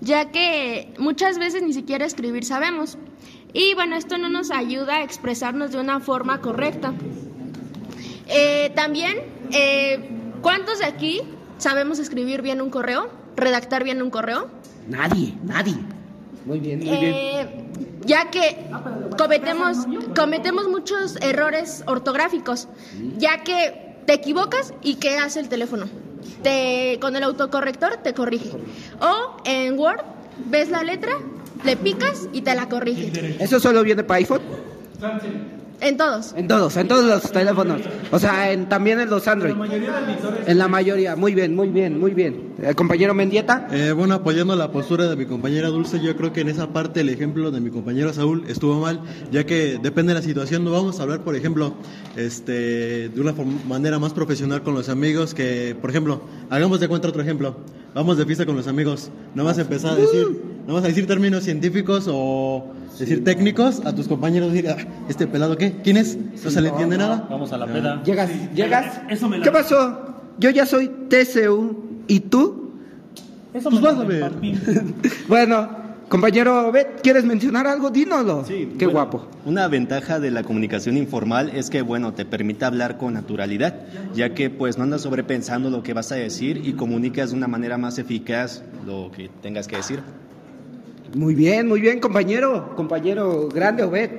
ya 0.00 0.30
que 0.30 0.92
muchas 0.98 1.38
veces 1.38 1.62
ni 1.62 1.72
siquiera 1.72 2.04
escribir 2.04 2.44
sabemos. 2.44 2.98
Y 3.54 3.74
bueno, 3.74 3.96
esto 3.96 4.18
no 4.18 4.28
nos 4.28 4.50
ayuda 4.50 4.96
a 4.96 5.02
expresarnos 5.02 5.72
de 5.72 5.78
una 5.78 6.00
forma 6.00 6.40
correcta. 6.40 6.94
Eh, 8.28 8.72
también, 8.74 9.18
eh, 9.50 10.08
¿cuántos 10.40 10.78
de 10.78 10.86
aquí 10.86 11.20
sabemos 11.58 11.98
escribir 11.98 12.40
bien 12.40 12.62
un 12.62 12.70
correo? 12.70 13.10
¿Redactar 13.36 13.84
bien 13.84 14.02
un 14.02 14.10
correo? 14.10 14.48
nadie, 14.88 15.34
nadie. 15.44 15.76
Muy 16.44 16.58
bien, 16.58 16.78
muy 16.80 16.88
bien. 16.88 17.14
Eh, 17.14 17.64
ya 18.04 18.30
que 18.30 18.66
cometemos, 19.16 19.78
cometemos 20.16 20.68
muchos 20.68 21.16
errores 21.16 21.84
ortográficos, 21.86 22.68
ya 23.16 23.42
que 23.44 23.96
te 24.06 24.14
equivocas 24.14 24.74
y 24.82 24.96
¿qué 24.96 25.18
hace 25.18 25.40
el 25.40 25.48
teléfono? 25.48 25.86
Te, 26.42 26.98
con 27.00 27.14
el 27.14 27.22
autocorrector 27.22 27.98
te 27.98 28.14
corrige. 28.14 28.50
O 29.00 29.36
en 29.44 29.78
Word 29.78 30.02
ves 30.46 30.70
la 30.70 30.82
letra, 30.82 31.12
le 31.64 31.76
picas 31.76 32.28
y 32.32 32.42
te 32.42 32.54
la 32.54 32.68
corrige. 32.68 33.36
¿Eso 33.40 33.60
solo 33.60 33.82
viene 33.82 34.04
para 34.04 34.18
iPhone? 34.18 34.40
En 35.82 35.96
todos. 35.96 36.32
En 36.36 36.46
todos, 36.46 36.76
en 36.76 36.86
todos 36.86 37.04
los 37.04 37.32
teléfonos. 37.32 37.80
O 38.12 38.18
sea, 38.20 38.52
en, 38.52 38.68
también 38.68 39.00
en 39.00 39.10
los 39.10 39.26
Android. 39.26 39.52
En 40.46 40.56
la 40.56 40.68
mayoría. 40.68 41.16
Muy 41.16 41.34
bien, 41.34 41.56
muy 41.56 41.70
bien, 41.70 41.98
muy 41.98 42.14
bien. 42.14 42.54
El 42.62 42.76
compañero 42.76 43.14
Mendieta. 43.14 43.66
Eh, 43.72 43.90
bueno, 43.90 44.14
apoyando 44.14 44.54
la 44.54 44.70
postura 44.70 45.08
de 45.08 45.16
mi 45.16 45.26
compañera 45.26 45.68
Dulce, 45.68 45.98
yo 45.98 46.16
creo 46.16 46.32
que 46.32 46.42
en 46.42 46.50
esa 46.50 46.68
parte 46.68 47.00
el 47.00 47.08
ejemplo 47.08 47.50
de 47.50 47.60
mi 47.60 47.70
compañero 47.70 48.12
Saúl 48.12 48.44
estuvo 48.46 48.78
mal, 48.78 49.00
ya 49.32 49.44
que 49.44 49.80
depende 49.82 50.14
de 50.14 50.20
la 50.20 50.24
situación. 50.24 50.62
No 50.62 50.70
vamos 50.70 51.00
a 51.00 51.02
hablar, 51.02 51.24
por 51.24 51.34
ejemplo, 51.34 51.74
este, 52.14 53.08
de 53.08 53.20
una 53.20 53.34
manera 53.66 53.98
más 53.98 54.12
profesional 54.12 54.62
con 54.62 54.74
los 54.74 54.88
amigos, 54.88 55.34
que, 55.34 55.76
por 55.80 55.90
ejemplo, 55.90 56.22
hagamos 56.48 56.78
de 56.78 56.86
cuenta 56.86 57.08
otro 57.08 57.22
ejemplo. 57.22 57.56
Vamos 57.92 58.16
de 58.18 58.24
fiesta 58.24 58.46
con 58.46 58.56
los 58.56 58.68
amigos. 58.68 59.10
No 59.34 59.42
vas 59.42 59.58
a 59.58 59.62
empezar 59.62 59.94
a 59.94 59.96
decir, 59.96 60.28
no 60.66 60.74
vas 60.74 60.84
a 60.84 60.88
decir 60.88 61.06
términos 61.06 61.44
científicos 61.44 62.06
o 62.10 62.66
decir 62.98 63.24
técnicos 63.24 63.80
a 63.84 63.94
tus 63.94 64.06
compañeros, 64.08 64.52
decir, 64.52 64.68
"Ah, 64.70 64.76
este 65.08 65.26
pelado 65.26 65.56
qué, 65.56 65.76
¿quién 65.82 65.96
es? 65.96 66.16
No 66.44 66.50
se 66.50 66.60
le 66.60 66.68
entiende 66.68 66.98
nada. 66.98 67.26
Vamos 67.30 67.52
a 67.52 67.58
la 67.58 67.66
peda. 67.66 68.02
Llegas, 68.04 68.30
llegas. 68.54 69.00
Eso 69.08 69.28
me 69.28 69.38
la- 69.38 69.44
¿Qué 69.44 69.50
pasó? 69.50 70.14
Yo 70.38 70.50
ya 70.50 70.66
soy 70.66 70.88
TCU. 71.08 71.76
¿Y 72.08 72.20
tú? 72.20 72.70
Eso 73.54 73.70
Pues 73.70 73.82
me 73.82 73.88
vas 73.88 73.96
lo 73.96 74.02
a 74.02 74.06
ver. 74.06 74.32
Bueno, 75.28 75.68
compañero 76.08 76.70
Bet, 76.72 77.00
¿quieres 77.02 77.24
mencionar 77.24 77.66
algo? 77.66 77.90
Dínoslo. 77.90 78.44
Qué 78.46 78.66
Bueno, 78.76 78.90
guapo. 78.92 79.26
Una 79.44 79.68
ventaja 79.68 80.20
de 80.20 80.30
la 80.30 80.42
comunicación 80.42 80.96
informal 80.96 81.50
es 81.54 81.70
que, 81.70 81.82
bueno, 81.82 82.12
te 82.12 82.24
permite 82.24 82.64
hablar 82.64 82.98
con 82.98 83.14
naturalidad, 83.14 83.74
ya 84.14 84.34
que 84.34 84.50
pues 84.50 84.78
no 84.78 84.84
andas 84.84 85.02
sobrepensando 85.02 85.70
lo 85.70 85.82
que 85.82 85.92
vas 85.94 86.12
a 86.12 86.16
decir 86.16 86.60
y 86.64 86.72
comunicas 86.74 87.30
de 87.30 87.36
una 87.36 87.48
manera 87.48 87.78
más 87.78 87.98
eficaz 87.98 88.62
lo 88.86 89.10
que 89.14 89.30
tengas 89.42 89.66
que 89.68 89.76
decir. 89.76 90.00
Muy 91.14 91.34
bien, 91.34 91.68
muy 91.68 91.80
bien, 91.80 92.00
compañero. 92.00 92.74
Compañero 92.74 93.48
grande, 93.48 93.82
Obed. 93.82 94.10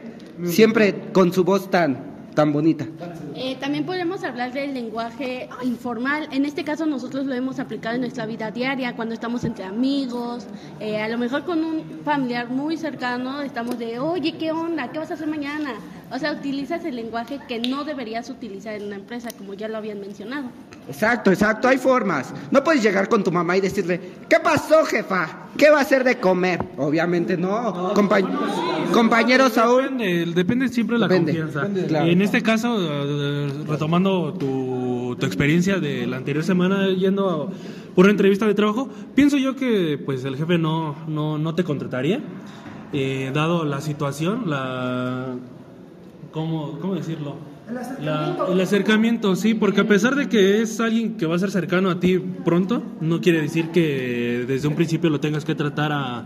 Siempre 0.46 0.96
con 1.12 1.32
su 1.34 1.44
voz 1.44 1.70
tan, 1.70 1.98
tan 2.34 2.54
bonita. 2.54 2.88
Eh, 3.36 3.58
también 3.60 3.86
podemos 3.86 4.24
hablar 4.24 4.54
del 4.54 4.74
lenguaje 4.74 5.50
informal. 5.64 6.28
En 6.32 6.46
este 6.46 6.64
caso 6.64 6.86
nosotros 6.86 7.26
lo 7.26 7.34
hemos 7.34 7.60
aplicado 7.60 7.96
en 7.96 8.02
nuestra 8.02 8.26
vida 8.26 8.52
diaria, 8.52 8.96
cuando 8.96 9.14
estamos 9.16 9.44
entre 9.44 9.66
amigos, 9.66 10.46
eh, 10.80 11.02
a 11.02 11.08
lo 11.10 11.18
mejor 11.18 11.44
con 11.44 11.64
un 11.64 11.84
familiar 12.06 12.50
muy 12.50 12.78
cercano, 12.78 13.42
estamos 13.42 13.80
de, 13.80 14.00
oye, 14.00 14.34
¿qué 14.38 14.52
onda? 14.52 14.92
¿Qué 14.92 15.00
vas 15.00 15.10
a 15.12 15.16
hacer 15.16 15.28
mañana? 15.28 15.74
O 16.12 16.20
sea, 16.20 16.32
utilizas 16.32 16.86
el 16.86 16.96
lenguaje 16.96 17.40
que 17.48 17.60
no 17.60 17.84
deberías 17.86 18.30
utilizar 18.30 18.74
en 18.76 18.84
una 18.86 18.98
empresa, 18.98 19.30
como 19.36 19.56
ya 19.56 19.68
lo 19.68 19.78
habían 19.78 20.00
mencionado. 20.00 20.46
Exacto, 20.88 21.32
exacto, 21.32 21.68
hay 21.68 21.78
formas. 21.80 22.32
No 22.52 22.64
puedes 22.64 22.84
llegar 22.84 23.10
con 23.10 23.24
tu 23.24 23.32
mamá 23.32 23.58
y 23.58 23.62
decirle, 23.62 24.00
¿qué 24.30 24.40
pasó, 24.40 24.84
jefa? 24.86 25.40
¿Qué 25.58 25.70
va 25.72 25.80
a 25.80 25.82
hacer 25.82 26.04
de 26.04 26.18
comer? 26.20 26.60
Obviamente 26.78 27.38
no. 27.38 27.94
Compañ- 27.96 28.28
compañero 28.92 29.50
Saúl. 29.50 29.84
Depende, 29.84 30.26
depende 30.34 30.68
siempre 30.68 30.96
de 30.96 31.00
la 31.02 31.08
Depende, 31.08 31.32
confianza. 31.32 31.60
depende, 31.62 31.88
claro. 31.88 32.06
En 32.08 32.22
este 32.22 32.42
caso, 32.44 32.76
retomando 33.68 34.34
tu, 34.34 35.16
tu 35.20 35.26
experiencia 35.26 35.80
de 35.80 36.06
la 36.08 36.18
anterior 36.18 36.44
semana 36.44 36.90
yendo 36.90 37.30
a 37.30 37.94
por 37.96 38.06
una 38.06 38.12
entrevista 38.12 38.48
de 38.48 38.56
trabajo, 38.56 38.90
pienso 39.14 39.38
yo 39.38 39.56
que 39.56 40.00
pues 40.04 40.26
el 40.26 40.36
jefe 40.36 40.58
no, 40.58 40.96
no, 41.08 41.38
no 41.38 41.54
te 41.54 41.64
contrataría, 41.64 42.22
eh, 42.92 43.30
dado 43.34 43.66
la 43.66 43.82
situación, 43.82 44.50
la... 44.50 45.36
¿Cómo, 46.32 46.80
cómo 46.82 46.96
decirlo? 46.96 47.36
La- 48.02 48.36
el 48.52 48.60
acercamiento, 48.60 49.36
sí, 49.36 49.54
porque 49.54 49.82
a 49.82 49.88
pesar 49.88 50.16
de 50.16 50.28
que 50.28 50.62
es 50.64 50.80
alguien 50.80 51.16
que 51.18 51.28
va 51.28 51.36
a 51.36 51.40
ser 51.40 51.52
cercano 51.52 51.92
a 51.92 52.00
ti 52.00 52.18
pronto, 52.18 52.82
no 53.00 53.22
quiere 53.22 53.42
decir 53.42 53.70
que 53.70 54.44
desde 54.48 54.68
un 54.68 54.74
principio 54.76 55.10
lo 55.12 55.20
tengas 55.20 55.46
que 55.46 55.54
tratar 55.54 55.92
a, 55.92 56.26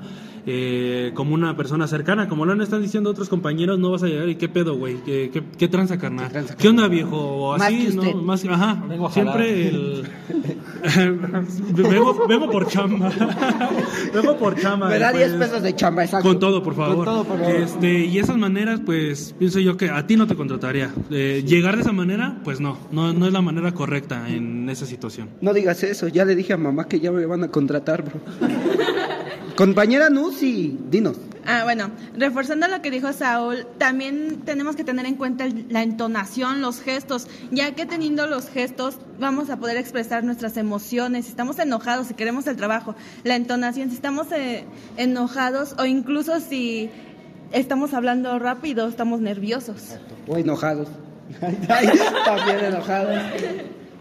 eh, 0.50 1.12
como 1.14 1.34
una 1.34 1.58
persona 1.58 1.88
cercana. 1.88 2.30
Como 2.30 2.46
lo 2.46 2.64
están 2.64 2.82
diciendo 2.82 3.10
otros 3.10 3.28
compañeros, 3.28 3.78
no 3.78 3.92
vas 3.92 4.04
a 4.04 4.08
llegar 4.08 4.30
y 4.30 4.36
qué 4.36 4.48
pedo, 4.48 4.78
güey, 4.78 4.96
qué, 5.06 5.30
qué, 5.32 5.44
qué 5.58 5.68
tranza, 5.68 5.98
carnal. 6.00 6.32
¿Qué 6.58 6.70
onda, 6.70 6.88
viejo? 6.88 7.18
O 7.18 7.58
Más 7.58 7.68
así. 7.68 7.90
¿no? 7.94 8.22
Más, 8.22 8.46
ajá, 8.46 8.84
Vengo 8.88 9.10
siempre 9.12 9.68
el... 9.68 10.08
vengo, 11.74 12.26
vengo 12.28 12.50
por 12.50 12.68
chamba. 12.68 13.12
vengo 14.14 14.38
por 14.38 14.56
chamba. 14.56 14.88
Me 14.88 15.00
da 15.00 15.12
pues. 15.12 15.28
10 15.28 15.40
pesos 15.40 15.62
de 15.62 15.76
chamba, 15.76 16.06
exacto. 16.06 16.30
Con 16.30 16.40
todo, 16.40 16.64
por 16.64 16.76
favor. 16.76 16.96
Con 16.96 17.06
todo, 17.06 17.24
por 17.26 17.40
favor. 17.40 17.56
Este, 17.56 18.06
y 18.06 18.18
esas 18.18 18.38
maneras, 18.38 18.80
pues, 18.86 19.36
pienso 19.38 19.60
yo 19.60 19.76
que 19.76 19.90
a 19.90 20.08
ti 20.08 20.16
no 20.16 20.28
te 20.28 20.36
contrataría. 20.36 20.94
Eh, 21.12 21.44
llegar 21.46 21.76
de 21.76 21.82
esa 21.82 21.92
manera, 21.92 22.40
pues 22.46 22.62
no, 22.62 22.78
no, 22.92 23.12
no 23.12 23.28
es 23.28 23.34
la 23.34 23.42
manera 23.42 23.74
correcta 23.74 24.30
en 24.30 24.70
esa 24.70 24.86
situación. 24.86 25.30
No 25.42 25.54
digas 25.54 25.84
eso, 25.84 26.08
ya 26.08 26.24
le 26.24 26.36
dije 26.36 26.54
a 26.54 26.58
mamá 26.58 26.88
que 26.88 27.02
ya 27.02 27.12
me 27.12 27.26
van 27.26 27.44
a 27.44 27.50
contratar, 27.50 28.04
bro. 28.04 28.22
Compañera 29.58 30.12
Nusi, 30.12 30.78
dinos. 30.92 31.18
Ah, 31.48 31.62
bueno, 31.64 31.90
reforzando 32.16 32.68
lo 32.68 32.80
que 32.84 32.92
dijo 32.92 33.12
Saúl, 33.12 33.66
también 33.80 34.42
tenemos 34.46 34.76
que 34.76 34.84
tener 34.84 35.08
en 35.08 35.16
cuenta 35.16 35.48
la 35.70 35.82
entonación, 35.82 36.62
los 36.62 36.80
gestos, 36.80 37.28
ya 37.50 37.74
que 37.74 37.88
teniendo 37.88 38.28
los 38.28 38.50
gestos 38.50 39.00
vamos 39.20 39.50
a 39.50 39.58
poder 39.58 39.78
expresar 39.78 40.24
nuestras 40.24 40.58
emociones. 40.58 41.26
Si 41.26 41.32
estamos 41.32 41.58
enojados, 41.58 42.06
si 42.06 42.14
queremos 42.14 42.46
el 42.46 42.56
trabajo, 42.56 42.94
la 43.24 43.36
entonación, 43.36 43.90
si 43.90 43.96
estamos 43.96 44.32
eh, 44.32 44.66
enojados 44.96 45.74
o 45.80 45.86
incluso 45.86 46.40
si 46.40 46.92
estamos 47.52 47.96
hablando 47.96 48.38
rápido, 48.38 48.88
estamos 48.88 49.22
nerviosos. 49.22 49.96
O 50.28 50.38
enojados. 50.38 50.90
También 51.68 52.60
enojados. 52.64 53.24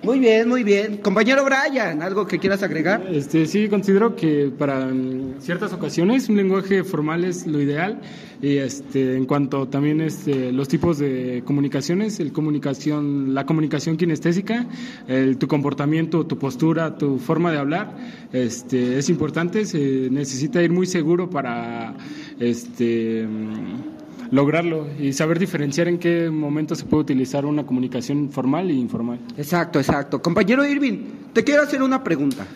Muy 0.03 0.21
bien, 0.21 0.49
muy 0.49 0.63
bien. 0.63 0.99
Compañero 0.99 1.45
Brian, 1.45 2.01
¿algo 2.01 2.27
que 2.27 2.39
quieras 2.39 2.63
agregar? 2.63 3.05
Este, 3.11 3.47
sí, 3.47 3.69
considero 3.69 4.15
que 4.15 4.53
para 4.57 4.87
mm, 4.87 5.41
ciertas 5.41 5.73
ocasiones 5.73 6.29
un 6.29 6.37
lenguaje 6.37 6.85
formal 6.85 7.25
es 7.25 7.47
lo 7.47 7.61
ideal. 7.61 8.01
Y 8.41 8.59
este, 8.59 9.17
en 9.17 9.25
cuanto 9.25 9.67
también 9.67 10.01
este, 10.01 10.53
los 10.53 10.69
tipos 10.69 10.99
de 10.99 11.43
comunicaciones, 11.45 12.21
el 12.21 12.31
comunicación, 12.33 13.35
la 13.35 13.47
comunicación 13.47 13.97
kinestésica, 13.97 14.67
el- 15.09 15.39
tu 15.39 15.49
comportamiento, 15.49 16.25
tu 16.27 16.39
postura, 16.39 16.97
tu 16.99 17.19
forma 17.19 17.51
de 17.51 17.59
hablar, 17.59 17.97
este, 18.33 18.99
es 18.99 19.09
importante. 19.09 19.65
Se 19.65 20.09
necesita 20.11 20.63
ir 20.63 20.71
muy 20.71 20.87
seguro 20.87 21.31
para 21.31 21.95
este, 22.39 23.27
mm, 23.27 24.06
lograrlo 24.31 24.87
y 24.99 25.13
saber 25.13 25.39
diferenciar 25.39 25.89
en 25.89 25.99
qué 25.99 26.31
momento 26.31 26.75
se 26.75 26.85
puede 26.85 27.03
utilizar 27.03 27.47
una 27.47 27.65
comunicación 27.65 28.31
formal 28.31 28.71
e 28.71 28.75
informal. 28.75 29.21
Exacto, 29.37 29.79
exacto. 29.79 30.23
Compañero 30.23 30.67
Irving, 30.67 30.99
te 31.33 31.45
quiero 31.45 31.63
hacer 31.63 31.83
una 31.83 32.03
pregunta. 32.03 32.47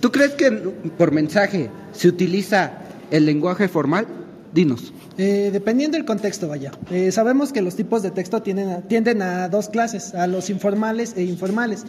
¿Tú 0.00 0.12
crees 0.12 0.32
que 0.32 0.50
por 0.50 1.12
mensaje 1.12 1.70
se 1.92 2.08
utiliza 2.08 2.82
el 3.10 3.24
lenguaje 3.24 3.68
formal? 3.68 4.06
Dinos. 4.52 4.92
Eh, 5.16 5.50
dependiendo 5.52 5.96
del 5.96 6.04
contexto, 6.04 6.48
vaya. 6.48 6.72
Eh, 6.90 7.10
sabemos 7.10 7.52
que 7.52 7.62
los 7.62 7.74
tipos 7.74 8.02
de 8.02 8.10
texto 8.10 8.42
tienden 8.42 8.68
a, 8.68 8.80
tienden 8.82 9.22
a 9.22 9.48
dos 9.48 9.68
clases, 9.68 10.14
a 10.14 10.26
los 10.26 10.50
informales 10.50 11.14
e 11.16 11.24
informales. 11.24 11.84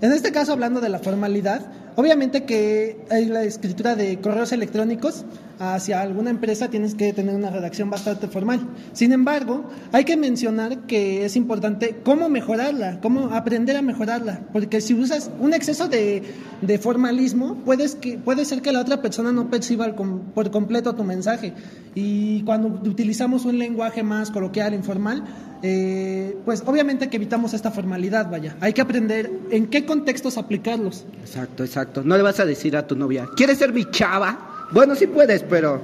En 0.00 0.12
este 0.12 0.32
caso, 0.32 0.52
hablando 0.52 0.80
de 0.80 0.88
la 0.88 0.98
formalidad, 0.98 1.70
obviamente 1.96 2.44
que 2.44 2.98
hay 3.10 3.26
la 3.26 3.44
escritura 3.44 3.96
de 3.96 4.18
correos 4.18 4.52
electrónicos 4.52 5.24
hacia 5.60 6.00
alguna 6.00 6.30
empresa 6.30 6.70
tienes 6.70 6.94
que 6.94 7.12
tener 7.12 7.34
una 7.34 7.50
redacción 7.50 7.90
bastante 7.90 8.28
formal. 8.28 8.60
Sin 8.94 9.12
embargo, 9.12 9.68
hay 9.92 10.04
que 10.04 10.16
mencionar 10.16 10.86
que 10.86 11.26
es 11.26 11.36
importante 11.36 11.96
cómo 12.02 12.30
mejorarla, 12.30 13.00
cómo 13.00 13.26
aprender 13.34 13.76
a 13.76 13.82
mejorarla, 13.82 14.40
porque 14.54 14.80
si 14.80 14.94
usas 14.94 15.30
un 15.38 15.52
exceso 15.52 15.86
de, 15.86 16.22
de 16.62 16.78
formalismo, 16.78 17.56
puedes 17.66 17.94
que, 17.94 18.16
puede 18.16 18.46
ser 18.46 18.62
que 18.62 18.72
la 18.72 18.80
otra 18.80 19.02
persona 19.02 19.32
no 19.32 19.50
perciba 19.50 19.94
por 20.34 20.50
completo 20.50 20.94
tu 20.94 21.04
mensaje. 21.04 21.52
Y 21.94 22.42
cuando 22.44 22.68
utilizamos 22.68 23.44
un 23.44 23.58
lenguaje 23.58 24.02
más 24.02 24.30
coloquial, 24.30 24.72
informal, 24.72 25.24
eh, 25.62 26.38
pues 26.46 26.62
obviamente 26.64 27.10
que 27.10 27.16
evitamos 27.16 27.52
esta 27.52 27.70
formalidad, 27.70 28.30
vaya. 28.30 28.56
Hay 28.60 28.72
que 28.72 28.80
aprender 28.80 29.30
en 29.50 29.66
qué 29.66 29.84
contextos 29.84 30.38
aplicarlos. 30.38 31.04
Exacto, 31.20 31.64
exacto. 31.64 32.02
No 32.02 32.16
le 32.16 32.22
vas 32.22 32.40
a 32.40 32.46
decir 32.46 32.76
a 32.76 32.86
tu 32.86 32.96
novia, 32.96 33.28
¿quieres 33.36 33.58
ser 33.58 33.74
mi 33.74 33.84
chava? 33.90 34.49
Bueno, 34.72 34.94
sí 34.94 35.06
puedes, 35.06 35.42
pero 35.42 35.80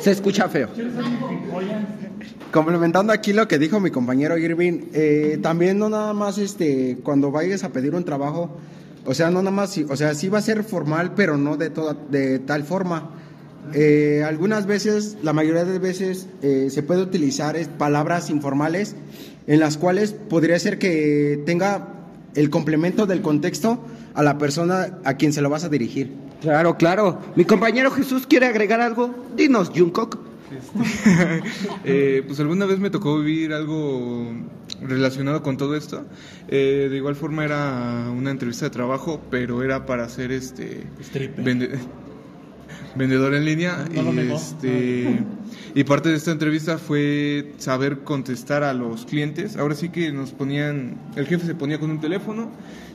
se 0.00 0.12
escucha 0.12 0.48
feo. 0.48 0.68
Complementando 2.52 3.12
aquí 3.12 3.32
lo 3.32 3.46
que 3.46 3.58
dijo 3.58 3.80
mi 3.80 3.90
compañero 3.90 4.38
Irving, 4.38 4.86
eh, 4.92 5.38
también 5.42 5.78
no 5.78 5.88
nada 5.88 6.12
más 6.14 6.38
este 6.38 6.98
cuando 7.02 7.30
vayas 7.30 7.64
a 7.64 7.68
pedir 7.68 7.94
un 7.94 8.04
trabajo, 8.04 8.50
o 9.04 9.14
sea, 9.14 9.30
no 9.30 9.42
nada 9.42 9.54
más, 9.54 9.78
o 9.88 9.96
sea, 9.96 10.14
sí 10.14 10.28
va 10.28 10.38
a 10.38 10.42
ser 10.42 10.64
formal, 10.64 11.14
pero 11.14 11.36
no 11.36 11.56
de 11.56 11.70
toda, 11.70 11.94
de 12.10 12.38
tal 12.38 12.64
forma. 12.64 13.10
Eh, 13.74 14.24
algunas 14.26 14.66
veces, 14.66 15.18
la 15.22 15.32
mayoría 15.32 15.64
de 15.64 15.78
veces, 15.78 16.26
eh, 16.42 16.68
se 16.70 16.82
puede 16.82 17.02
utilizar 17.02 17.56
palabras 17.78 18.30
informales 18.30 18.96
en 19.46 19.60
las 19.60 19.76
cuales 19.76 20.12
podría 20.12 20.58
ser 20.58 20.78
que 20.78 21.42
tenga 21.46 21.88
el 22.34 22.50
complemento 22.50 23.06
del 23.06 23.22
contexto 23.22 23.84
a 24.14 24.22
la 24.22 24.38
persona 24.38 24.98
a 25.04 25.14
quien 25.14 25.32
se 25.32 25.42
lo 25.42 25.50
vas 25.50 25.64
a 25.64 25.68
dirigir. 25.68 26.29
Claro, 26.40 26.76
claro. 26.76 27.20
Mi 27.36 27.44
compañero 27.44 27.90
Jesús 27.90 28.26
quiere 28.26 28.46
agregar 28.46 28.80
algo. 28.80 29.14
Dinos, 29.36 29.70
Jungkook. 29.74 30.18
Eh, 31.84 32.22
pues 32.26 32.40
alguna 32.40 32.66
vez 32.66 32.78
me 32.80 32.90
tocó 32.90 33.18
vivir 33.20 33.52
algo 33.52 34.32
relacionado 34.82 35.42
con 35.42 35.56
todo 35.56 35.76
esto. 35.76 36.04
Eh, 36.48 36.88
de 36.90 36.96
igual 36.96 37.14
forma 37.16 37.44
era 37.44 38.10
una 38.10 38.30
entrevista 38.30 38.64
de 38.66 38.70
trabajo, 38.70 39.20
pero 39.30 39.62
era 39.62 39.86
para 39.86 40.08
ser 40.08 40.32
este 40.32 40.84
vende- 41.38 41.78
vendedor 42.94 43.34
en 43.34 43.44
línea 43.44 43.84
No 43.94 44.12
y 44.12 44.32
este 44.32 45.24
y 45.74 45.84
parte 45.84 46.08
de 46.08 46.16
esta 46.16 46.32
entrevista 46.32 46.78
fue 46.78 47.52
saber 47.58 48.00
contestar 48.00 48.64
a 48.64 48.74
los 48.74 49.06
clientes. 49.06 49.56
Ahora 49.56 49.76
sí 49.76 49.90
que 49.90 50.10
nos 50.10 50.32
ponían, 50.32 50.96
el 51.14 51.26
jefe 51.26 51.46
se 51.46 51.54
ponía 51.54 51.78
con 51.78 51.90
un 51.90 52.00
teléfono, 52.00 52.50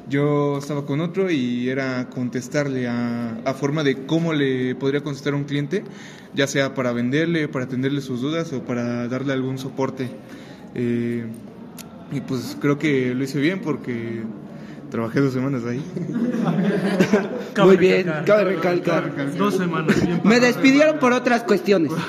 yo 0.09 0.57
estaba 0.57 0.85
con 0.85 0.99
otro 0.99 1.31
y 1.31 1.69
era 1.69 2.09
contestarle 2.09 2.87
a, 2.87 3.39
a 3.45 3.53
forma 3.53 3.83
de 3.83 4.05
cómo 4.05 4.33
le 4.33 4.75
podría 4.75 5.01
contestar 5.01 5.33
a 5.33 5.37
un 5.37 5.45
cliente, 5.45 5.83
ya 6.33 6.47
sea 6.47 6.73
para 6.73 6.91
venderle, 6.91 7.47
para 7.47 7.65
atenderle 7.65 8.01
sus 8.01 8.21
dudas 8.21 8.51
o 8.51 8.63
para 8.63 9.07
darle 9.07 9.31
algún 9.31 9.57
soporte. 9.57 10.09
Eh, 10.75 11.23
y 12.11 12.19
pues 12.21 12.57
creo 12.59 12.77
que 12.77 13.15
lo 13.15 13.23
hice 13.23 13.39
bien 13.39 13.61
porque 13.61 14.23
trabajé 14.89 15.19
dos 15.19 15.33
semanas 15.33 15.63
ahí. 15.65 15.81
Muy 17.63 17.77
bien, 17.77 18.11
cabe 18.25 18.55
recalcar. 18.55 19.11
Dos 19.37 19.55
semanas. 19.55 20.01
bien 20.01 20.21
Me 20.23 20.39
despidieron 20.39 20.97
por 20.99 21.13
otras 21.13 21.43
cuestiones. 21.43 21.91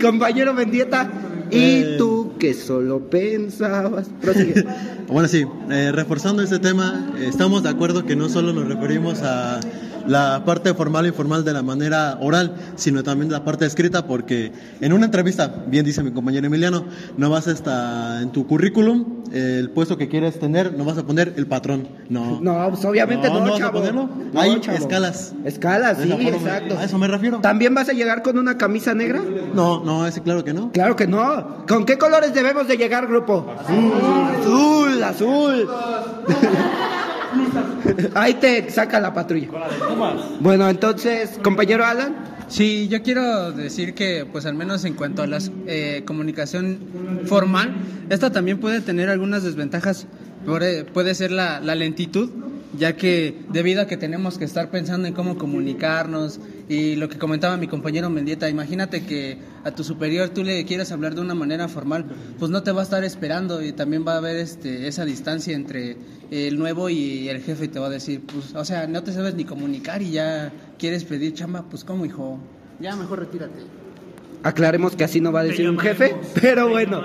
Compañero 0.00 0.54
Mendieta, 0.54 1.10
¿y 1.50 1.82
Eh. 1.82 1.94
tú 1.98 2.34
que 2.38 2.54
solo 2.54 3.00
pensabas? 3.10 4.08
Prosigue. 4.20 4.64
Bueno, 5.06 5.28
sí, 5.28 5.44
eh, 5.70 5.92
reforzando 5.92 6.42
este 6.42 6.58
tema, 6.58 7.12
estamos 7.20 7.62
de 7.62 7.68
acuerdo 7.68 8.06
que 8.06 8.16
no 8.16 8.30
solo 8.30 8.54
nos 8.54 8.66
referimos 8.66 9.20
a 9.22 9.60
la 10.06 10.44
parte 10.44 10.74
formal 10.74 11.04
e 11.04 11.08
informal 11.08 11.44
de 11.44 11.52
la 11.52 11.62
manera 11.62 12.18
oral, 12.20 12.54
sino 12.76 13.02
también 13.02 13.30
la 13.30 13.44
parte 13.44 13.66
escrita, 13.66 14.06
porque 14.06 14.52
en 14.80 14.92
una 14.92 15.06
entrevista, 15.06 15.64
bien 15.66 15.84
dice 15.84 16.02
mi 16.02 16.10
compañero 16.12 16.46
Emiliano, 16.46 16.84
no 17.16 17.30
vas 17.30 17.48
hasta 17.48 18.20
en 18.22 18.30
tu 18.30 18.46
currículum, 18.46 19.22
el 19.32 19.70
puesto 19.70 19.96
que 19.96 20.08
quieres 20.08 20.38
tener, 20.38 20.74
no 20.76 20.84
vas 20.84 20.98
a 20.98 21.02
poner 21.04 21.34
el 21.36 21.46
patrón. 21.46 21.88
No. 22.08 22.40
No, 22.40 22.68
pues 22.70 22.84
obviamente 22.84 23.28
no, 23.28 23.40
vas 23.40 23.54
a 23.54 23.58
chavo. 23.58 23.78
ponerlo. 23.78 24.08
No, 24.32 24.40
Hay 24.40 24.60
chavo. 24.60 24.78
escalas. 24.78 25.32
Escalas, 25.44 25.98
sí, 26.00 26.12
exacto. 26.12 26.78
A 26.78 26.84
eso 26.84 26.98
me 26.98 27.08
refiero. 27.08 27.40
¿También 27.40 27.74
vas 27.74 27.88
a 27.88 27.92
llegar 27.92 28.22
con 28.22 28.38
una 28.38 28.56
camisa 28.58 28.94
negra? 28.94 29.20
No, 29.54 29.82
no, 29.84 30.06
ese 30.06 30.22
claro 30.22 30.44
que 30.44 30.52
no. 30.52 30.70
Claro 30.72 30.94
que 30.96 31.06
no. 31.06 31.64
¿Con 31.66 31.84
qué 31.84 31.98
colores 31.98 32.32
debemos 32.34 32.68
de 32.68 32.76
llegar, 32.76 33.06
grupo? 33.06 33.46
Azul, 33.58 35.02
azul. 35.02 35.68
Ahí 38.14 38.34
te 38.34 38.70
saca 38.70 39.00
la 39.00 39.12
patrulla. 39.12 39.48
Bueno, 40.40 40.68
entonces, 40.68 41.38
compañero 41.42 41.84
Alan. 41.84 42.34
Sí, 42.48 42.88
yo 42.88 43.02
quiero 43.02 43.52
decir 43.52 43.94
que, 43.94 44.26
pues 44.30 44.44
al 44.46 44.54
menos 44.54 44.84
en 44.84 44.94
cuanto 44.94 45.22
a 45.22 45.26
la 45.26 45.38
comunicación 46.04 46.78
formal, 47.26 47.74
esta 48.10 48.30
también 48.30 48.58
puede 48.60 48.80
tener 48.80 49.08
algunas 49.08 49.42
desventajas. 49.42 50.06
Puede, 50.44 50.84
puede 50.84 51.14
ser 51.14 51.30
la, 51.30 51.60
la 51.60 51.74
lentitud, 51.74 52.28
ya 52.78 52.96
que 52.96 53.42
debido 53.50 53.82
a 53.82 53.86
que 53.86 53.96
tenemos 53.96 54.38
que 54.38 54.44
estar 54.44 54.70
pensando 54.70 55.06
en 55.06 55.14
cómo 55.14 55.38
comunicarnos 55.38 56.40
y 56.68 56.96
lo 56.96 57.08
que 57.08 57.18
comentaba 57.18 57.56
mi 57.56 57.68
compañero 57.68 58.10
Mendieta, 58.10 58.48
imagínate 58.48 59.04
que 59.04 59.38
a 59.64 59.70
tu 59.70 59.84
superior 59.84 60.30
tú 60.30 60.44
le 60.44 60.64
quieres 60.64 60.92
hablar 60.92 61.14
de 61.14 61.20
una 61.20 61.34
manera 61.34 61.68
formal, 61.68 62.06
pues 62.38 62.50
no 62.50 62.62
te 62.62 62.72
va 62.72 62.80
a 62.80 62.84
estar 62.84 63.04
esperando 63.04 63.62
y 63.62 63.72
también 63.72 64.04
va 64.06 64.14
a 64.14 64.18
haber 64.18 64.36
este, 64.36 64.88
esa 64.88 65.04
distancia 65.04 65.54
entre 65.54 65.96
el 66.30 66.58
nuevo 66.58 66.88
y 66.88 67.28
el 67.28 67.42
jefe 67.42 67.66
y 67.66 67.68
te 67.68 67.78
va 67.78 67.86
a 67.86 67.90
decir, 67.90 68.22
pues, 68.22 68.54
o 68.54 68.64
sea, 68.64 68.86
no 68.86 69.02
te 69.02 69.12
sabes 69.12 69.34
ni 69.34 69.44
comunicar 69.44 70.02
y 70.02 70.10
ya 70.12 70.52
quieres 70.78 71.04
pedir 71.04 71.34
chamba, 71.34 71.64
pues 71.68 71.84
¿cómo 71.84 72.04
hijo? 72.04 72.38
Ya 72.80 72.96
mejor 72.96 73.20
retírate. 73.20 73.83
Aclaremos 74.44 74.94
que 74.94 75.04
así 75.04 75.20
no 75.20 75.32
va 75.32 75.40
a 75.40 75.44
decir 75.44 75.68
un 75.68 75.78
jefe, 75.78 76.14
pero 76.40 76.68
bueno. 76.68 77.02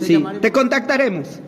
Sí, 0.00 0.24
te 0.40 0.50
contactaremos. 0.50 1.40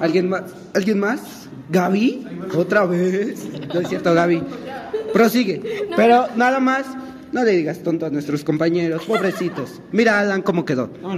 ¿Alguien 0.00 0.28
más? 0.28 0.42
¿Alguien 0.74 0.98
más? 0.98 1.48
¿Gaby? 1.70 2.26
¿Otra 2.54 2.84
vez? 2.84 3.46
No 3.72 3.80
es 3.80 3.88
cierto, 3.88 4.12
Gaby. 4.12 4.42
Prosigue. 5.12 5.86
Pero 5.94 6.26
nada 6.34 6.58
más, 6.58 6.84
no 7.36 7.44
le 7.44 7.52
digas 7.52 7.80
tonto 7.80 8.06
a 8.06 8.10
nuestros 8.10 8.42
compañeros, 8.44 9.04
pobrecitos. 9.04 9.82
Mira, 9.92 10.20
Alan, 10.20 10.40
cómo 10.40 10.64
quedó. 10.64 10.88
No, 11.02 11.16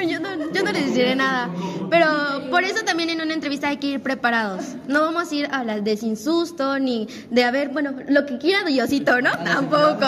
yo 0.00 0.20
no, 0.20 0.52
yo 0.52 0.62
no 0.62 0.70
les 0.70 0.94
diré 0.94 1.16
nada. 1.16 1.50
Pero 1.90 2.06
por 2.50 2.62
eso 2.62 2.84
también 2.84 3.10
en 3.10 3.20
una 3.20 3.34
entrevista 3.34 3.66
hay 3.66 3.78
que 3.78 3.88
ir 3.88 4.00
preparados. 4.00 4.76
No 4.86 5.00
vamos 5.00 5.32
a 5.32 5.34
ir 5.34 5.46
a 5.46 5.58
hablar 5.58 5.82
de 5.82 5.96
sin 5.96 6.16
susto, 6.16 6.78
ni 6.78 7.08
de 7.32 7.42
a 7.42 7.50
ver, 7.50 7.70
bueno, 7.70 7.96
lo 8.08 8.26
que 8.26 8.38
quiera 8.38 8.62
Diosito, 8.62 9.20
¿no? 9.20 9.32
Tampoco. 9.44 10.06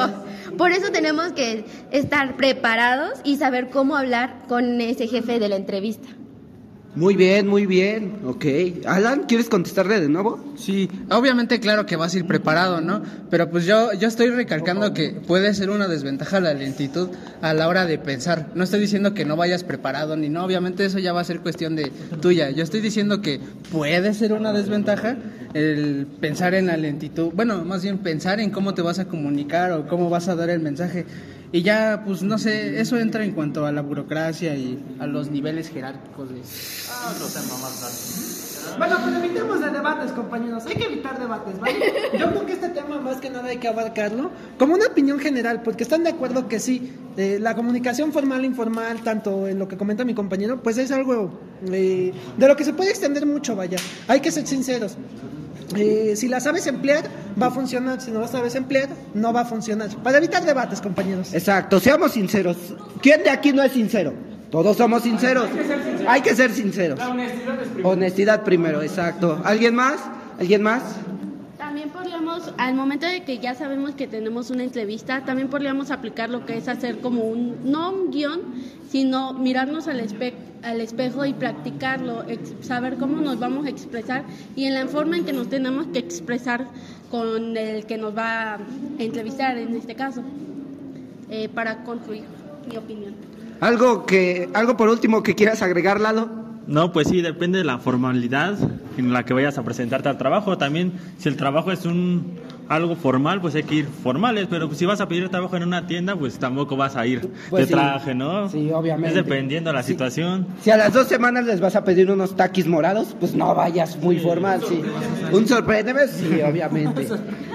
Por 0.57 0.71
eso 0.71 0.93
tenemos 0.93 1.33
que 1.33 1.65
estar 1.91 2.37
preparados 2.37 3.19
y 3.25 3.37
saber 3.37 3.69
cómo 3.71 3.97
hablar 3.97 4.45
con 4.47 4.81
ese 4.81 5.09
jefe 5.09 5.41
de 5.41 5.49
la 5.49 5.57
entrevista. 5.57 6.07
Muy 6.95 7.17
bien, 7.17 7.49
muy 7.49 7.65
bien. 7.65 8.21
Ok. 8.27 8.45
Alan, 8.85 9.25
¿quieres 9.27 9.49
contestarle 9.49 9.99
de 9.99 10.11
nuevo? 10.11 10.45
Sí, 10.57 10.91
obviamente 11.11 11.59
claro 11.59 11.87
que 11.87 11.97
vas 11.97 12.15
a 12.15 12.19
ir 12.19 12.27
preparado, 12.27 12.83
¿no? 12.83 13.03
Pero 13.31 13.51
pues 13.51 13.65
yo, 13.65 13.95
yo 13.95 14.09
estoy 14.09 14.29
recalcando 14.29 14.93
que 14.93 15.11
puede 15.11 15.55
ser 15.55 15.71
una 15.71 15.89
desventaja 15.89 16.39
la 16.41 16.53
lentitud 16.53 17.09
a 17.41 17.55
la 17.55 17.69
hora 17.69 17.87
de 17.87 17.97
pensar. 17.97 18.51
No 18.55 18.63
estoy 18.63 18.81
diciendo 18.81 19.15
que 19.15 19.25
no 19.25 19.37
vayas 19.37 19.65
preparado 19.65 20.17
ni 20.17 20.29
no, 20.29 20.45
obviamente 20.45 20.85
eso 20.85 20.99
ya 20.99 21.15
va 21.15 21.23
a 21.23 21.25
ser 21.25 21.41
cuestión 21.41 21.77
de 21.77 21.91
tuya. 22.21 22.51
Yo 22.51 22.63
estoy 22.63 22.83
diciendo 22.83 23.23
que 23.23 23.41
puede 23.71 24.13
ser 24.13 24.35
una 24.35 24.53
desventaja 24.53 25.17
el 25.55 26.07
pensar 26.21 26.53
en 26.55 26.67
la 26.67 26.77
lentitud. 26.77 27.31
Bueno, 27.35 27.65
más 27.65 27.83
bien 27.83 27.99
pensar 27.99 28.39
en 28.39 28.51
cómo 28.51 28.75
te 28.75 28.83
vas 28.83 28.99
a 28.99 29.07
comunicar 29.07 29.73
o 29.73 29.87
cómo 29.87 30.11
vas 30.11 30.29
a 30.29 30.35
dar 30.35 30.51
el 30.51 30.61
mensaje. 30.61 31.07
Y 31.55 31.61
ya, 31.63 32.03
pues 32.07 32.23
no 32.23 32.39
sé, 32.39 32.81
eso 32.81 32.97
entra 32.97 33.25
en 33.25 33.33
cuanto 33.33 33.67
a 33.67 33.73
la 33.73 33.83
burocracia 33.83 34.57
y 34.57 34.83
a 34.99 35.07
los 35.07 35.31
niveles 35.31 35.69
jerárquicos 35.69 36.31
de... 36.31 36.41
Bueno, 38.79 38.97
pero 39.05 39.17
evitemos 39.19 39.61
de 39.61 39.71
debates, 39.71 40.13
compañeros. 40.13 40.65
Hay 40.67 40.77
que 40.77 40.85
evitar 40.85 41.19
debates, 41.19 41.59
¿vale? 41.59 41.93
Yo 42.19 42.31
creo 42.31 42.47
que 42.47 42.53
este 42.53 42.69
tema 42.71 42.99
más 43.01 43.17
que 43.17 43.31
nada 43.31 43.49
hay 43.49 43.59
que 43.59 43.69
abarcarlo 43.69 44.31
como 44.59 44.75
una 44.75 44.87
opinión 44.87 45.19
general, 45.19 45.63
porque 45.63 45.83
están 45.85 46.05
de 46.05 46.11
acuerdo 46.11 46.49
que 46.49 46.61
sí, 46.61 46.93
eh, 47.17 47.39
la 47.41 47.55
comunicación 47.55 48.13
formal 48.13 48.43
e 48.43 48.47
informal, 48.47 49.01
tanto 49.03 49.47
en 49.49 49.59
lo 49.59 49.69
que 49.69 49.77
comenta 49.77 50.05
mi 50.05 50.15
compañero, 50.15 50.63
pues 50.63 50.79
es 50.79 50.91
algo 50.91 51.39
eh, 51.71 52.13
de 52.37 52.49
lo 52.49 52.57
que 52.57 52.65
se 52.65 52.73
puede 52.73 52.91
extender 52.91 53.27
mucho, 53.27 53.57
vaya. 53.57 53.79
Hay 54.09 54.21
que 54.21 54.31
ser 54.31 54.47
sinceros. 54.47 54.97
Eh, 55.77 56.15
si 56.17 56.29
la 56.29 56.41
sabes 56.41 56.67
emplear, 56.67 57.05
va 57.41 57.47
a 57.47 57.51
funcionar. 57.51 58.01
Si 58.01 58.11
no 58.11 58.21
la 58.21 58.29
sabes 58.29 58.55
emplear, 58.55 58.89
no 59.15 59.33
va 59.33 59.43
a 59.43 59.45
funcionar. 59.45 59.89
Para 60.03 60.19
evitar 60.19 60.45
debates, 60.45 60.81
compañeros. 60.81 61.33
Exacto, 61.33 61.81
seamos 61.81 62.13
sinceros. 62.13 62.57
¿Quién 63.01 63.23
de 63.23 63.31
aquí 63.31 63.53
no 63.53 63.63
es 63.63 63.73
sincero? 63.73 64.13
Todos 64.53 64.77
somos 64.77 65.03
sinceros. 65.03 65.49
Hay 66.07 66.21
que 66.21 66.37
ser 66.37 66.53
sinceros. 66.53 66.99
La 66.99 67.09
honestidad 67.09 67.63
es 67.63 67.69
primero. 67.69 67.89
Honestidad 67.89 68.45
primero, 68.45 68.83
exacto. 68.83 69.41
¿Alguien 69.45 69.75
más? 69.75 69.97
¿Alguien 70.39 70.63
más? 70.63 70.83
También 71.57 71.89
podríamos, 71.89 72.53
al 72.59 72.75
momento 72.75 73.07
de 73.07 73.23
que 73.25 73.39
ya 73.39 73.55
sabemos 73.55 73.93
que 73.93 74.07
tenemos 74.07 74.51
una 74.51 74.63
entrevista, 74.63 75.25
también 75.25 75.49
podríamos 75.49 75.91
aplicar 75.91 76.29
lo 76.29 76.45
que 76.45 76.59
es 76.59 76.69
hacer 76.69 76.99
como 76.99 77.23
un, 77.23 77.57
no 77.73 77.91
un 77.93 78.11
guion, 78.11 78.41
sino 78.91 79.33
mirarnos 79.33 79.89
al, 79.89 80.01
espe- 80.01 80.35
al 80.63 80.83
espejo 80.83 81.25
y 81.25 81.33
practicarlo, 81.33 82.25
saber 82.61 82.97
cómo 82.97 83.23
nos 83.23 83.39
vamos 83.41 83.65
a 83.65 83.71
expresar 83.71 84.25
y 84.55 84.65
en 84.67 84.75
la 84.75 84.87
forma 84.87 85.17
en 85.17 85.25
que 85.25 85.33
nos 85.33 85.49
tenemos 85.49 85.87
que 85.87 86.01
expresar 86.01 86.67
con 87.11 87.57
el 87.57 87.87
que 87.87 87.97
nos 87.97 88.15
va 88.15 88.55
a 88.55 88.59
entrevistar 88.99 89.57
en 89.57 89.75
este 89.75 89.95
caso, 89.95 90.23
eh, 91.31 91.49
para 91.49 91.85
construir 91.85 92.25
mi 92.69 92.77
opinión. 92.77 93.15
¿Algo, 93.63 94.05
que, 94.07 94.49
algo 94.55 94.77
por 94.77 94.89
último 94.89 95.23
que 95.23 95.35
quieras 95.37 95.63
agregar, 95.63 96.01
Lalo? 96.01 96.29
No, 96.67 96.93
pues 96.93 97.09
sí, 97.09 97.23
depende 97.23 97.59
de 97.59 97.65
la 97.65 97.79
formalidad 97.79 98.57
en 98.99 99.13
la 99.13 99.25
que 99.25 99.35
vayas 99.35 99.57
a 99.57 99.63
presentarte 99.63 100.09
al 100.09 100.19
trabajo. 100.19 100.59
También, 100.59 100.93
si 101.19 101.29
el 101.29 101.37
trabajo 101.37 101.71
es 101.71 101.85
un 101.87 102.41
algo 102.69 102.97
formal, 102.97 103.41
pues 103.41 103.55
hay 103.55 103.63
que 103.63 103.75
ir 103.77 103.87
formales, 103.87 104.47
pero 104.51 104.73
si 104.75 104.85
vas 104.85 105.01
a 105.01 105.07
pedir 105.07 105.29
trabajo 105.29 105.57
en 105.57 105.63
una 105.63 105.87
tienda, 105.87 106.17
pues 106.17 106.39
tampoco 106.39 106.77
vas 106.77 106.97
a 106.97 107.07
ir 107.07 107.21
Pues 107.51 107.63
de 107.63 107.67
sí. 107.69 107.73
traje, 107.73 108.15
¿no? 108.17 108.49
Sí, 108.49 108.69
obviamente. 108.73 109.09
Es 109.11 109.15
dependiendo 109.15 109.71
de 109.71 109.75
la 109.77 109.83
situación. 109.85 110.47
Si 110.61 110.71
a 110.71 110.77
las 110.77 110.93
dos 110.93 111.07
semanas 111.07 111.45
les 111.45 111.61
vas 111.61 111.77
a 111.77 111.85
pedir 111.85 112.11
unos 112.11 112.35
taquis 112.37 112.67
morados, 112.67 113.15
pues 113.21 113.35
no 113.35 113.55
vayas 113.55 113.97
muy 113.99 114.19
formal, 114.19 114.61
sí. 114.69 114.83
Un 115.33 115.47
sorpréndeme, 115.47 116.09
sí, 116.09 116.41
obviamente. 116.43 117.07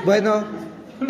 Bueno, 0.05 0.43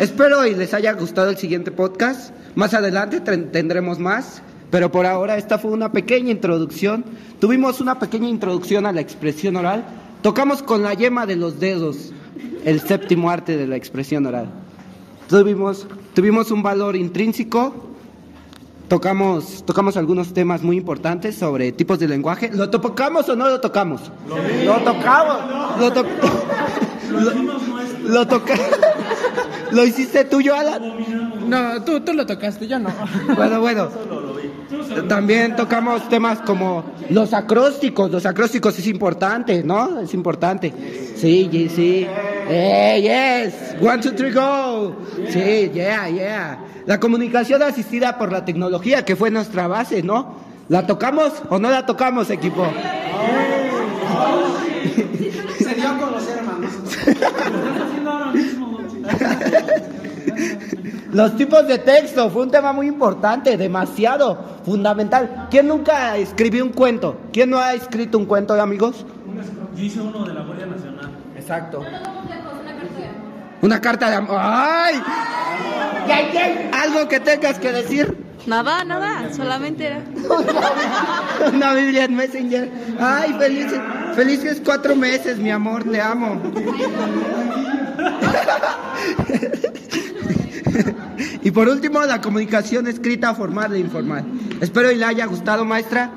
espero 0.00 0.44
y 0.44 0.54
les 0.56 0.74
haya 0.74 0.92
gustado 0.94 1.30
el 1.30 1.36
siguiente 1.36 1.70
podcast. 1.70 2.32
Más 2.54 2.74
adelante 2.74 3.20
ten- 3.20 3.52
tendremos 3.52 3.98
más, 3.98 4.42
pero 4.70 4.90
por 4.92 5.06
ahora 5.06 5.36
esta 5.36 5.58
fue 5.58 5.70
una 5.70 5.92
pequeña 5.92 6.30
introducción. 6.30 7.04
Tuvimos 7.40 7.80
una 7.80 7.98
pequeña 7.98 8.28
introducción 8.28 8.86
a 8.86 8.92
la 8.92 9.00
expresión 9.00 9.56
oral. 9.56 9.84
Tocamos 10.22 10.62
con 10.62 10.82
la 10.82 10.94
yema 10.94 11.26
de 11.26 11.36
los 11.36 11.60
dedos 11.60 12.12
el 12.64 12.80
séptimo 12.80 13.30
arte 13.30 13.56
de 13.56 13.66
la 13.66 13.76
expresión 13.76 14.26
oral. 14.26 14.46
Tuvimos, 15.28 15.86
tuvimos 16.14 16.50
un 16.50 16.62
valor 16.62 16.96
intrínseco, 16.96 17.84
Tocamos, 18.88 19.64
tocamos 19.66 19.98
algunos 19.98 20.32
temas 20.32 20.62
muy 20.62 20.78
importantes 20.78 21.36
sobre 21.36 21.72
tipos 21.72 21.98
de 21.98 22.08
lenguaje. 22.08 22.50
¿Lo 22.54 22.70
tocamos 22.70 23.28
o 23.28 23.36
no 23.36 23.46
lo 23.46 23.60
tocamos? 23.60 24.00
Lo, 24.64 24.76
tocamos. 24.80 25.78
Lo, 25.78 25.92
to- 25.92 26.06
lo, 27.10 28.08
lo 28.08 28.26
toca- 28.26 28.54
¿Lo 29.72 29.84
hiciste 29.84 30.24
tuyo, 30.24 30.54
Alan? 30.54 30.80
No, 31.50 31.84
tú, 31.84 32.00
tú 32.00 32.14
lo 32.14 32.24
tocaste, 32.24 32.66
yo 32.66 32.78
no. 32.78 32.88
Bueno, 33.36 33.60
bueno. 33.60 33.88
También 35.08 35.56
tocamos 35.56 36.08
temas 36.08 36.40
como 36.40 36.84
los 37.10 37.32
acrósticos. 37.32 38.10
Los 38.10 38.26
acrósticos 38.26 38.78
es 38.78 38.86
importante, 38.86 39.62
¿no? 39.62 40.00
Es 40.00 40.14
importante. 40.14 40.72
Sí, 41.16 41.48
sí, 41.50 41.68
sí. 41.68 42.06
Eh, 42.48 43.44
yes. 43.50 43.82
One, 43.82 44.02
two, 44.02 44.12
three, 44.12 44.32
go. 44.32 44.96
Sí, 45.28 45.70
yeah, 45.72 46.08
yeah. 46.08 46.58
La 46.86 46.98
comunicación 47.00 47.62
asistida 47.62 48.18
por 48.18 48.32
la 48.32 48.44
tecnología, 48.44 49.04
que 49.04 49.16
fue 49.16 49.30
nuestra 49.30 49.66
base, 49.68 50.02
¿no? 50.02 50.36
¿La 50.68 50.86
tocamos 50.86 51.32
o 51.48 51.58
no 51.58 51.70
la 51.70 51.86
tocamos, 51.86 52.30
equipo? 52.30 52.66
Se 55.58 55.74
dio 55.74 55.88
a 55.88 55.98
conocer, 55.98 56.38
hermanos. 56.38 56.72
Los 61.12 61.36
tipos 61.36 61.66
de 61.66 61.78
texto 61.78 62.28
fue 62.30 62.42
un 62.42 62.50
tema 62.50 62.72
muy 62.72 62.86
importante, 62.86 63.56
demasiado 63.56 64.60
fundamental. 64.64 65.48
¿Quién 65.50 65.68
nunca 65.68 66.16
escribió 66.16 66.64
un 66.64 66.72
cuento? 66.72 67.16
¿Quién 67.32 67.50
no 67.50 67.58
ha 67.58 67.74
escrito 67.74 68.18
un 68.18 68.26
cuento, 68.26 68.60
amigos? 68.60 69.06
Yo 69.76 69.84
hice 69.84 70.00
uno 70.00 70.24
de 70.24 70.34
la 70.34 70.42
Guardia 70.42 70.66
Nacional. 70.66 71.10
Exacto. 71.36 71.82
Una 73.62 73.80
carta 73.80 74.10
de 74.10 74.16
amor. 74.16 74.38
¡Ay! 74.40 75.02
¿Algo 76.72 77.08
que 77.08 77.20
tengas 77.20 77.58
que 77.58 77.72
decir? 77.72 78.28
Nada, 78.46 78.84
nada, 78.84 79.32
solamente 79.32 79.86
era. 79.86 80.00
Una 81.52 81.74
Biblia 81.74 82.04
en 82.04 82.16
Messenger. 82.16 82.70
Ay, 82.98 83.34
felices, 83.38 83.80
felices 84.14 84.62
cuatro 84.64 84.96
meses, 84.96 85.38
mi 85.38 85.50
amor, 85.50 85.84
te 85.84 86.00
amo. 86.00 86.40
Y 91.42 91.50
por 91.50 91.68
último, 91.68 92.04
la 92.04 92.20
comunicación 92.20 92.86
escrita, 92.88 93.34
formal 93.34 93.74
e 93.74 93.78
informal. 93.78 94.24
Espero 94.60 94.90
y 94.90 94.96
le 94.96 95.04
haya 95.04 95.26
gustado, 95.26 95.64
maestra. 95.64 96.10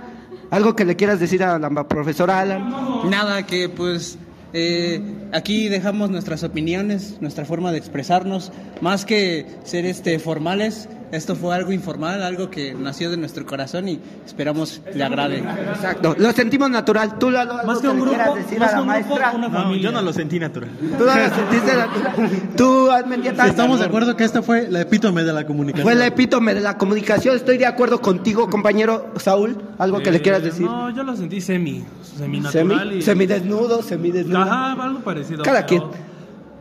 ¿Algo 0.49 0.75
que 0.75 0.83
le 0.83 0.97
quieras 0.97 1.19
decir 1.19 1.43
a 1.43 1.57
la 1.57 1.87
profesora 1.87 2.41
Alan? 2.41 3.09
Nada, 3.09 3.45
que 3.45 3.69
pues 3.69 4.17
eh, 4.51 5.01
aquí 5.33 5.67
dejamos 5.69 6.09
nuestras 6.09 6.43
opiniones, 6.43 7.17
nuestra 7.21 7.45
forma 7.45 7.71
de 7.71 7.77
expresarnos, 7.77 8.51
más 8.81 9.05
que 9.05 9.45
ser 9.63 9.85
este 9.85 10.19
formales. 10.19 10.89
Esto 11.11 11.35
fue 11.35 11.53
algo 11.53 11.73
informal, 11.73 12.23
algo 12.23 12.49
que 12.49 12.73
nació 12.73 13.09
de 13.11 13.17
nuestro 13.17 13.45
corazón 13.45 13.89
y 13.89 13.99
esperamos 14.25 14.81
le 14.95 15.03
agrade. 15.03 15.39
Exacto, 15.39 16.15
lo 16.17 16.31
sentimos 16.31 16.69
natural. 16.69 17.19
Tú, 17.19 17.29
Lalo, 17.29 17.51
algo 17.51 17.67
Más 17.67 17.79
que 17.79 17.81
que 17.81 17.89
un 17.89 17.99
grupo, 17.99 18.35
decir 18.35 18.59
más 18.59 18.69
a 18.69 18.71
que 18.71 18.75
la 18.77 18.81
un 18.81 18.87
grupo, 18.87 19.15
maestra. 19.19 19.33
una 19.35 19.47
No, 19.49 19.75
yo 19.75 19.91
no 19.91 20.01
lo 20.01 20.13
sentí 20.13 20.39
natural. 20.39 20.69
Tú 20.79 21.03
no 21.05 21.13
lo 21.13 21.35
sentiste 21.35 21.75
natural. 21.75 22.29
Tú, 22.55 22.89
Estamos 23.45 23.79
de 23.79 23.85
acuerdo 23.87 24.15
que 24.15 24.23
esta 24.23 24.41
fue 24.41 24.69
la 24.69 24.79
epítome 24.79 25.23
de 25.25 25.33
la 25.33 25.45
comunicación. 25.45 25.83
Fue 25.83 25.91
el 25.91 26.01
epítome 26.01 26.53
de 26.53 26.61
la 26.61 26.77
comunicación. 26.77 27.35
Estoy 27.35 27.57
de 27.57 27.65
acuerdo 27.65 27.99
contigo, 27.99 28.49
compañero 28.49 29.11
Saúl. 29.17 29.57
Algo 29.79 29.99
que 29.99 30.11
le 30.11 30.17
Eh, 30.17 30.21
quieras 30.21 30.43
decir. 30.43 30.65
No, 30.65 30.91
yo 30.95 31.03
lo 31.03 31.13
sentí 31.17 31.41
semi, 31.41 31.83
semi 32.03 32.41
Semi, 32.41 32.69
natural. 32.69 32.93
y... 32.95 33.01
semidesnudo, 33.01 33.81
semidesnudo. 33.83 34.39
Ajá, 34.43 34.71
algo 34.81 34.99
parecido. 35.01 35.20
Cada 35.43 35.65
pero 35.65 35.91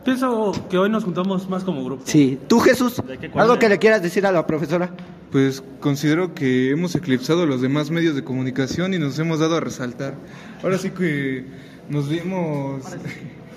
Pienso 0.03 0.51
que 0.69 0.77
hoy 0.79 0.89
nos 0.89 1.03
juntamos 1.03 1.47
más 1.47 1.63
como 1.63 1.83
grupo. 1.85 2.03
Sí. 2.05 2.39
Tú, 2.47 2.59
Jesús, 2.59 3.01
algo 3.35 3.59
que 3.59 3.69
le 3.69 3.77
quieras 3.77 4.01
decir 4.01 4.25
a 4.25 4.31
la 4.31 4.47
profesora. 4.47 4.89
Pues 5.31 5.63
considero 5.79 6.33
que 6.33 6.71
hemos 6.71 6.95
eclipsado 6.95 7.45
los 7.45 7.61
demás 7.61 7.91
medios 7.91 8.15
de 8.15 8.23
comunicación 8.23 8.93
y 8.95 8.99
nos 8.99 9.19
hemos 9.19 9.39
dado 9.39 9.57
a 9.57 9.59
resaltar. 9.59 10.15
Ahora 10.63 10.77
sí 10.77 10.89
que 10.89 11.45
nos 11.89 12.09
vimos... 12.09 12.83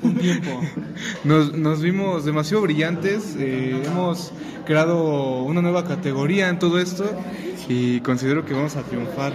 Un 0.03 0.17
tiempo. 0.17 0.51
Nos, 1.25 1.55
nos 1.55 1.81
vimos 1.81 2.27
demasiado 2.27 2.63
brillantes, 2.63 3.37
eh, 3.39 3.81
hemos 3.87 4.33
creado 4.67 5.43
una 5.45 5.63
nueva 5.63 5.85
categoría 5.85 6.51
en 6.51 6.59
todo 6.59 6.79
esto 6.79 7.07
y 7.69 8.01
considero 8.01 8.45
que 8.45 8.53
vamos 8.53 8.77
a 8.77 8.83
triunfar. 8.83 9.33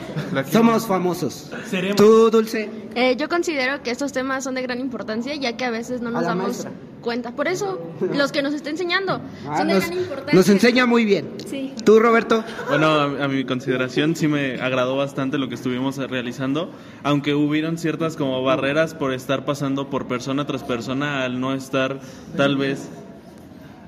Somos 0.51 0.85
famosos. 0.85 1.51
Seremos. 1.67 1.95
Tú, 1.95 2.29
Dulce. 2.29 2.69
Eh, 3.01 3.15
yo 3.15 3.29
considero 3.29 3.81
que 3.81 3.91
estos 3.91 4.11
temas 4.11 4.43
son 4.43 4.55
de 4.55 4.61
gran 4.61 4.79
importancia 4.81 5.33
ya 5.35 5.55
que 5.55 5.63
a 5.63 5.69
veces 5.71 6.01
no 6.01 6.11
nos 6.11 6.23
damos 6.23 6.47
maestra. 6.47 6.71
cuenta. 7.01 7.31
Por 7.31 7.47
eso, 7.47 7.79
los 8.13 8.31
que 8.33 8.41
nos 8.41 8.53
está 8.53 8.69
enseñando 8.71 9.21
Ah, 9.47 9.57
son 9.59 9.67
de 9.69 9.75
nos, 9.75 9.85
gran 9.85 9.97
importancia. 9.97 10.33
nos 10.37 10.49
enseña 10.49 10.85
muy 10.85 11.05
bien. 11.05 11.29
Sí. 11.47 11.73
Tú, 11.85 11.99
Roberto. 11.99 12.43
Bueno, 12.67 12.87
a, 12.87 13.03
a 13.23 13.27
mi 13.29 13.45
consideración 13.45 14.15
sí 14.17 14.27
me 14.27 14.59
agradó 14.59 14.97
bastante 14.97 15.37
lo 15.37 15.47
que 15.47 15.55
estuvimos 15.55 15.95
realizando, 15.97 16.71
aunque 17.03 17.33
hubieron 17.35 17.77
ciertas 17.77 18.17
como 18.17 18.43
barreras 18.43 18.95
por 18.95 19.13
estar 19.13 19.45
pasando 19.45 19.89
por 19.89 20.07
persona 20.07 20.45
tras 20.45 20.63
persona 20.63 21.23
al 21.23 21.39
no 21.39 21.53
estar 21.53 22.01
tal 22.35 22.57
vez 22.57 22.89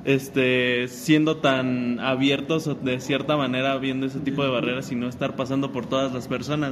este 0.04 0.88
siendo 0.88 1.38
tan 1.38 2.00
abiertos 2.00 2.66
o 2.68 2.76
de 2.76 3.00
cierta 3.00 3.38
manera 3.38 3.78
viendo 3.78 4.08
ese 4.08 4.20
tipo 4.20 4.42
de 4.44 4.50
barreras 4.50 4.92
y 4.92 4.96
no 4.96 5.08
estar 5.08 5.36
pasando 5.36 5.72
por 5.72 5.86
todas 5.86 6.12
las 6.14 6.28
personas. 6.28 6.72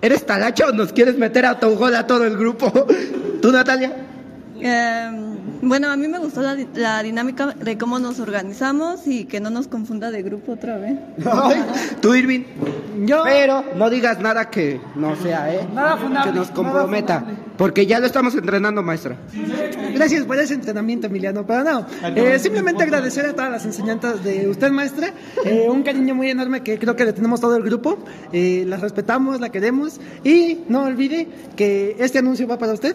¿Eres 0.00 0.24
talacha 0.26 0.66
o 0.68 0.72
nos 0.72 0.92
quieres 0.92 1.18
meter 1.18 1.44
a 1.46 1.50
autogol 1.50 1.94
a 1.96 2.06
todo 2.06 2.24
el 2.24 2.36
grupo? 2.36 2.70
¿Tú, 3.42 3.50
Natalia? 3.52 3.92
Eh, 4.60 5.10
bueno, 5.62 5.90
a 5.90 5.96
mí 5.96 6.08
me 6.08 6.18
gustó 6.18 6.40
la, 6.42 6.54
di- 6.54 6.66
la 6.74 7.02
dinámica 7.02 7.46
de 7.58 7.78
cómo 7.78 7.98
nos 7.98 8.18
organizamos 8.20 9.06
y 9.06 9.24
que 9.24 9.40
no 9.40 9.50
nos 9.50 9.68
confunda 9.68 10.10
de 10.10 10.22
grupo 10.22 10.52
otra 10.52 10.78
vez. 10.78 10.98
Ay, 11.24 11.64
¿Tú, 12.00 12.14
Irving? 12.14 12.44
Yo. 13.06 13.22
Pero 13.24 13.64
no 13.76 13.88
digas 13.90 14.20
nada 14.20 14.50
que 14.50 14.80
no 14.96 15.14
sea, 15.16 15.52
¿eh? 15.54 15.66
Nada 15.74 15.96
fundable, 15.96 16.30
Que 16.32 16.36
nos 16.38 16.46
nada 16.48 16.54
comprometa. 16.56 17.24
Porque 17.58 17.86
ya 17.86 17.98
lo 17.98 18.06
estamos 18.06 18.34
entrenando, 18.36 18.84
maestra. 18.84 19.16
Gracias 19.92 20.24
por 20.24 20.38
ese 20.38 20.54
entrenamiento, 20.54 21.08
Emiliano. 21.08 21.44
Pero 21.44 21.64
no, 21.64 21.86
eh, 22.14 22.38
simplemente 22.38 22.84
agradecer 22.84 23.26
a 23.26 23.32
todas 23.32 23.50
las 23.50 23.66
enseñanzas 23.66 24.22
de 24.22 24.48
usted, 24.48 24.70
maestra. 24.70 25.12
Eh, 25.44 25.66
un 25.68 25.82
cariño 25.82 26.14
muy 26.14 26.30
enorme 26.30 26.62
que 26.62 26.78
creo 26.78 26.94
que 26.94 27.04
le 27.04 27.12
tenemos 27.12 27.40
todo 27.40 27.56
el 27.56 27.64
grupo. 27.64 27.98
Eh, 28.32 28.64
la 28.66 28.76
respetamos, 28.76 29.40
la 29.40 29.50
queremos. 29.50 30.00
Y 30.22 30.60
no 30.68 30.84
olvide 30.84 31.26
que 31.56 31.96
este 31.98 32.20
anuncio 32.20 32.46
va 32.46 32.58
para 32.58 32.72
usted. 32.72 32.94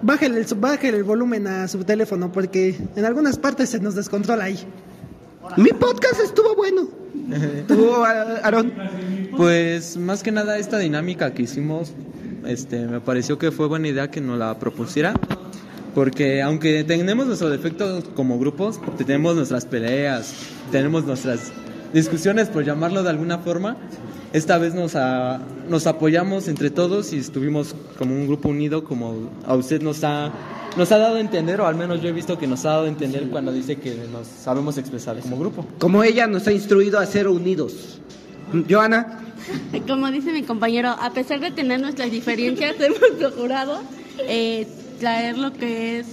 Bájale 0.00 0.40
el, 0.40 0.46
bájale 0.56 0.96
el 0.96 1.04
volumen 1.04 1.46
a 1.46 1.68
su 1.68 1.84
teléfono 1.84 2.32
porque 2.32 2.74
en 2.96 3.04
algunas 3.04 3.38
partes 3.38 3.68
se 3.68 3.78
nos 3.78 3.94
descontrola 3.94 4.44
ahí. 4.44 4.58
Mi 5.58 5.70
podcast 5.70 6.18
estuvo 6.24 6.56
bueno. 6.56 7.01
¿Tú? 7.68 7.92
Pues 9.36 9.96
más 9.96 10.22
que 10.22 10.32
nada 10.32 10.58
esta 10.58 10.78
dinámica 10.78 11.32
que 11.32 11.42
hicimos, 11.42 11.92
este, 12.46 12.86
me 12.86 13.00
pareció 13.00 13.38
que 13.38 13.50
fue 13.50 13.68
buena 13.68 13.88
idea 13.88 14.10
que 14.10 14.20
nos 14.20 14.38
la 14.38 14.58
propusiera, 14.58 15.14
porque 15.94 16.42
aunque 16.42 16.84
tenemos 16.84 17.26
nuestros 17.26 17.50
defectos 17.50 18.04
como 18.14 18.38
grupos, 18.38 18.80
tenemos 18.98 19.36
nuestras 19.36 19.64
peleas, 19.64 20.34
tenemos 20.70 21.04
nuestras 21.04 21.52
discusiones, 21.92 22.48
por 22.48 22.64
llamarlo 22.64 23.02
de 23.02 23.10
alguna 23.10 23.38
forma, 23.38 23.76
esta 24.32 24.58
vez 24.58 24.74
nos, 24.74 24.94
a- 24.96 25.40
nos 25.68 25.86
apoyamos 25.86 26.48
entre 26.48 26.70
todos 26.70 27.12
y 27.12 27.18
estuvimos 27.18 27.74
como 27.98 28.14
un 28.14 28.26
grupo 28.26 28.48
unido, 28.48 28.84
como 28.84 29.30
a 29.46 29.54
usted 29.54 29.82
nos 29.82 30.02
ha, 30.04 30.30
nos 30.76 30.90
ha 30.92 30.98
dado 30.98 31.16
a 31.16 31.20
entender, 31.20 31.60
o 31.60 31.66
al 31.66 31.74
menos 31.74 32.00
yo 32.02 32.08
he 32.08 32.12
visto 32.12 32.38
que 32.38 32.46
nos 32.46 32.64
ha 32.64 32.70
dado 32.70 32.84
a 32.84 32.88
entender 32.88 33.28
cuando 33.30 33.52
dice 33.52 33.76
que 33.76 33.94
nos 34.10 34.26
sabemos 34.26 34.78
expresar 34.78 35.18
como 35.20 35.38
grupo. 35.38 35.66
Como 35.78 36.02
ella 36.02 36.26
nos 36.26 36.46
ha 36.46 36.52
instruido 36.52 36.98
a 36.98 37.06
ser 37.06 37.28
unidos. 37.28 37.98
Joana. 38.68 39.18
Como 39.88 40.10
dice 40.10 40.32
mi 40.32 40.42
compañero, 40.42 40.90
a 40.90 41.10
pesar 41.12 41.40
de 41.40 41.50
tener 41.50 41.80
nuestras 41.80 42.10
diferencias, 42.10 42.76
hemos 42.80 42.98
procurado 43.18 43.80
eh, 44.28 44.66
traer 45.00 45.36
lo 45.38 45.52
que 45.52 46.00
es 46.00 46.06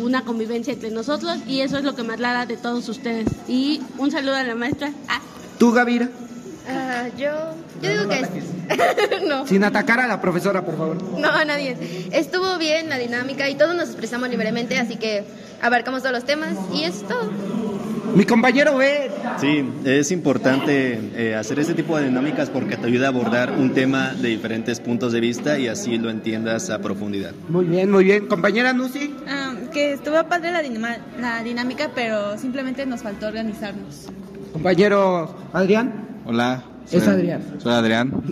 una 0.00 0.22
convivencia 0.22 0.72
entre 0.72 0.90
nosotros 0.90 1.38
y 1.48 1.60
eso 1.60 1.76
es 1.78 1.84
lo 1.84 1.94
que 1.96 2.02
me 2.04 2.12
agrada 2.14 2.46
de 2.46 2.56
todos 2.56 2.88
ustedes. 2.88 3.26
Y 3.48 3.80
un 3.98 4.10
saludo 4.10 4.36
a 4.36 4.44
la 4.44 4.54
maestra. 4.54 4.92
Ah, 5.08 5.20
¿Tú, 5.58 5.72
Gavira? 5.72 6.08
Ah, 6.68 7.06
yo, 7.16 7.30
yo 7.82 7.90
digo 7.90 8.08
que 8.08 8.20
es... 8.20 9.22
no. 9.28 9.46
Sin 9.46 9.64
atacar 9.64 10.00
a 10.00 10.06
la 10.06 10.20
profesora, 10.20 10.64
por 10.64 10.76
favor. 10.76 11.02
No, 11.18 11.28
a 11.30 11.44
nadie. 11.44 11.76
Estuvo 12.12 12.58
bien 12.58 12.88
la 12.90 12.98
dinámica 12.98 13.48
y 13.48 13.54
todos 13.54 13.74
nos 13.74 13.86
expresamos 13.88 14.28
libremente, 14.28 14.78
así 14.78 14.96
que 14.96 15.24
abarcamos 15.62 16.02
todos 16.02 16.14
los 16.14 16.24
temas 16.24 16.54
y 16.74 16.84
es 16.84 17.02
todo. 17.08 17.30
Mi 18.14 18.24
compañero 18.24 18.76
ve. 18.76 19.10
Sí, 19.38 19.64
es 19.84 20.10
importante 20.10 20.98
eh, 21.14 21.34
hacer 21.34 21.58
este 21.58 21.74
tipo 21.74 21.96
de 21.98 22.06
dinámicas 22.06 22.48
porque 22.50 22.76
te 22.76 22.86
ayuda 22.86 23.06
a 23.06 23.08
abordar 23.10 23.52
un 23.52 23.74
tema 23.74 24.12
de 24.14 24.28
diferentes 24.28 24.80
puntos 24.80 25.12
de 25.12 25.20
vista 25.20 25.58
y 25.58 25.68
así 25.68 25.98
lo 25.98 26.08
entiendas 26.10 26.70
a 26.70 26.78
profundidad. 26.80 27.32
Muy 27.48 27.66
bien, 27.66 27.90
muy 27.90 28.04
bien. 28.04 28.26
Compañera 28.26 28.72
Nusi. 28.72 29.14
Ah, 29.28 29.54
que 29.72 29.92
estuvo 29.92 30.22
padre 30.24 30.52
la, 30.52 30.62
dinama- 30.62 30.98
la 31.20 31.42
dinámica, 31.42 31.90
pero 31.94 32.36
simplemente 32.38 32.84
nos 32.86 33.02
faltó 33.02 33.26
organizarnos. 33.28 34.06
Compañero 34.54 35.34
Adrián. 35.52 36.07
Hola. 36.28 36.62
Es 36.92 37.08
Adrián. 37.08 37.42
Soy 37.58 37.72
Adrián. 37.72 38.12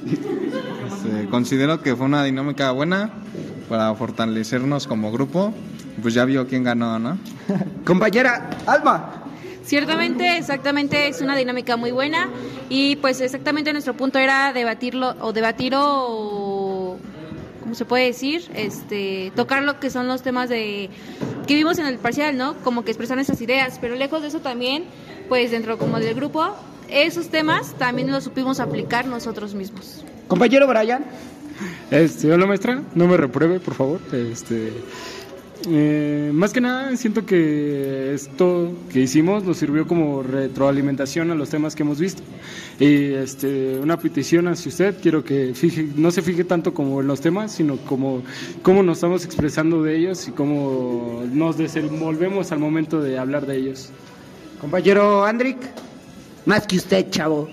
Este, 0.86 1.28
considero 1.28 1.82
que 1.82 1.94
fue 1.96 2.06
una 2.06 2.22
dinámica 2.24 2.70
buena 2.70 3.10
para 3.68 3.94
fortalecernos 3.94 4.86
como 4.86 5.10
grupo. 5.10 5.54
Pues 6.02 6.12
ya 6.12 6.24
vio 6.26 6.46
quién 6.46 6.62
ganó, 6.62 6.98
¿no? 6.98 7.18
Compañera 7.86 8.50
Alma. 8.66 9.24
Ciertamente, 9.64 10.36
exactamente, 10.36 11.08
es 11.08 11.22
una 11.22 11.36
dinámica 11.36 11.76
muy 11.76 11.90
buena 11.90 12.28
y 12.68 12.96
pues 12.96 13.20
exactamente 13.20 13.72
nuestro 13.72 13.96
punto 13.96 14.18
era 14.18 14.52
debatirlo 14.52 15.14
o 15.20 15.32
debatir 15.32 15.72
o 15.76 16.98
¿cómo 17.62 17.74
se 17.74 17.84
puede 17.84 18.04
decir? 18.04 18.44
Este, 18.54 19.32
tocar 19.34 19.62
lo 19.62 19.80
que 19.80 19.90
son 19.90 20.06
los 20.06 20.22
temas 20.22 20.50
de 20.50 20.90
que 21.46 21.54
vimos 21.54 21.78
en 21.78 21.86
el 21.86 21.98
parcial, 21.98 22.36
¿no? 22.36 22.56
Como 22.58 22.84
que 22.84 22.90
expresar 22.90 23.16
nuestras 23.16 23.40
ideas, 23.40 23.78
pero 23.80 23.96
lejos 23.96 24.20
de 24.22 24.28
eso 24.28 24.40
también, 24.40 24.84
pues 25.28 25.50
dentro 25.50 25.78
como 25.78 25.98
del 25.98 26.14
grupo, 26.14 26.54
esos 26.88 27.28
temas 27.28 27.74
también 27.74 28.10
los 28.10 28.24
supimos 28.24 28.60
aplicar 28.60 29.06
nosotros 29.06 29.54
mismos. 29.54 30.04
Compañero 30.28 30.66
Brian. 30.66 31.04
Este, 31.90 32.32
hola 32.32 32.46
maestra, 32.46 32.82
no 32.94 33.06
me 33.06 33.16
repruebe, 33.16 33.60
por 33.60 33.74
favor. 33.74 34.00
Este, 34.12 34.72
eh, 35.68 36.30
más 36.32 36.52
que 36.52 36.60
nada, 36.60 36.94
siento 36.96 37.24
que 37.24 38.12
esto 38.12 38.72
que 38.92 39.00
hicimos 39.00 39.42
nos 39.44 39.56
sirvió 39.56 39.86
como 39.86 40.22
retroalimentación 40.22 41.30
a 41.30 41.34
los 41.34 41.48
temas 41.48 41.74
que 41.74 41.82
hemos 41.82 41.98
visto. 41.98 42.22
Y 42.78 43.14
este, 43.14 43.78
una 43.78 43.96
petición 43.96 44.48
hacia 44.48 44.68
usted, 44.68 44.96
quiero 45.00 45.24
que 45.24 45.54
fije, 45.54 45.88
no 45.96 46.10
se 46.10 46.22
fije 46.22 46.44
tanto 46.44 46.74
como 46.74 47.00
en 47.00 47.06
los 47.06 47.20
temas, 47.20 47.52
sino 47.52 47.78
como 47.78 48.22
cómo 48.62 48.82
nos 48.82 48.98
estamos 48.98 49.24
expresando 49.24 49.82
de 49.82 49.96
ellos 49.96 50.28
y 50.28 50.32
cómo 50.32 51.24
nos 51.32 51.56
desenvolvemos 51.56 52.52
al 52.52 52.58
momento 52.58 53.00
de 53.00 53.18
hablar 53.18 53.46
de 53.46 53.56
ellos. 53.56 53.90
Compañero 54.60 55.24
Andrick. 55.24 55.58
Más 56.46 56.66
que 56.66 56.76
usted, 56.76 57.10
chavo. 57.10 57.48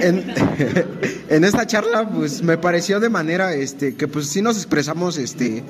En, 0.00 0.32
en 1.28 1.44
esta 1.44 1.66
charla, 1.66 2.08
pues 2.08 2.42
me 2.42 2.58
pareció 2.58 3.00
de 3.00 3.08
manera, 3.08 3.54
este, 3.54 3.96
que 3.96 4.06
pues 4.06 4.28
sí 4.28 4.42
nos 4.42 4.56
expresamos, 4.56 5.16
este, 5.16 5.64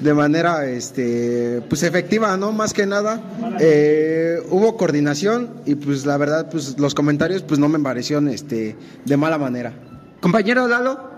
de 0.00 0.14
manera, 0.14 0.66
este, 0.66 1.62
pues 1.68 1.82
efectiva, 1.82 2.36
¿no? 2.36 2.50
Más 2.52 2.72
que 2.72 2.86
nada, 2.86 3.20
eh, 3.60 4.38
hubo 4.50 4.76
coordinación 4.76 5.50
y 5.66 5.74
pues 5.74 6.06
la 6.06 6.16
verdad, 6.16 6.50
pues 6.50 6.78
los 6.78 6.94
comentarios, 6.94 7.42
pues 7.42 7.60
no 7.60 7.68
me 7.68 7.78
parecieron, 7.78 8.28
este, 8.28 8.76
de 9.04 9.16
mala 9.16 9.38
manera. 9.38 9.72
Compañero 10.20 10.66
Lalo. 10.66 11.12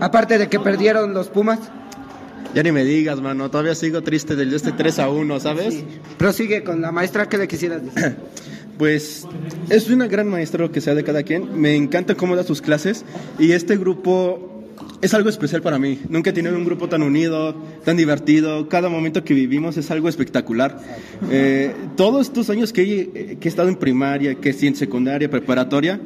Aparte 0.00 0.38
de 0.38 0.48
que 0.48 0.60
perdieron 0.60 1.12
los 1.14 1.28
Pumas. 1.28 1.58
Ya 2.54 2.62
ni 2.62 2.72
me 2.72 2.84
digas, 2.84 3.20
mano, 3.20 3.50
todavía 3.50 3.74
sigo 3.74 4.02
triste 4.02 4.34
del 4.34 4.52
este 4.54 4.72
3 4.72 4.98
a 5.00 5.10
1, 5.10 5.40
¿sabes? 5.40 5.84
Prosigue 6.16 6.64
con 6.64 6.80
la 6.80 6.92
maestra 6.92 7.28
que 7.28 7.38
le 7.38 7.48
quisieras 7.48 7.82
decir. 7.84 8.16
Pues 8.78 9.26
es 9.70 9.90
una 9.90 10.06
gran 10.06 10.28
maestra 10.28 10.62
lo 10.62 10.70
que 10.70 10.80
sea 10.80 10.94
de 10.94 11.02
cada 11.02 11.24
quien. 11.24 11.60
Me 11.60 11.74
encanta 11.74 12.14
cómo 12.14 12.36
da 12.36 12.44
sus 12.44 12.62
clases 12.62 13.04
y 13.36 13.50
este 13.50 13.76
grupo 13.76 14.48
es 15.02 15.14
algo 15.14 15.28
especial 15.28 15.62
para 15.62 15.80
mí. 15.80 16.00
Nunca 16.08 16.30
he 16.30 16.32
tenido 16.32 16.56
un 16.56 16.64
grupo 16.64 16.88
tan 16.88 17.02
unido, 17.02 17.56
tan 17.84 17.96
divertido. 17.96 18.68
Cada 18.68 18.88
momento 18.88 19.24
que 19.24 19.34
vivimos 19.34 19.76
es 19.76 19.90
algo 19.90 20.08
espectacular. 20.08 20.80
Eh, 21.30 21.74
todos 21.96 22.28
estos 22.28 22.50
años 22.50 22.72
que 22.72 22.82
he, 22.82 23.36
que 23.36 23.48
he 23.48 23.50
estado 23.50 23.68
en 23.68 23.76
primaria, 23.76 24.36
que 24.36 24.52
sí 24.52 24.68
en 24.68 24.76
secundaria, 24.76 25.28
preparatoria, 25.28 26.00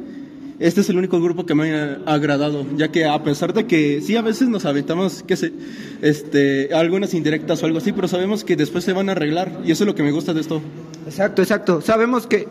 este 0.59 0.81
es 0.81 0.89
el 0.89 0.97
único 0.97 1.19
grupo 1.21 1.45
que 1.45 1.55
me 1.55 1.73
ha 1.73 1.99
agradado, 2.05 2.65
ya 2.75 2.89
que 2.89 3.05
a 3.05 3.23
pesar 3.23 3.53
de 3.53 3.65
que 3.65 4.01
sí 4.01 4.15
a 4.15 4.21
veces 4.21 4.49
nos 4.49 4.65
aventamos, 4.65 5.23
qué 5.27 5.35
sé, 5.35 5.53
este, 6.01 6.73
algunas 6.73 7.13
indirectas 7.13 7.61
o 7.63 7.65
algo 7.65 7.79
así, 7.79 7.91
pero 7.91 8.07
sabemos 8.07 8.43
que 8.43 8.55
después 8.55 8.83
se 8.83 8.93
van 8.93 9.09
a 9.09 9.13
arreglar 9.13 9.51
y 9.63 9.71
eso 9.71 9.83
es 9.83 9.87
lo 9.87 9.95
que 9.95 10.03
me 10.03 10.11
gusta 10.11 10.33
de 10.33 10.41
esto. 10.41 10.61
Exacto, 11.05 11.41
exacto. 11.41 11.81
Sabemos 11.81 12.27
que 12.27 12.47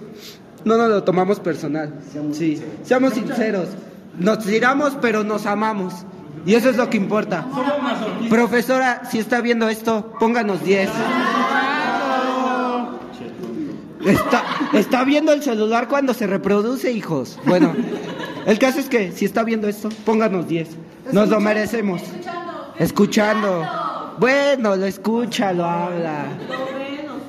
no 0.64 0.76
nos 0.76 0.88
lo 0.88 1.02
tomamos 1.04 1.40
personal. 1.40 1.94
Sí, 2.32 2.60
seamos 2.82 3.14
sinceros. 3.14 3.68
Nos 4.18 4.40
tiramos, 4.44 4.96
pero 5.00 5.24
nos 5.24 5.46
amamos. 5.46 5.94
Y 6.44 6.54
eso 6.54 6.70
es 6.70 6.76
lo 6.76 6.90
que 6.90 6.96
importa. 6.96 7.46
Profesora, 8.28 9.02
si 9.10 9.18
está 9.18 9.40
viendo 9.40 9.68
esto, 9.68 10.12
pónganos 10.18 10.62
10. 10.64 10.90
Está, 14.04 14.44
está 14.72 15.04
viendo 15.04 15.32
el 15.32 15.42
celular 15.42 15.88
cuando 15.88 16.14
se 16.14 16.26
reproduce, 16.26 16.90
hijos. 16.90 17.38
Bueno, 17.44 17.74
el 18.46 18.58
caso 18.58 18.80
es 18.80 18.88
que 18.88 19.12
si 19.12 19.24
está 19.24 19.44
viendo 19.44 19.68
esto, 19.68 19.88
pónganos 20.04 20.48
10. 20.48 20.68
Nos 21.12 21.28
lo 21.28 21.40
merecemos. 21.40 22.02
Escuchando. 22.78 23.64
Bueno, 24.18 24.76
lo 24.76 24.86
escucha, 24.86 25.52
lo 25.52 25.64
habla. 25.64 26.26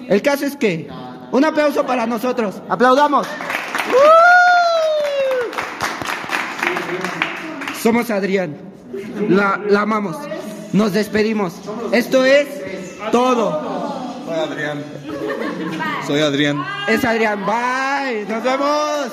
El 0.08 0.22
caso 0.22 0.46
es 0.46 0.56
que 0.56 0.90
un 1.32 1.46
aplauso 1.46 1.86
para 1.86 2.06
nosotros. 2.08 2.62
Aplaudamos. 2.70 3.28
Somos 7.82 8.10
Adrián. 8.10 8.56
La, 9.30 9.60
la 9.70 9.82
amamos. 9.82 10.16
Nos 10.72 10.94
despedimos. 10.94 11.54
Esto 11.92 12.26
es 12.26 12.48
todo. 13.12 13.73
Soy 14.26 14.40
Adrián. 14.40 14.84
Soy 16.08 16.22
Adrián. 16.22 16.66
Es 16.88 17.04
Adrián. 17.04 17.46
Bye. 17.46 18.26
Nos 18.28 18.44
vemos. 18.44 19.12